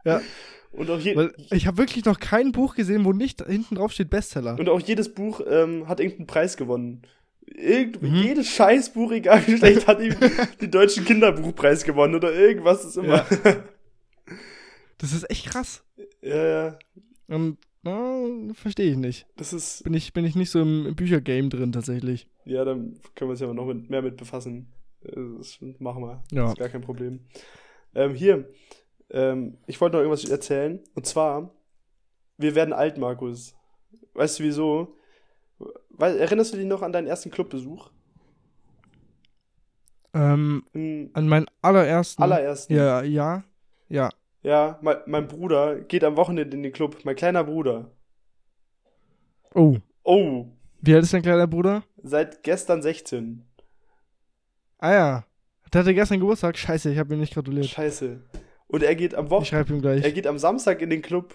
Ja. 0.04 0.20
Und 0.76 0.90
auch, 0.90 0.98
je, 0.98 1.30
ich 1.52 1.66
habe 1.66 1.78
wirklich 1.78 2.04
noch 2.04 2.18
kein 2.20 2.52
Buch 2.52 2.74
gesehen, 2.74 3.04
wo 3.04 3.12
nicht 3.12 3.44
hinten 3.46 3.76
drauf 3.76 3.92
steht 3.92 4.10
Bestseller. 4.10 4.58
und 4.58 4.68
auch 4.68 4.80
jedes 4.80 5.12
Buch 5.14 5.40
ähm, 5.48 5.88
hat 5.88 6.00
irgendeinen 6.00 6.26
Preis 6.26 6.56
gewonnen. 6.56 7.02
Irgend, 7.46 8.02
Mhm. 8.02 8.14
Jedes 8.22 8.48
Scheißbuch, 8.48 9.12
egal 9.12 9.46
wie 9.46 9.56
schlecht, 9.56 9.86
hat 9.86 10.00
ihm 10.00 10.14
den 10.60 10.70
deutschen 10.70 11.04
Kinderbuchpreis 11.04 11.84
gewonnen 11.84 12.14
oder 12.14 12.32
irgendwas 12.34 12.84
ist 12.84 12.96
immer. 12.96 13.24
Das 14.98 15.12
ist 15.12 15.30
echt 15.30 15.46
krass. 15.50 15.84
Ja, 16.22 16.46
ja. 16.46 16.78
Und 17.28 17.58
na, 17.82 18.20
verstehe 18.54 18.90
ich 18.92 18.96
nicht. 18.96 19.26
Das 19.36 19.52
ist, 19.52 19.84
Bin 19.84 19.94
ich, 19.94 20.12
bin 20.12 20.24
ich 20.24 20.34
nicht 20.34 20.50
so 20.50 20.60
im, 20.60 20.86
im 20.86 20.96
Büchergame 20.96 21.48
drin 21.50 21.70
tatsächlich. 21.72 22.26
ja, 22.46 22.64
dann 22.64 22.98
können 23.14 23.28
wir 23.28 23.32
uns 23.32 23.40
ja 23.40 23.52
noch 23.52 23.66
mit, 23.66 23.90
mehr 23.90 24.02
mit 24.02 24.16
befassen. 24.16 24.72
Äh, 25.04 25.12
Das 25.38 25.58
machen 25.78 26.02
wir. 26.02 26.22
Ja. 26.32 26.42
Das 26.44 26.52
ist 26.52 26.58
gar 26.58 26.68
kein 26.70 26.80
Problem. 26.80 27.20
Ähm, 27.94 28.14
hier, 28.14 28.48
ähm, 29.10 29.58
ich 29.66 29.80
wollte 29.80 29.96
noch 29.96 30.02
irgendwas 30.02 30.28
erzählen. 30.28 30.80
Und 30.94 31.06
zwar, 31.06 31.50
wir 32.38 32.54
werden 32.54 32.72
alt, 32.72 32.98
Markus. 32.98 33.54
Weißt 34.14 34.38
du 34.38 34.44
wieso? 34.44 34.96
Weil, 35.90 36.16
erinnerst 36.18 36.52
du 36.52 36.56
dich 36.58 36.66
noch 36.66 36.82
an 36.82 36.92
deinen 36.92 37.06
ersten 37.06 37.30
Clubbesuch? 37.30 37.90
Ähm, 40.14 40.64
Im 40.72 41.10
an 41.12 41.28
meinen 41.28 41.46
allerersten. 41.62 42.22
allerersten. 42.22 42.74
Ja, 42.74 43.02
ja, 43.02 43.44
ja. 43.88 44.10
Ja, 44.42 44.78
mein, 44.80 44.96
mein 45.06 45.28
Bruder 45.28 45.80
geht 45.80 46.04
am 46.04 46.16
Wochenende 46.16 46.56
in 46.56 46.62
den 46.62 46.72
Club. 46.72 46.98
Mein 47.04 47.16
kleiner 47.16 47.44
Bruder. 47.44 47.90
Oh. 49.54 49.76
Oh, 50.04 50.46
Wie 50.80 50.94
alt 50.94 51.02
ist 51.02 51.12
dein 51.12 51.22
kleiner 51.22 51.46
Bruder? 51.46 51.82
seit 52.02 52.42
gestern 52.44 52.80
16. 52.80 53.44
Ah 54.78 54.92
ja. 54.92 55.24
Der 55.72 55.80
hatte 55.80 55.94
gestern 55.94 56.20
Geburtstag. 56.20 56.56
Scheiße, 56.56 56.92
ich 56.92 56.98
habe 56.98 57.14
ihm 57.14 57.20
nicht 57.20 57.34
gratuliert. 57.34 57.66
Scheiße. 57.66 58.20
Und 58.68 58.82
er 58.82 58.94
geht 58.94 59.14
am 59.14 59.26
Ich 59.26 59.30
Wochenende. 59.30 59.48
schreibe 59.48 59.72
ihm 59.72 59.84
Er 59.84 60.00
gleich. 60.00 60.14
geht 60.14 60.26
am 60.26 60.38
Samstag 60.38 60.82
in 60.82 60.90
den 60.90 61.02
Club. 61.02 61.34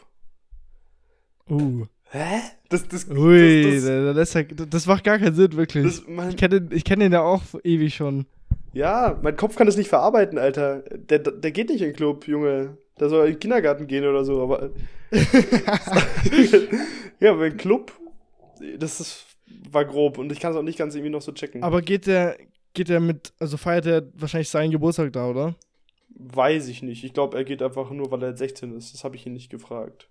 Uh. 1.50 1.86
Hä? 2.10 2.42
Das, 2.70 2.88
das, 2.88 3.10
Ui, 3.10 3.64
das, 3.64 3.86
das, 4.16 4.32
das, 4.34 4.70
das, 4.70 4.86
macht 4.86 5.04
gar 5.06 5.18
keinen 5.18 5.34
Sinn, 5.34 5.54
wirklich. 5.54 5.86
das, 5.86 6.04
mein, 6.08 6.30
ich 6.30 6.38
kenne 6.38 6.62
den, 6.62 6.78
ich 6.78 6.84
kenn 6.84 7.00
den 7.00 7.14
ja 7.14 7.22
auch 7.22 7.42
ewig 7.64 7.96
schon. 7.96 8.26
Ja, 8.74 9.18
mein 9.22 9.36
Kopf 9.38 9.56
kann 9.56 9.68
das 9.68 9.78
nicht 9.78 9.90
verarbeiten, 9.90 10.38
Alter. 10.38 10.84
Der, 10.92 11.20
der 11.20 11.52
geht 11.52 11.70
nicht 11.70 11.82
in 11.82 11.88
den 11.90 11.96
Club, 11.96 12.28
Junge. 12.28 12.78
Der 13.00 13.10
soll 13.10 13.28
in 13.28 13.34
den 13.34 13.40
Kindergarten 13.40 13.88
gehen 13.88 14.06
oder 14.06 14.26
so, 14.26 14.42
aber. 14.42 14.70
ja, 17.20 17.32
aber 17.32 17.46
ein 17.46 17.58
Club, 17.58 17.92
das 18.78 19.00
ist, 19.00 19.26
war 19.70 19.86
grob 19.86 20.18
und 20.18 20.32
ich 20.32 20.40
kann 20.40 20.52
es 20.52 20.58
auch 20.58 20.64
nicht 20.64 20.78
ganz 20.78 20.96
irgendwie 20.96 21.12
noch 21.12 21.22
so 21.22 21.32
checken. 21.32 21.64
Aber 21.64 21.82
geht 21.82 22.08
der, 22.08 22.38
geht 22.74 22.90
der 22.90 23.00
mit, 23.00 23.34
also 23.40 23.58
feiert 23.58 23.86
er 23.86 24.04
wahrscheinlich 24.16 24.50
seinen 24.50 24.72
Geburtstag 24.72 25.14
da, 25.14 25.30
oder? 25.30 25.56
Weiß 26.16 26.68
ich 26.68 26.82
nicht. 26.84 27.04
Ich 27.04 27.14
glaube, 27.14 27.38
er 27.38 27.44
geht 27.44 27.62
einfach 27.62 27.90
nur, 27.92 28.12
weil 28.12 28.22
er 28.24 28.30
jetzt 28.30 28.40
16 28.40 28.76
ist. 28.78 28.94
Das 28.94 29.04
habe 29.04 29.16
ich 29.16 29.26
ihn 29.26 29.34
nicht 29.34 29.50
gefragt. 29.50 30.10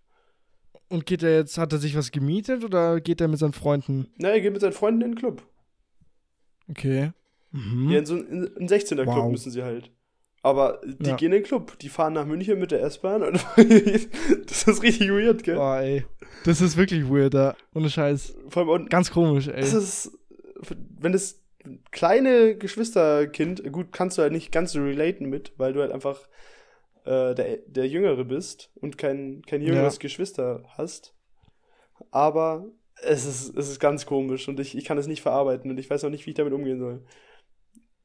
Und 0.88 1.06
geht 1.06 1.22
er 1.22 1.34
jetzt, 1.36 1.56
hat 1.58 1.72
er 1.72 1.78
sich 1.78 1.96
was 1.96 2.10
gemietet 2.10 2.64
oder 2.64 3.00
geht 3.00 3.20
er 3.20 3.28
mit 3.28 3.38
seinen 3.38 3.52
Freunden? 3.52 4.08
Na, 4.16 4.30
er 4.30 4.40
geht 4.40 4.52
mit 4.52 4.60
seinen 4.60 4.72
Freunden 4.72 5.02
in 5.02 5.10
den 5.12 5.18
Club. 5.18 5.42
Okay. 6.68 7.12
Mhm. 7.52 7.90
Ja, 7.90 7.98
in 7.98 8.06
so 8.06 8.14
einen, 8.14 8.46
in 8.56 8.68
16er 8.68 9.02
Club 9.02 9.06
Wow. 9.16 9.30
müssen 9.30 9.50
sie 9.50 9.62
halt. 9.62 9.90
Aber 10.42 10.80
die 10.84 11.10
Ja. 11.10 11.16
gehen 11.16 11.26
in 11.32 11.38
den 11.40 11.42
Club. 11.42 11.78
Die 11.80 11.88
fahren 11.88 12.14
nach 12.14 12.24
München 12.26 12.58
mit 12.58 12.70
der 12.70 12.82
S-Bahn. 12.82 13.22
und 13.22 13.44
das 14.46 14.62
ist 14.66 14.82
richtig 14.82 15.10
weird, 15.10 15.42
gell? 15.44 15.56
Boah, 15.56 15.80
ey. 15.80 16.06
Das 16.44 16.60
ist 16.60 16.76
wirklich 16.76 17.08
weird, 17.10 17.34
da. 17.34 17.54
Ohne 17.74 17.90
Scheiß. 17.90 18.34
Vor 18.48 18.62
allem, 18.62 18.70
und 18.70 18.90
Ganz 18.90 19.10
komisch, 19.10 19.48
ey. 19.48 19.60
das 19.60 19.74
ist, 19.74 20.18
wenn 20.98 21.12
das 21.12 21.42
kleine 21.90 22.56
Geschwisterkind, 22.56 23.72
gut, 23.72 23.92
kannst 23.92 24.18
du 24.18 24.22
halt 24.22 24.32
nicht 24.32 24.52
ganz 24.52 24.72
so 24.72 24.82
relaten 24.82 25.28
mit, 25.28 25.52
weil 25.56 25.72
du 25.72 25.80
halt 25.80 25.92
einfach 25.92 26.18
äh, 27.04 27.34
der, 27.34 27.58
der 27.66 27.86
Jüngere 27.88 28.24
bist 28.24 28.70
und 28.76 28.98
kein, 28.98 29.42
kein 29.46 29.62
jüngeres 29.62 29.94
Ja. 29.94 30.00
Geschwister 30.00 30.62
hast. 30.76 31.14
Aber 32.10 32.66
es 33.02 33.24
ist, 33.26 33.56
es 33.56 33.68
ist 33.68 33.80
ganz 33.80 34.06
komisch 34.06 34.48
und 34.48 34.60
ich, 34.60 34.76
ich 34.76 34.84
kann 34.84 34.98
es 34.98 35.06
nicht 35.06 35.22
verarbeiten 35.22 35.70
und 35.70 35.78
ich 35.78 35.88
weiß 35.88 36.04
auch 36.04 36.10
nicht, 36.10 36.26
wie 36.26 36.30
ich 36.30 36.36
damit 36.36 36.52
umgehen 36.52 36.78
soll. 36.78 37.02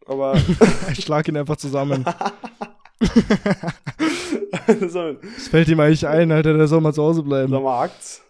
Aber 0.06 0.36
ich 0.92 1.04
schlag 1.04 1.28
ihn 1.28 1.38
einfach 1.38 1.58
zusammen. 1.58 2.06
Es 4.68 5.48
fällt 5.50 5.68
ihm 5.68 5.80
eigentlich 5.80 6.08
ein, 6.08 6.32
Alter, 6.32 6.58
der 6.58 6.68
soll 6.68 6.82
mal 6.82 6.94
zu 6.94 7.04
Hause 7.04 7.24
bleiben. 7.24 7.52
sag 7.52 7.62
mal, 7.62 7.84
Akt. 7.84 8.22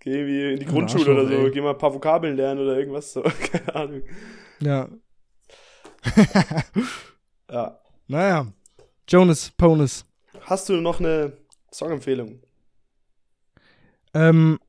Geh 0.00 0.10
irgendwie 0.10 0.52
in 0.54 0.58
die 0.60 0.66
Grundschule 0.66 1.12
oder 1.12 1.22
Arschloch, 1.22 1.38
so, 1.38 1.46
ey. 1.46 1.50
geh 1.52 1.60
mal 1.60 1.70
ein 1.70 1.78
paar 1.78 1.94
Vokabeln 1.94 2.36
lernen 2.36 2.60
oder 2.60 2.76
irgendwas 2.78 3.12
so. 3.12 3.22
Keine 3.52 3.74
Ahnung. 3.74 4.02
Ja. 4.60 4.88
Ja. 7.50 7.80
Naja. 8.06 8.46
Jonas 9.08 9.50
Ponus. 9.50 10.04
Hast 10.42 10.68
du 10.68 10.74
noch 10.74 11.00
eine 11.00 11.32
Songempfehlung? 11.72 12.40
Ähm, 14.14 14.60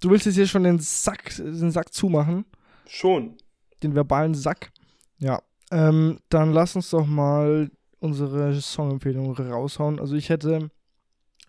du 0.00 0.10
willst 0.10 0.26
jetzt 0.26 0.34
hier 0.34 0.46
schon 0.46 0.64
den 0.64 0.78
Sack, 0.80 1.34
den 1.36 1.70
Sack 1.70 1.94
zumachen? 1.94 2.44
Schon. 2.86 3.38
Den 3.82 3.94
verbalen 3.94 4.34
Sack? 4.34 4.70
Ja. 5.18 5.40
Ähm, 5.70 6.18
dann 6.28 6.52
lass 6.52 6.76
uns 6.76 6.90
doch 6.90 7.06
mal 7.06 7.70
unsere 8.00 8.60
Songempfehlung 8.60 9.32
raushauen. 9.34 9.98
Also 9.98 10.14
ich 10.14 10.28
hätte, 10.28 10.70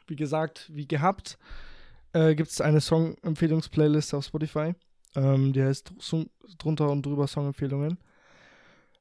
wie 0.08 0.16
gesagt, 0.16 0.70
wie 0.74 0.88
gehabt, 0.88 1.38
äh, 2.14 2.36
gibt 2.36 2.50
es 2.50 2.62
eine 2.62 2.80
Songempfehlungsplaylist 2.80 4.14
auf 4.14 4.26
Spotify. 4.26 4.74
Ähm, 5.16 5.54
die 5.54 5.62
heißt 5.62 5.94
drunter 6.58 6.90
und 6.90 7.06
drüber 7.06 7.28
Songempfehlungen. 7.28 7.98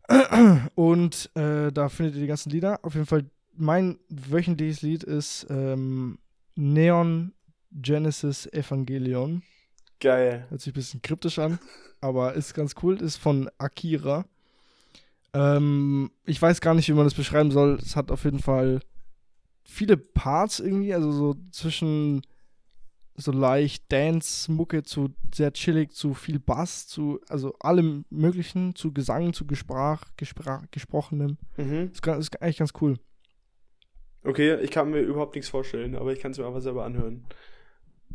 Und 0.75 1.31
äh, 1.37 1.71
da 1.71 1.89
findet 1.89 2.17
ihr 2.17 2.23
die 2.23 2.27
ganzen 2.27 2.51
Lieder. 2.51 2.81
Auf 2.83 2.95
jeden 2.95 3.07
Fall, 3.07 3.27
mein 3.55 3.99
wöchentliches 4.09 4.83
Lied 4.83 5.05
ist 5.05 5.47
ähm, 5.51 6.19
Neon 6.57 7.33
Genesis 7.71 8.47
Evangelion. 8.47 9.43
Geil. 10.01 10.47
Hört 10.49 10.61
sich 10.61 10.73
ein 10.73 10.75
bisschen 10.75 11.03
kryptisch 11.03 11.39
an, 11.39 11.59
aber 12.01 12.35
ist 12.35 12.55
ganz 12.55 12.75
cool. 12.83 13.01
Ist 13.01 13.19
von 13.19 13.49
Akira. 13.59 14.25
Ähm, 15.33 16.11
ich 16.25 16.41
weiß 16.43 16.61
gar 16.61 16.75
nicht, 16.75 16.89
wie 16.89 16.95
man 16.95 17.05
das 17.05 17.15
beschreiben 17.15 17.53
soll. 17.53 17.79
Es 17.81 17.95
hat 17.95 18.11
auf 18.11 18.25
jeden 18.25 18.41
Fall 18.41 18.81
viele 19.63 19.97
Parts 19.97 20.59
irgendwie, 20.59 20.93
also 20.93 21.13
so 21.13 21.37
zwischen 21.53 22.23
so 23.21 23.33
leicht 23.33 23.91
Dance-Mucke 23.93 24.83
zu 24.83 25.11
sehr 25.35 25.53
chillig, 25.53 25.93
zu 25.93 26.15
viel 26.15 26.39
Bass, 26.39 26.87
zu 26.87 27.21
also 27.29 27.55
allem 27.61 28.05
möglichen, 28.11 28.75
zu 28.75 28.93
Gesang, 28.93 29.33
zu 29.33 29.47
Gesprach, 29.47 30.03
Gesprach, 30.17 30.65
Gesprochenem. 30.71 31.37
Mhm. 31.57 31.91
Ist, 31.93 32.03
ga- 32.03 32.17
ist 32.17 32.41
eigentlich 32.43 32.59
ganz 32.59 32.73
cool. 32.81 32.97
Okay, 34.25 34.57
ich 34.57 34.71
kann 34.71 34.91
mir 34.91 35.01
überhaupt 35.01 35.35
nichts 35.35 35.49
vorstellen, 35.51 35.95
aber 35.97 36.13
ich 36.13 36.21
kann 36.21 36.33
es 36.33 36.39
mir 36.39 36.47
einfach 36.47 36.61
selber 36.61 36.85
anhören. 36.85 37.25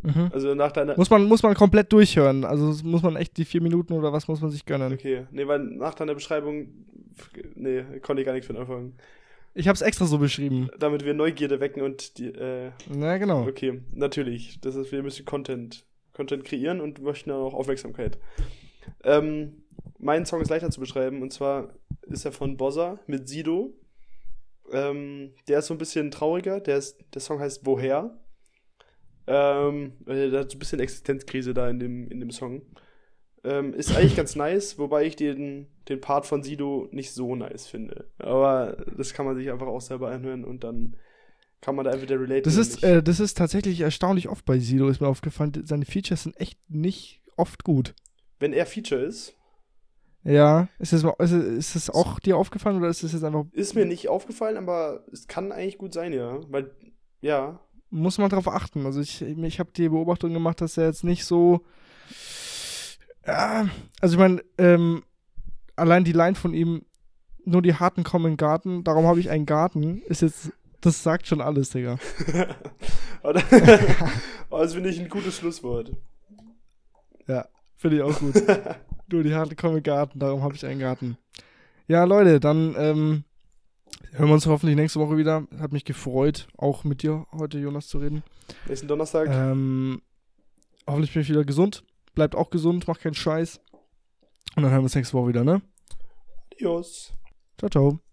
Mhm. 0.03 0.29
Also 0.33 0.53
nach 0.53 0.71
deiner. 0.71 0.95
Muss 0.97 1.09
man, 1.09 1.23
muss 1.25 1.41
man 1.41 1.55
komplett 1.55 1.91
durchhören. 1.91 2.43
Also 2.43 2.67
das 2.67 2.83
muss 2.83 3.01
man 3.01 3.15
echt 3.15 3.37
die 3.37 3.45
vier 3.45 3.61
Minuten 3.61 3.93
oder 3.93 4.13
was 4.13 4.27
muss 4.27 4.41
man 4.41 4.51
sich 4.51 4.65
gönnen. 4.65 4.93
Okay, 4.93 5.25
nee, 5.31 5.47
weil 5.47 5.59
nach 5.59 5.95
deiner 5.95 6.13
Beschreibung. 6.13 6.67
Nee, 7.55 7.83
konnte 8.01 8.21
ich 8.21 8.25
gar 8.25 8.33
nichts 8.33 8.49
mit 8.49 8.57
anfangen. 8.57 8.97
Ich 9.57 9.69
habe 9.69 9.75
es 9.75 9.81
extra 9.81 10.05
so 10.05 10.17
beschrieben. 10.17 10.69
Damit 10.77 11.05
wir 11.05 11.13
Neugierde 11.13 11.61
wecken 11.61 11.81
und 11.81 12.17
die. 12.17 12.27
Äh, 12.27 12.71
Na 12.89 13.17
genau. 13.17 13.47
okay, 13.47 13.81
natürlich. 13.93 14.59
Das 14.59 14.75
ist, 14.75 14.91
wir 14.91 15.01
müssen 15.01 15.25
Content, 15.25 15.85
Content 16.11 16.43
kreieren 16.43 16.81
und 16.81 17.01
möchten 17.01 17.29
dann 17.29 17.39
auch 17.39 17.53
Aufmerksamkeit. 17.53 18.19
Ähm, 19.03 19.63
mein 19.97 20.25
Song 20.25 20.41
ist 20.41 20.49
leichter 20.49 20.69
zu 20.71 20.81
beschreiben 20.81 21.21
und 21.21 21.31
zwar 21.31 21.73
ist 22.01 22.25
er 22.25 22.33
von 22.33 22.57
Bossa 22.57 22.99
mit 23.07 23.29
Sido. 23.29 23.73
Ähm, 24.73 25.33
der 25.47 25.59
ist 25.59 25.67
so 25.67 25.73
ein 25.73 25.77
bisschen 25.77 26.11
trauriger. 26.11 26.59
Der, 26.59 26.77
ist, 26.77 26.97
der 27.13 27.21
Song 27.21 27.39
heißt 27.39 27.65
Woher. 27.65 28.19
Ähm, 29.25 29.93
äh, 30.05 30.31
der 30.31 30.41
hat 30.41 30.51
so 30.51 30.57
ein 30.57 30.59
bisschen 30.59 30.81
Existenzkrise 30.81 31.53
da 31.53 31.69
in 31.69 31.79
dem, 31.79 32.11
in 32.11 32.19
dem 32.19 32.31
Song. 32.31 32.61
Ähm, 33.45 33.73
ist 33.73 33.95
eigentlich 33.95 34.15
ganz 34.15 34.35
nice, 34.35 34.79
wobei 34.79 35.05
ich 35.05 35.15
den, 35.15 35.67
den 35.87 36.01
Part 36.01 36.25
von 36.25 36.41
Sido 36.41 36.87
nicht 36.91 37.11
so 37.11 37.35
nice 37.35 37.67
finde. 37.67 38.09
Aber 38.17 38.83
das 38.97 39.13
kann 39.13 39.25
man 39.25 39.35
sich 39.35 39.51
einfach 39.51 39.67
auch 39.67 39.81
selber 39.81 40.09
anhören 40.09 40.43
und 40.43 40.63
dann 40.63 40.95
kann 41.61 41.75
man 41.75 41.85
da 41.85 41.91
entweder 41.91 42.19
relate 42.19 42.41
Das 42.41 42.57
ist, 42.57 42.83
äh, 42.83 43.03
das 43.03 43.19
ist 43.19 43.37
tatsächlich 43.37 43.81
erstaunlich 43.81 44.29
oft 44.29 44.45
bei 44.45 44.59
Sido, 44.59 44.87
ist 44.87 44.99
mir 44.99 45.07
aufgefallen. 45.07 45.53
Seine 45.63 45.85
Features 45.85 46.23
sind 46.23 46.39
echt 46.39 46.59
nicht 46.69 47.21
oft 47.37 47.63
gut. 47.63 47.93
Wenn 48.39 48.53
er 48.53 48.65
Feature 48.65 49.01
ist, 49.01 49.35
Ja, 50.23 50.67
ist 50.79 50.93
das, 50.93 51.03
ist, 51.03 51.75
das 51.75 51.89
auch 51.91 52.19
dir 52.19 52.37
aufgefallen 52.37 52.77
oder 52.77 52.89
ist 52.89 53.03
das 53.03 53.13
jetzt 53.13 53.23
einfach, 53.23 53.45
ist 53.51 53.75
mir 53.75 53.85
nicht 53.85 54.09
aufgefallen, 54.09 54.57
aber 54.57 55.05
es 55.11 55.27
kann 55.27 55.51
eigentlich 55.51 55.77
gut 55.77 55.93
sein, 55.93 56.13
ja. 56.13 56.39
Weil, 56.49 56.71
ja, 57.21 57.59
muss 57.89 58.17
man 58.17 58.29
drauf 58.29 58.47
achten. 58.47 58.85
Also 58.85 58.99
ich, 59.01 59.21
ich 59.21 59.59
habe 59.59 59.71
die 59.75 59.89
Beobachtung 59.89 60.33
gemacht, 60.33 60.61
dass 60.61 60.77
er 60.77 60.85
jetzt 60.85 61.03
nicht 61.03 61.25
so, 61.25 61.61
ja, 63.25 63.69
also 64.01 64.15
ich 64.15 64.19
meine, 64.19 64.43
ähm, 64.57 65.03
allein 65.75 66.03
die 66.03 66.11
Line 66.11 66.35
von 66.35 66.53
ihm, 66.53 66.83
nur 67.43 67.61
die 67.61 67.75
Harten 67.75 68.03
kommen 68.03 68.25
in 68.25 68.31
den 68.33 68.37
Garten, 68.37 68.83
darum 68.83 69.05
habe 69.05 69.19
ich 69.19 69.29
einen 69.29 69.45
Garten, 69.45 70.01
ist 70.07 70.21
jetzt, 70.21 70.51
das 70.81 71.03
sagt 71.03 71.27
schon 71.27 71.41
alles, 71.41 71.69
Digga. 71.69 71.97
aber 73.23 73.41
aber 74.49 74.59
das 74.63 74.73
finde 74.73 74.89
ich 74.89 74.99
ein 74.99 75.09
gutes 75.09 75.37
Schlusswort. 75.37 75.91
Finde 77.85 77.97
ich 77.97 78.03
auch 78.03 78.19
gut. 78.19 78.33
Nur 79.11 79.23
die 79.23 79.35
Harten 79.35 79.55
kommen 79.55 79.77
in 79.77 79.83
den 79.83 79.91
Garten, 79.91 80.17
darum 80.17 80.41
habe 80.41 80.55
ich 80.55 80.65
einen 80.65 80.79
Garten. 80.79 81.17
Ja, 81.87 82.03
Leute, 82.03 82.39
dann 82.39 82.73
ähm, 82.77 83.23
hören 84.13 84.29
wir 84.29 84.33
uns 84.33 84.47
hoffentlich 84.47 84.75
nächste 84.75 84.99
Woche 84.99 85.17
wieder. 85.17 85.47
Hat 85.59 85.71
mich 85.71 85.85
gefreut, 85.85 86.47
auch 86.57 86.83
mit 86.83 87.03
dir 87.03 87.27
heute, 87.31 87.59
Jonas, 87.59 87.87
zu 87.87 87.99
reden. 87.99 88.23
Nächsten 88.67 88.87
Donnerstag. 88.87 89.27
Ähm, 89.29 90.01
hoffentlich 90.87 91.13
bin 91.13 91.21
ich 91.21 91.29
wieder 91.29 91.45
gesund. 91.45 91.83
Bleibt 92.15 92.35
auch 92.35 92.49
gesund, 92.49 92.87
macht 92.87 93.01
keinen 93.01 93.13
Scheiß. 93.13 93.59
Und 94.55 94.63
dann 94.63 94.71
hören 94.71 94.81
wir 94.81 94.85
uns 94.85 94.95
nächste 94.95 95.15
Woche 95.17 95.29
wieder, 95.29 95.43
ne? 95.43 95.61
Adios. 96.53 97.13
Ciao, 97.57 97.69
ciao. 97.69 98.04